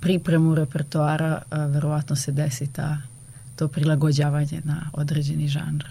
pripremu 0.00 0.54
repertoara 0.54 1.42
uh, 1.50 1.58
verovatno 1.72 2.16
se 2.16 2.32
desi 2.32 2.66
ta, 2.66 2.98
to 3.56 3.68
prilagođavanje 3.68 4.60
na 4.64 4.90
određeni 4.92 5.48
žanr. 5.48 5.84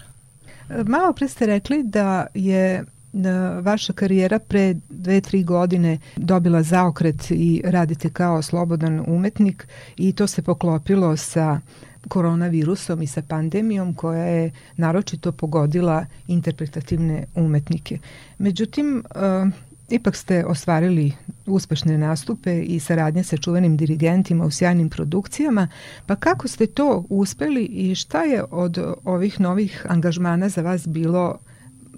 Malo 0.86 1.12
pre 1.12 1.28
ste 1.28 1.46
rekli 1.46 1.82
da 1.82 2.26
je 2.34 2.84
da 3.12 3.60
vaša 3.60 3.92
karijera 3.92 4.38
pre 4.38 4.74
dve, 4.88 5.20
tri 5.20 5.42
godine 5.42 5.98
dobila 6.16 6.62
zaokret 6.62 7.30
i 7.30 7.62
radite 7.64 8.10
kao 8.10 8.42
slobodan 8.42 9.04
umetnik 9.06 9.68
i 9.96 10.12
to 10.12 10.26
se 10.26 10.42
poklopilo 10.42 11.16
sa 11.16 11.60
koronavirusom 12.08 13.02
i 13.02 13.06
sa 13.06 13.22
pandemijom 13.22 13.94
koja 13.94 14.24
je 14.24 14.50
naročito 14.76 15.32
pogodila 15.32 16.06
interpretativne 16.28 17.24
umetnike. 17.34 17.98
Međutim, 18.38 19.04
uh, 19.14 19.52
ipak 19.90 20.16
ste 20.16 20.44
ostvarili 20.44 21.12
uspešne 21.46 21.98
nastupe 21.98 22.62
i 22.62 22.80
saradnje 22.80 23.24
sa 23.24 23.36
čuvenim 23.36 23.76
dirigentima 23.76 24.44
u 24.44 24.50
sjajnim 24.50 24.90
produkcijama, 24.90 25.68
pa 26.06 26.16
kako 26.16 26.48
ste 26.48 26.66
to 26.66 27.04
uspeli 27.08 27.64
i 27.64 27.94
šta 27.94 28.22
je 28.22 28.44
od 28.50 28.94
ovih 29.04 29.40
novih 29.40 29.86
angažmana 29.88 30.48
za 30.48 30.62
vas 30.62 30.86
bilo 30.86 31.38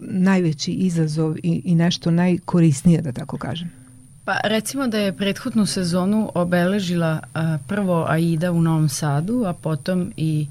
najveći 0.00 0.72
izazov 0.72 1.36
i, 1.36 1.62
i 1.64 1.74
nešto 1.74 2.10
najkorisnije, 2.10 3.02
da 3.02 3.12
tako 3.12 3.38
kažem? 3.38 3.70
Pa 4.24 4.36
recimo 4.44 4.86
da 4.86 4.98
je 4.98 5.16
prethodnu 5.16 5.66
sezonu 5.66 6.30
obeležila 6.34 7.20
a, 7.34 7.58
prvo 7.68 8.06
Aida 8.08 8.52
u 8.52 8.62
Novom 8.62 8.88
Sadu, 8.88 9.44
a 9.46 9.52
potom 9.52 10.12
i 10.16 10.46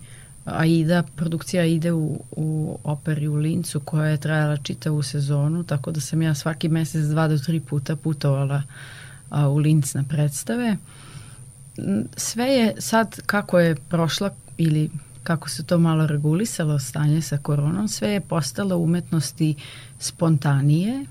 Aida, 0.45 1.03
produkcija 1.15 1.65
ide 1.65 1.91
u, 1.91 2.19
u 2.31 2.79
operi 2.83 3.27
u 3.27 3.35
Lincu 3.35 3.79
koja 3.79 4.09
je 4.09 4.17
trajala 4.17 4.57
čitavu 4.57 5.03
sezonu, 5.03 5.63
tako 5.63 5.91
da 5.91 6.01
sam 6.01 6.21
ja 6.21 6.35
svaki 6.35 6.69
mesec 6.69 7.05
dva 7.05 7.27
do 7.27 7.37
tri 7.37 7.59
puta 7.59 7.95
putovala 7.95 8.61
a, 9.29 9.49
u 9.49 9.57
Linc 9.57 9.93
na 9.93 10.03
predstave. 10.03 10.77
Sve 12.17 12.45
je 12.45 12.73
sad 12.79 13.21
kako 13.25 13.59
je 13.59 13.75
prošla 13.75 14.29
ili 14.57 14.89
kako 15.23 15.49
se 15.49 15.63
to 15.63 15.79
malo 15.79 16.07
regulisalo 16.07 16.79
stanje 16.79 17.21
sa 17.21 17.37
koronom, 17.37 17.87
sve 17.87 18.09
je 18.09 18.21
postalo 18.21 18.77
umetnosti 18.77 19.55
spontanije, 19.99 21.05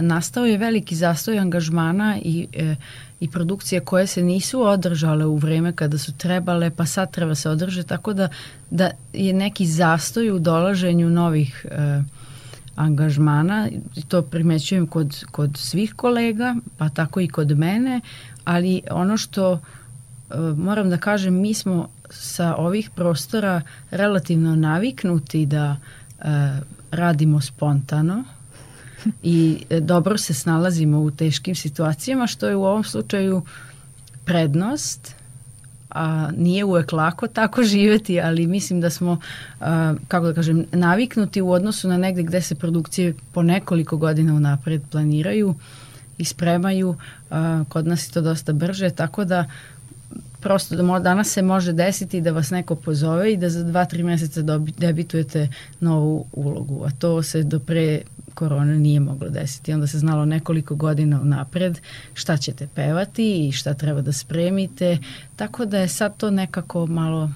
nastao 0.00 0.46
je 0.46 0.58
veliki 0.58 0.96
zastoj 0.96 1.38
angažmana 1.38 2.18
i, 2.22 2.46
e, 2.52 2.74
i 3.20 3.30
produkcije 3.30 3.80
koje 3.80 4.06
se 4.06 4.22
nisu 4.22 4.62
održale 4.62 5.26
u 5.26 5.36
vreme 5.36 5.72
kada 5.72 5.98
su 5.98 6.12
trebale, 6.12 6.70
pa 6.70 6.86
sad 6.86 7.10
treba 7.10 7.34
se 7.34 7.50
održe, 7.50 7.82
tako 7.82 8.12
da, 8.12 8.28
da 8.70 8.90
je 9.12 9.32
neki 9.32 9.66
zastoj 9.66 10.30
u 10.30 10.38
dolaženju 10.38 11.10
novih 11.10 11.66
e, 11.70 12.02
angažmana, 12.76 13.68
to 14.08 14.22
primećujem 14.22 14.86
kod, 14.86 15.24
kod 15.30 15.56
svih 15.56 15.94
kolega, 15.94 16.56
pa 16.76 16.88
tako 16.88 17.20
i 17.20 17.28
kod 17.28 17.58
mene, 17.58 18.00
ali 18.44 18.82
ono 18.90 19.16
što 19.16 19.52
e, 19.52 19.58
moram 20.56 20.90
da 20.90 20.96
kažem, 20.96 21.34
mi 21.34 21.54
smo 21.54 21.88
sa 22.10 22.54
ovih 22.56 22.90
prostora 22.90 23.62
relativno 23.90 24.56
naviknuti 24.56 25.46
da 25.46 25.76
e, 25.76 26.24
radimo 26.90 27.40
spontano, 27.40 28.24
i 29.22 29.64
e, 29.70 29.80
dobro 29.80 30.18
se 30.18 30.34
snalazimo 30.34 31.00
u 31.00 31.10
teškim 31.10 31.54
situacijama, 31.54 32.26
što 32.26 32.48
je 32.48 32.56
u 32.56 32.64
ovom 32.64 32.84
slučaju 32.84 33.42
prednost, 34.24 35.14
a 35.90 36.30
nije 36.36 36.64
uvek 36.64 36.92
lako 36.92 37.26
tako 37.26 37.62
živeti, 37.62 38.20
ali 38.20 38.46
mislim 38.46 38.80
da 38.80 38.90
smo, 38.90 39.20
a, 39.60 39.94
kako 40.08 40.26
da 40.26 40.34
kažem, 40.34 40.64
naviknuti 40.72 41.42
u 41.42 41.50
odnosu 41.50 41.88
na 41.88 41.96
negde 41.96 42.22
gde 42.22 42.42
se 42.42 42.54
produkcije 42.54 43.14
po 43.32 43.42
nekoliko 43.42 43.96
godina 43.96 44.34
unapred 44.34 44.82
planiraju 44.90 45.54
i 46.18 46.24
spremaju, 46.24 46.96
a, 47.30 47.64
kod 47.68 47.86
nas 47.86 48.08
je 48.08 48.12
to 48.12 48.20
dosta 48.20 48.52
brže, 48.52 48.90
tako 48.90 49.24
da 49.24 49.44
prosto 50.40 50.76
da 50.76 50.98
danas 50.98 51.28
se 51.28 51.42
može 51.42 51.72
desiti 51.72 52.20
da 52.20 52.32
vas 52.32 52.50
neko 52.50 52.74
pozove 52.74 53.32
i 53.32 53.36
da 53.36 53.50
za 53.50 53.64
dva, 53.64 53.84
tri 53.84 54.02
meseca 54.02 54.42
dobi, 54.42 54.72
debitujete 54.78 55.48
novu 55.80 56.26
ulogu, 56.32 56.84
a 56.84 56.90
to 56.98 57.22
se 57.22 57.42
do 57.42 57.58
pre 57.58 58.00
korona 58.34 58.74
nije 58.74 59.00
moglo 59.00 59.28
desiti. 59.28 59.72
Onda 59.72 59.86
se 59.86 59.98
znalo 59.98 60.24
nekoliko 60.24 60.74
godina 60.74 61.20
napred 61.24 61.78
šta 62.14 62.36
ćete 62.36 62.68
pevati 62.74 63.48
i 63.48 63.52
šta 63.52 63.74
treba 63.74 64.00
da 64.00 64.12
spremite, 64.12 64.98
tako 65.36 65.64
da 65.64 65.78
je 65.78 65.88
sad 65.88 66.16
to 66.16 66.30
nekako 66.30 66.86
malo 66.86 67.30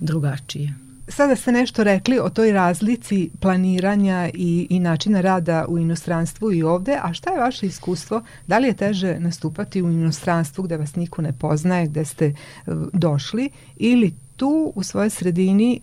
drugačije. 0.00 0.85
Sada 1.08 1.36
ste 1.36 1.52
nešto 1.52 1.84
rekli 1.84 2.18
o 2.18 2.28
toj 2.28 2.52
razlici 2.52 3.30
planiranja 3.40 4.30
i, 4.34 4.66
i 4.70 4.80
načina 4.80 5.20
rada 5.20 5.64
u 5.68 5.78
inostranstvu 5.78 6.52
i 6.52 6.62
ovde, 6.62 6.98
a 7.02 7.12
šta 7.12 7.30
je 7.30 7.40
vaše 7.40 7.66
iskustvo? 7.66 8.22
Da 8.46 8.58
li 8.58 8.68
je 8.68 8.76
teže 8.76 9.20
nastupati 9.20 9.82
u 9.82 9.90
inostranstvu 9.90 10.62
gde 10.62 10.76
vas 10.76 10.96
niko 10.96 11.22
ne 11.22 11.32
poznaje, 11.32 11.86
gde 11.86 12.04
ste 12.04 12.34
uh, 12.66 12.74
došli 12.92 13.50
ili 13.76 14.14
tu 14.36 14.72
u 14.74 14.82
svojoj 14.82 15.10
sredini 15.10 15.80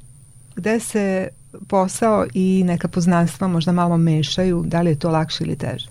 gde 0.55 0.79
se 0.79 1.27
posao 1.67 2.25
i 2.33 2.63
neka 2.65 2.87
poznanstva 2.87 3.47
možda 3.47 3.71
malo 3.71 3.97
mešaju, 3.97 4.63
da 4.67 4.81
li 4.81 4.89
je 4.89 4.99
to 4.99 5.09
lakše 5.09 5.43
ili 5.43 5.55
teže? 5.55 5.87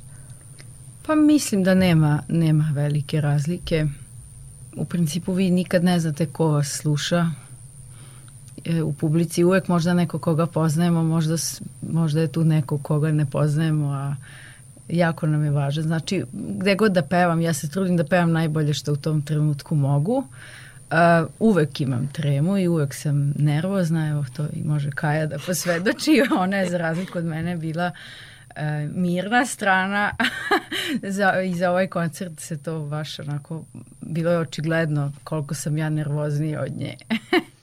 Pa 1.06 1.14
mislim 1.14 1.64
da 1.64 1.74
nema, 1.74 2.22
nema 2.28 2.72
velike 2.74 3.20
razlike. 3.20 3.86
U 4.76 4.84
principu 4.84 5.32
vi 5.32 5.50
nikad 5.50 5.84
ne 5.84 6.00
znate 6.00 6.26
ko 6.26 6.46
vas 6.46 6.68
sluša. 6.68 7.30
E, 8.64 8.82
u 8.82 8.92
publici 8.92 9.44
uvek 9.44 9.68
možda 9.68 9.94
neko 9.94 10.18
koga 10.18 10.46
poznajemo, 10.46 11.02
možda, 11.02 11.36
možda 11.90 12.20
je 12.20 12.28
tu 12.28 12.44
neko 12.44 12.78
koga 12.78 13.12
ne 13.12 13.26
poznajemo, 13.26 13.92
a 13.92 14.14
jako 14.88 15.26
nam 15.26 15.44
je 15.44 15.50
važno. 15.50 15.82
Znači, 15.82 16.24
gde 16.32 16.74
god 16.74 16.92
da 16.92 17.02
pevam, 17.02 17.40
ja 17.40 17.52
se 17.52 17.70
trudim 17.70 17.96
da 17.96 18.04
pevam 18.04 18.32
najbolje 18.32 18.74
što 18.74 18.92
u 18.92 18.96
tom 18.96 19.22
trenutku 19.22 19.74
mogu. 19.74 20.24
Uh, 20.92 21.28
uvek 21.38 21.80
imam 21.80 22.08
tremu 22.12 22.58
i 22.58 22.68
uvek 22.68 22.94
sam 22.94 23.32
nervozna, 23.38 24.08
evo 24.08 24.24
to 24.36 24.46
i 24.52 24.64
može 24.64 24.90
Kaja 24.90 25.26
da 25.26 25.38
posvedoči, 25.46 26.22
ona 26.38 26.56
je 26.56 26.70
za 26.70 26.78
razliku 26.78 27.18
od 27.18 27.24
mene 27.24 27.56
bila 27.56 27.90
uh, 27.90 28.62
mirna 28.94 29.46
strana 29.46 30.10
za, 31.16 31.40
i 31.40 31.54
za 31.54 31.70
ovaj 31.70 31.86
koncert 31.86 32.40
se 32.40 32.62
to 32.62 32.80
baš 32.80 33.18
onako 33.18 33.64
bilo 34.00 34.30
je 34.30 34.38
očigledno 34.38 35.12
koliko 35.24 35.54
sam 35.54 35.78
ja 35.78 35.90
nervoznija 35.90 36.62
od 36.62 36.76
nje. 36.76 36.96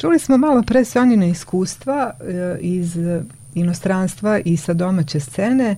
Čuli 0.00 0.18
smo 0.18 0.36
malo 0.36 0.62
pre 0.62 0.84
Sonjine 0.84 1.30
iskustva 1.30 2.10
e, 2.20 2.58
iz 2.60 2.96
inostranstva 3.54 4.38
i 4.44 4.56
sa 4.56 4.72
domaće 4.74 5.20
scene, 5.20 5.76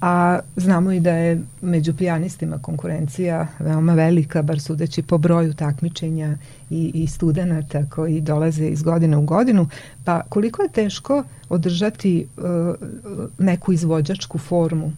a 0.00 0.38
znamo 0.56 0.92
i 0.92 1.00
da 1.00 1.10
je 1.10 1.40
među 1.60 1.94
pijanistima 1.94 2.58
konkurencija 2.58 3.46
veoma 3.58 3.94
velika, 3.94 4.42
bar 4.42 4.60
sudeći 4.60 5.02
po 5.02 5.18
broju 5.18 5.54
takmičenja 5.54 6.36
i, 6.70 6.90
i 6.94 7.06
studenta 7.06 7.86
koji 7.90 8.20
dolaze 8.20 8.66
iz 8.66 8.82
godine 8.82 9.16
u 9.16 9.22
godinu, 9.22 9.68
pa 10.04 10.22
koliko 10.28 10.62
je 10.62 10.72
teško 10.72 11.24
održati 11.48 12.26
uh, 12.36 12.44
neku 13.38 13.72
izvođačku 13.72 14.38
formu 14.38 14.92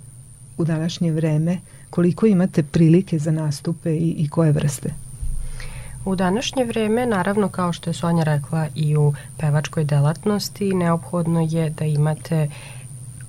u 0.58 0.64
današnje 0.64 1.12
vreme, 1.12 1.58
koliko 1.90 2.26
imate 2.26 2.62
prilike 2.62 3.18
za 3.18 3.30
nastupe 3.30 3.96
i, 3.96 4.14
i 4.18 4.28
koje 4.28 4.52
vrste? 4.52 5.09
U 6.04 6.16
današnje 6.16 6.64
vreme, 6.64 7.06
naravno, 7.06 7.48
kao 7.48 7.72
što 7.72 7.90
je 7.90 7.94
Sonja 7.94 8.24
rekla, 8.24 8.66
i 8.74 8.96
u 8.96 9.14
pevačkoj 9.38 9.84
delatnosti, 9.84 10.74
neophodno 10.74 11.40
je 11.40 11.70
da 11.70 11.84
imate 11.84 12.48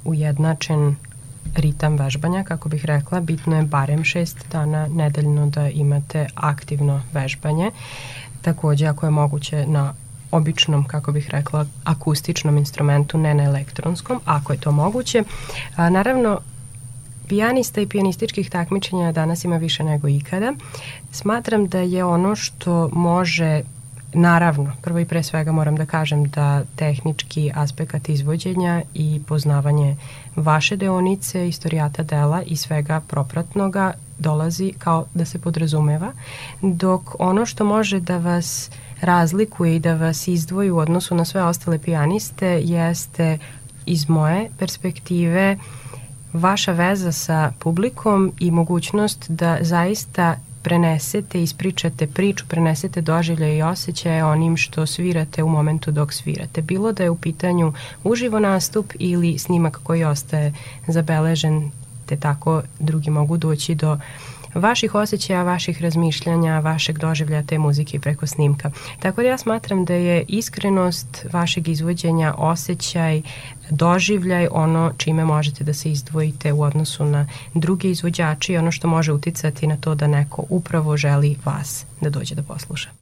ujednačen 0.04 0.96
ritam 1.56 1.96
vežbanja, 1.98 2.44
kako 2.44 2.70
bih 2.70 2.86
rekla, 2.86 3.20
bitno 3.20 3.58
je 3.58 3.64
barem 3.64 4.04
šest 4.04 4.46
dana 4.52 4.88
nedeljno 4.88 5.46
da 5.46 5.70
imate 5.70 6.28
aktivno 6.36 7.02
vežbanje. 7.14 7.72
Takođe, 8.42 8.88
ako 8.88 9.06
je 9.06 9.10
moguće 9.10 9.66
na 9.68 9.94
običnom, 10.32 10.84
kako 10.84 11.12
bih 11.12 11.30
rekla, 11.30 11.66
akustičnom 11.84 12.58
instrumentu, 12.58 13.18
ne 13.18 13.34
na 13.34 13.44
elektronskom, 13.44 14.22
ako 14.26 14.54
je 14.54 14.60
to 14.60 14.72
moguće. 14.72 15.24
A, 15.76 15.90
naravno, 15.90 16.40
pijanista 17.32 17.82
i 17.82 17.88
pijanističkih 17.88 18.50
takmičenja 18.50 19.12
danas 19.12 19.44
ima 19.44 19.58
više 19.58 19.84
nego 19.84 20.08
ikada. 20.08 20.54
Smatram 21.12 21.68
da 21.68 21.80
je 21.80 22.06
ono 22.06 22.36
što 22.36 22.90
može 22.94 23.62
Naravno, 24.14 24.72
prvo 24.82 25.00
i 25.00 25.06
pre 25.06 25.24
svega 25.24 25.52
moram 25.52 25.76
da 25.76 25.86
kažem 25.86 26.26
da 26.30 26.64
tehnički 26.76 27.52
aspekt 27.56 28.10
izvođenja 28.10 28.82
i 28.94 29.22
poznavanje 29.28 29.96
vaše 30.36 30.76
deonice, 30.76 31.48
istorijata 31.48 32.04
dela 32.04 32.42
i 32.44 32.56
svega 32.56 33.00
propratnoga 33.08 33.94
dolazi 34.20 34.74
kao 34.80 35.06
da 35.14 35.26
se 35.26 35.40
podrazumeva, 35.40 36.12
dok 36.62 37.02
ono 37.20 37.46
što 37.46 37.66
može 37.66 38.00
da 38.00 38.18
vas 38.18 38.70
razlikuje 39.02 39.76
i 39.76 39.80
da 39.80 39.96
vas 39.96 40.28
izdvoji 40.28 40.72
u 40.72 40.78
odnosu 40.78 41.16
na 41.16 41.26
sve 41.26 41.44
ostale 41.44 41.80
pijaniste 41.80 42.48
jeste 42.48 43.38
iz 43.86 44.10
moje 44.10 44.50
perspektive 44.60 45.58
vaša 46.34 46.72
veza 46.72 47.12
sa 47.12 47.52
publikom 47.60 48.32
i 48.40 48.52
mogućnost 48.52 49.30
da 49.30 49.58
zaista 49.62 50.36
prenesete, 50.64 51.44
ispričate 51.44 52.08
priču, 52.08 52.46
prenesete 52.48 53.02
doživlje 53.02 53.58
i 53.58 53.62
osjećaje 53.62 54.26
onim 54.26 54.58
što 54.58 54.86
svirate 54.86 55.44
u 55.44 55.50
momentu 55.50 55.92
dok 55.92 56.14
svirate. 56.14 56.62
Bilo 56.62 56.92
da 56.92 57.04
je 57.04 57.10
u 57.10 57.18
pitanju 57.18 57.74
uživo 58.04 58.40
nastup 58.40 58.94
ili 59.00 59.38
snimak 59.38 59.80
koji 59.84 60.04
ostaje 60.04 60.54
zabeležen, 60.88 61.72
te 62.06 62.18
tako 62.18 62.62
drugi 62.80 63.10
mogu 63.10 63.38
doći 63.38 63.76
do 63.76 63.98
vaših 64.54 64.96
osjećaja, 64.96 65.44
vaših 65.44 65.82
razmišljanja, 65.82 66.60
vašeg 66.60 66.98
doživljaja 66.98 67.44
te 67.44 67.58
muzike 67.58 68.00
preko 68.00 68.28
snimka. 68.28 68.72
Tako 69.00 69.22
da 69.22 69.28
ja 69.28 69.38
smatram 69.38 69.86
da 69.86 69.94
je 69.94 70.26
iskrenost 70.28 71.26
vašeg 71.34 71.68
izvođenja, 71.68 72.34
osjećaj, 72.38 73.22
doživljaj 73.70 74.48
ono 74.52 74.94
čime 74.98 75.26
možete 75.26 75.64
da 75.64 75.74
se 75.74 75.92
izdvojite 75.92 76.54
u 76.54 76.62
odnosu 76.62 77.06
na 77.06 77.28
druge 77.54 77.90
izvođače 77.90 78.54
i 78.54 78.58
ono 78.58 78.72
što 78.72 78.88
može 78.88 79.12
uticati 79.12 79.68
na 79.68 79.78
to 79.78 79.96
da 79.96 80.08
neko 80.08 80.44
upravo 80.50 80.98
želi 80.98 81.38
vas 81.46 81.86
da 82.02 82.10
dođe 82.10 82.36
da 82.36 82.44
posluša. 82.44 83.01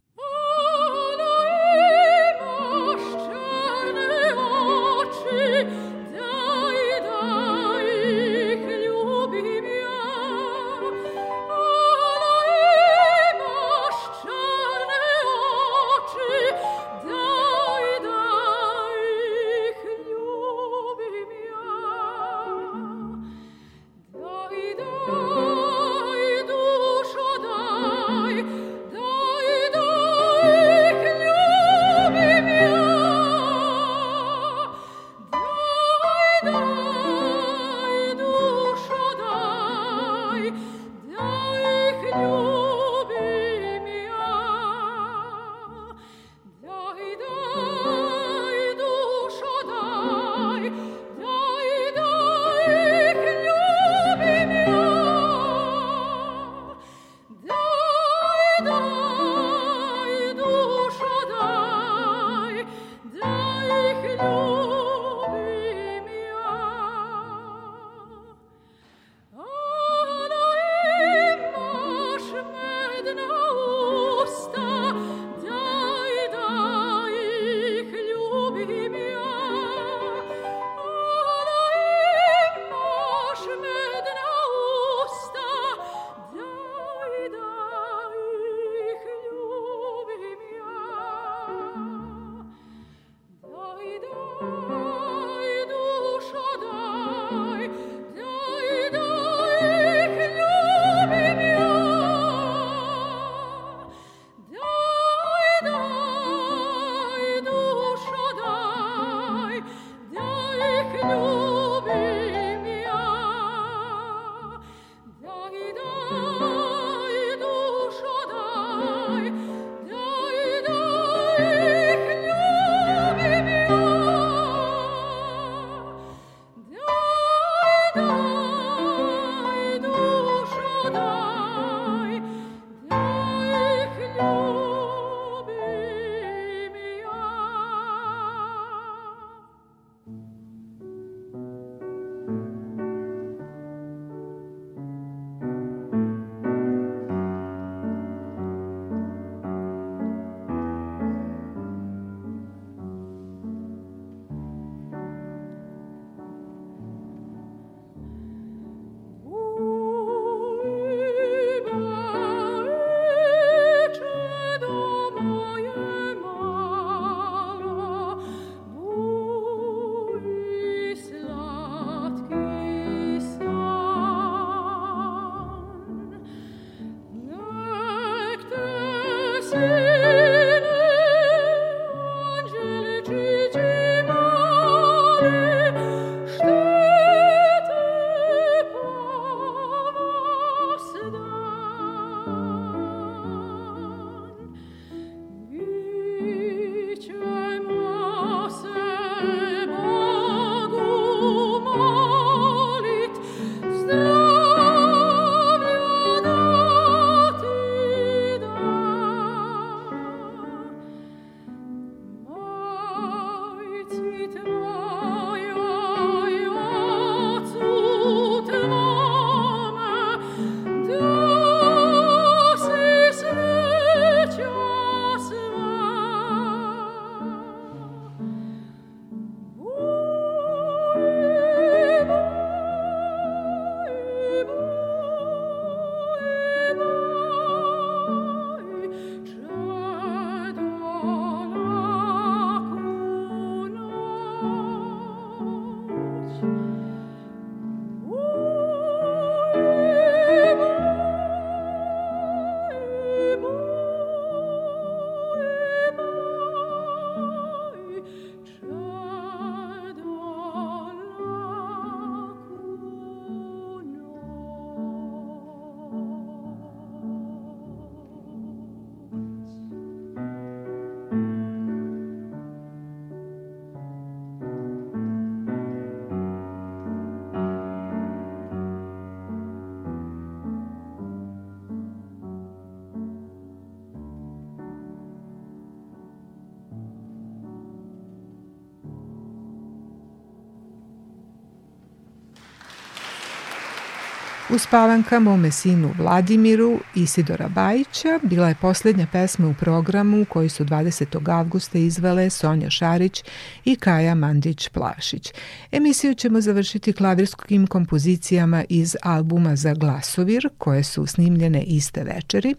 U 294.53 294.57
spavankama 294.57 295.33
u 295.33 295.51
sinu 295.51 295.91
Vladimiru 295.97 296.79
Isidora 296.95 297.49
Bajića 297.49 298.19
bila 298.23 298.47
je 298.47 298.55
poslednja 298.61 299.07
pesma 299.11 299.47
u 299.47 299.53
programu 299.53 300.25
koji 300.25 300.49
su 300.49 300.65
20. 300.65 301.29
avgusta 301.31 301.77
izvele 301.77 302.29
Sonja 302.29 302.69
Šarić 302.69 303.23
i 303.65 303.75
Kaja 303.75 304.15
Mandić-Plašić. 304.15 305.33
Emisiju 305.71 306.13
ćemo 306.13 306.41
završiti 306.41 306.93
klavirskim 306.93 307.67
kompozicijama 307.67 308.63
iz 308.69 308.95
albuma 309.03 309.55
za 309.55 309.73
glasovir 309.73 310.49
koje 310.57 310.83
su 310.83 311.05
snimljene 311.05 311.63
iste 311.63 312.03
večeri, 312.03 312.55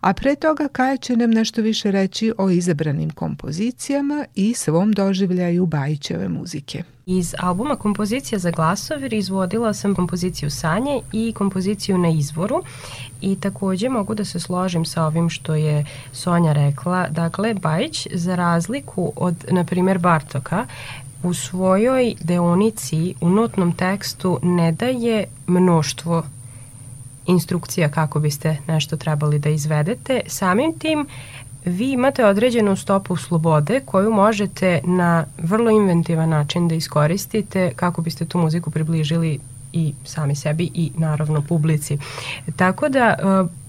a 0.00 0.12
pre 0.12 0.34
toga 0.34 0.68
Kaja 0.68 0.96
će 0.96 1.16
nam 1.16 1.30
nešto 1.30 1.62
više 1.62 1.90
reći 1.90 2.32
o 2.38 2.50
izabranim 2.50 3.10
kompozicijama 3.10 4.24
i 4.34 4.54
svom 4.54 4.92
doživljaju 4.92 5.66
Bajićeve 5.66 6.28
muzike. 6.28 6.82
Iz 7.10 7.34
albuma 7.38 7.76
Kompozicija 7.76 8.38
za 8.38 8.50
glasovir 8.50 9.12
izvodila 9.12 9.74
sam 9.74 9.94
kompoziciju 9.94 10.50
Sanje 10.50 11.00
i 11.12 11.32
kompoziciju 11.32 11.98
Na 11.98 12.08
izvoru 12.08 12.62
i 13.20 13.36
takođe 13.36 13.88
mogu 13.88 14.14
da 14.14 14.24
se 14.24 14.40
složim 14.40 14.84
sa 14.84 15.04
ovim 15.04 15.30
što 15.30 15.54
je 15.54 15.86
Sonja 16.12 16.52
rekla. 16.52 17.08
Dakle, 17.08 17.54
Bajić 17.54 18.06
za 18.14 18.34
razliku 18.34 19.12
od, 19.16 19.44
na 19.50 19.64
primer, 19.64 19.98
Bartoka, 19.98 20.66
u 21.22 21.34
svojoj 21.34 22.14
deonici 22.20 23.14
u 23.20 23.30
notnom 23.30 23.72
tekstu 23.72 24.38
ne 24.42 24.72
daje 24.72 25.24
mnoštvo 25.46 26.22
instrukcija 27.26 27.88
kako 27.88 28.20
biste 28.20 28.56
nešto 28.66 28.96
trebali 28.96 29.38
da 29.38 29.48
izvedete. 29.48 30.20
Samim 30.26 30.78
tim 30.78 31.06
vi 31.64 31.92
imate 31.92 32.24
određenu 32.24 32.76
stopu 32.76 33.16
slobode 33.16 33.80
koju 33.84 34.10
možete 34.10 34.80
na 34.84 35.24
vrlo 35.38 35.70
inventivan 35.70 36.28
način 36.28 36.68
da 36.68 36.74
iskoristite 36.74 37.72
kako 37.76 38.02
biste 38.02 38.24
tu 38.24 38.38
muziku 38.38 38.70
približili 38.70 39.38
i 39.72 39.94
sami 40.04 40.36
sebi 40.36 40.70
i 40.74 40.90
naravno 40.96 41.42
publici. 41.42 41.98
Tako 42.56 42.88
da 42.88 43.00
e, 43.00 43.14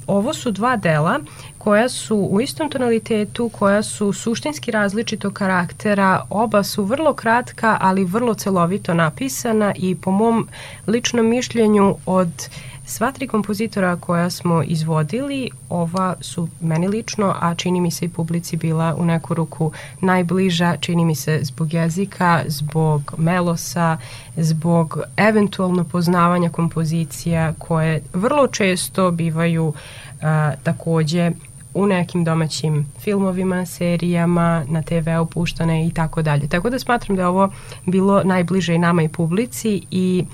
ovo 0.07 0.34
su 0.34 0.52
dva 0.52 0.76
dela 0.76 1.20
koja 1.57 1.90
su 1.90 2.16
u 2.16 2.41
istom 2.41 2.70
tonalitetu, 2.70 3.49
koja 3.49 3.84
su 3.84 4.14
suštinski 4.14 4.72
različitog 4.72 5.34
karaktera, 5.34 6.22
oba 6.30 6.64
su 6.64 6.84
vrlo 6.84 7.14
kratka, 7.14 7.78
ali 7.82 8.06
vrlo 8.06 8.34
celovito 8.34 8.94
napisana 8.94 9.74
i 9.76 9.95
po 9.95 10.11
mom 10.11 10.48
ličnom 10.88 11.30
mišljenju 11.30 11.95
od 12.06 12.28
uh, 12.28 12.69
Sva 12.90 13.11
tri 13.11 13.28
kompozitora 13.28 13.95
koja 13.95 14.30
smo 14.30 14.64
izvodili, 14.64 15.49
ova 15.70 16.16
su 16.22 16.48
meni 16.61 16.88
lično, 16.88 17.36
a 17.41 17.56
čini 17.56 17.82
mi 17.82 17.91
se 17.91 18.06
i 18.06 18.10
publici 18.10 18.57
bila 18.57 18.95
u 18.95 19.06
neku 19.06 19.34
ruku 19.34 19.72
najbliža, 20.02 20.78
čini 20.78 21.06
mi 21.06 21.16
se 21.16 21.40
zbog 21.41 21.74
jezika, 21.74 22.44
zbog 22.48 23.14
melosa, 23.18 23.98
zbog 24.38 24.99
eventualno 25.18 25.84
poznavanja 25.84 26.49
kompozicija 26.49 27.53
koje 27.57 28.02
vrlo 28.14 28.48
često 28.48 29.11
bivaju 29.11 29.74
a, 30.22 30.52
takođe 30.64 31.32
u 31.74 31.88
nekim 31.88 32.24
domaćim 32.24 32.88
filmovima, 32.99 33.66
serijama, 33.66 34.64
na 34.68 34.82
TV 34.82 35.10
opuštane 35.22 35.88
i 35.88 35.91
tako 35.91 36.22
dalje. 36.22 36.48
Tako 36.48 36.70
da 36.70 36.80
smatram 36.80 37.16
da 37.16 37.22
je 37.22 37.28
ovo 37.28 37.52
bilo 37.86 38.24
najbliže 38.24 38.76
i 38.76 38.78
nama 38.78 39.03
i 39.03 39.10
publici 39.10 39.82
i 39.91 40.26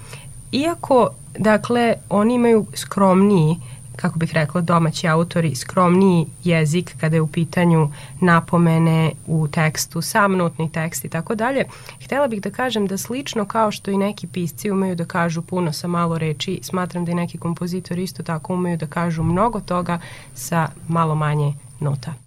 iako 0.51 1.09
Dakle, 1.39 1.93
oni 2.09 2.33
imaju 2.33 2.65
skromniji 2.73 3.57
kako 3.95 4.19
bih 4.19 4.33
rekla, 4.33 4.61
domaći 4.61 5.07
autori 5.07 5.55
skromniji 5.55 6.25
jezik 6.43 6.95
kada 6.99 7.15
je 7.15 7.21
u 7.21 7.27
pitanju 7.27 7.89
napomene 8.21 9.11
u 9.27 9.47
tekstu, 9.47 10.01
sam 10.01 10.37
notni 10.37 10.71
tekst 10.71 11.05
i 11.05 11.09
tako 11.09 11.35
dalje. 11.35 11.65
Htela 12.05 12.27
bih 12.27 12.41
da 12.41 12.49
kažem 12.49 12.87
da 12.87 12.97
slično 12.97 13.45
kao 13.45 13.71
što 13.71 13.91
i 13.91 13.97
neki 13.97 14.27
pisci 14.27 14.71
umeju 14.71 14.95
da 14.95 15.05
kažu 15.05 15.41
puno 15.41 15.73
sa 15.73 15.87
malo 15.87 16.17
reči, 16.17 16.59
smatram 16.63 17.05
da 17.05 17.11
i 17.11 17.15
neki 17.15 17.37
kompozitori 17.37 18.03
isto 18.03 18.23
tako 18.23 18.53
umeju 18.53 18.77
da 18.77 18.87
kažu 18.87 19.23
mnogo 19.23 19.59
toga 19.59 19.99
sa 20.33 20.67
malo 20.87 21.15
manje 21.15 21.53
nota. 21.79 22.24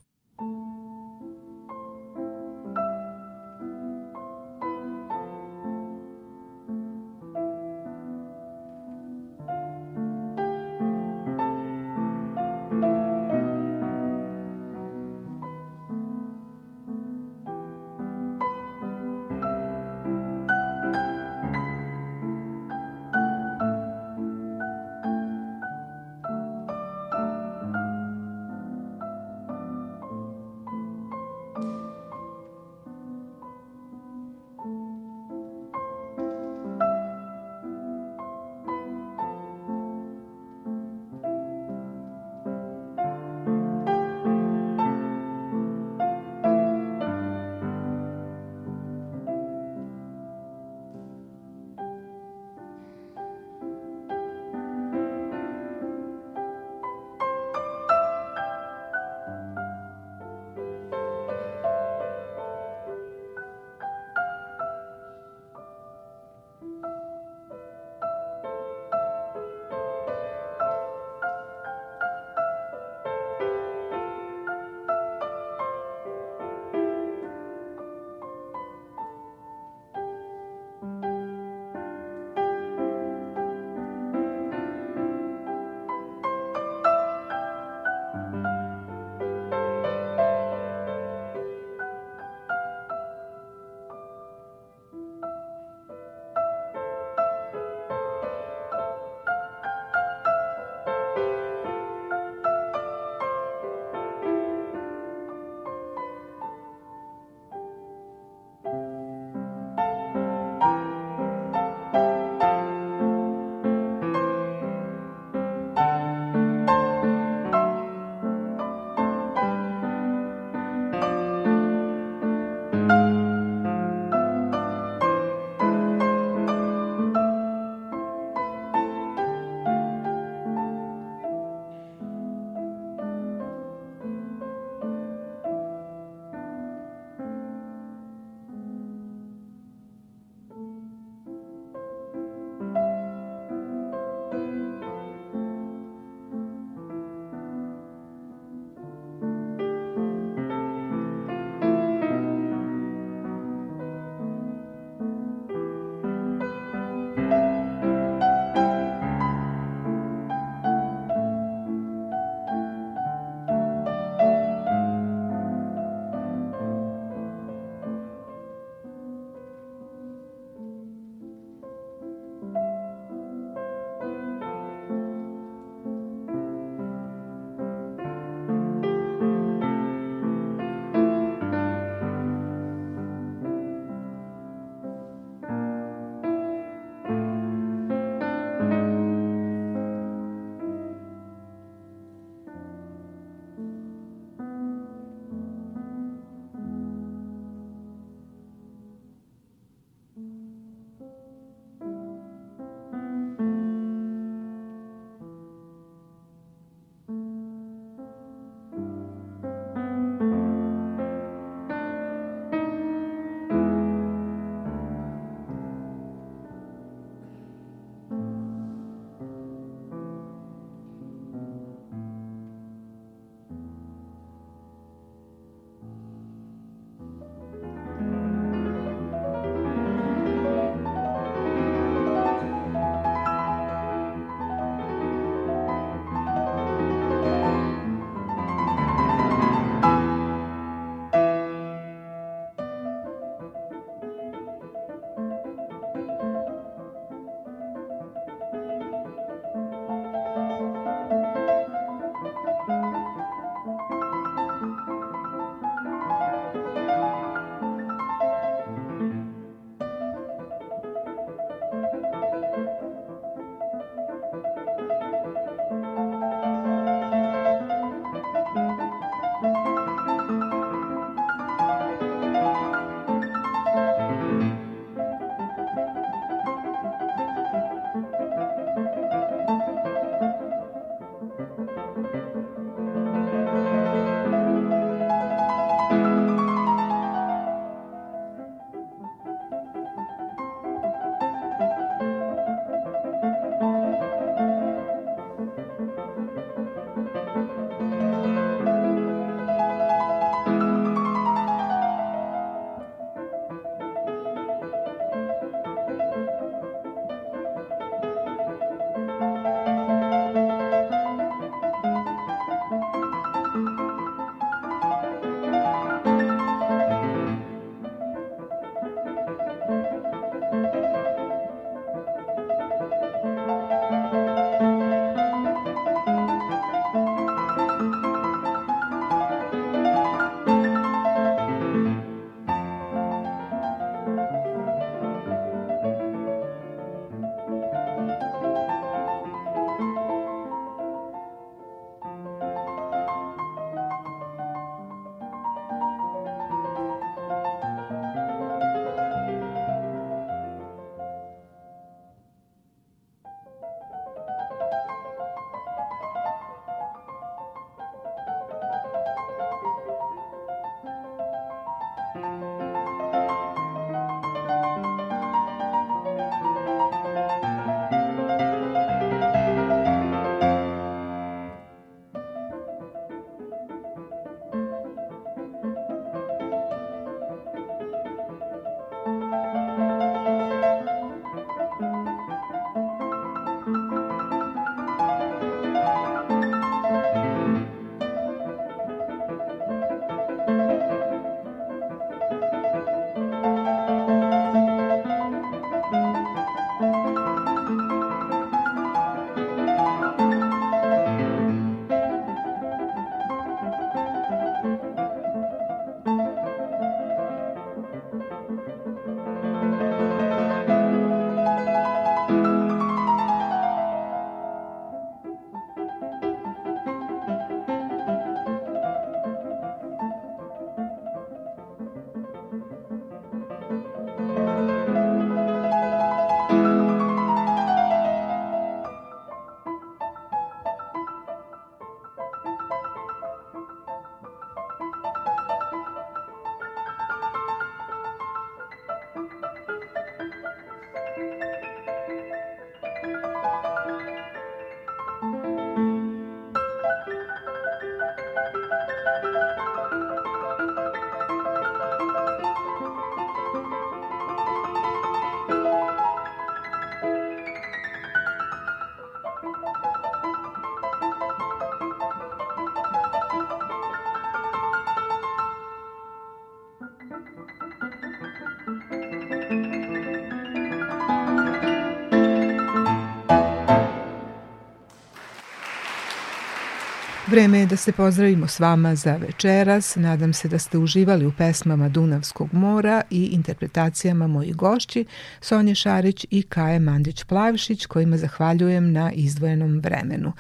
Vreme 477.31 477.59
je 477.59 477.67
da 477.67 477.77
se 477.77 477.93
pozdravimo 477.93 478.47
s 478.47 478.61
vama 478.61 478.95
za 478.95 479.17
večeras. 479.17 479.97
Nadam 479.97 480.33
se 480.33 480.49
da 480.49 480.59
ste 480.59 480.79
uživali 480.79 481.27
u 481.27 481.33
pesmama 481.33 481.89
Dunavskog 481.89 482.55
mora 482.55 483.03
i 483.11 483.25
interpretacijama 483.25 484.27
mojih 484.27 484.57
gošći 484.57 485.05
Sonje 485.41 485.75
Šarić 485.75 486.27
i 486.31 486.43
Kaje 486.43 486.81
Mandić-Plavšić 486.81 487.87
kojima 487.87 488.17
zahvaljujem 488.17 488.93
na 488.93 489.13
izdvojenom 489.13 489.81
vremenu. 489.81 490.33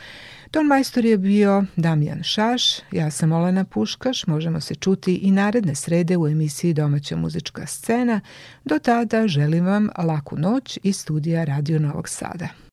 Ton 0.51 0.66
majstor 0.66 1.05
je 1.05 1.19
bio 1.19 1.65
Damjan 1.77 2.23
Šaš, 2.23 2.62
ja 2.93 3.10
sam 3.10 3.32
Olena 3.32 3.65
Puškaš, 3.65 4.27
možemo 4.27 4.60
se 4.60 4.74
čuti 4.74 5.15
i 5.15 5.31
naredne 5.31 5.74
srede 5.74 6.16
u 6.16 6.28
emisiji 6.28 6.74
Domaća 6.74 7.16
muzička 7.16 7.66
scena. 7.66 8.20
Do 8.65 8.78
tada 8.78 9.28
želim 9.28 9.66
vam 9.66 9.89
laku 9.98 10.36
noć 10.39 10.78
iz 10.82 10.97
studija 10.97 11.44
Radio 11.44 11.78
Novog 11.78 12.09
Sada. 12.09 12.68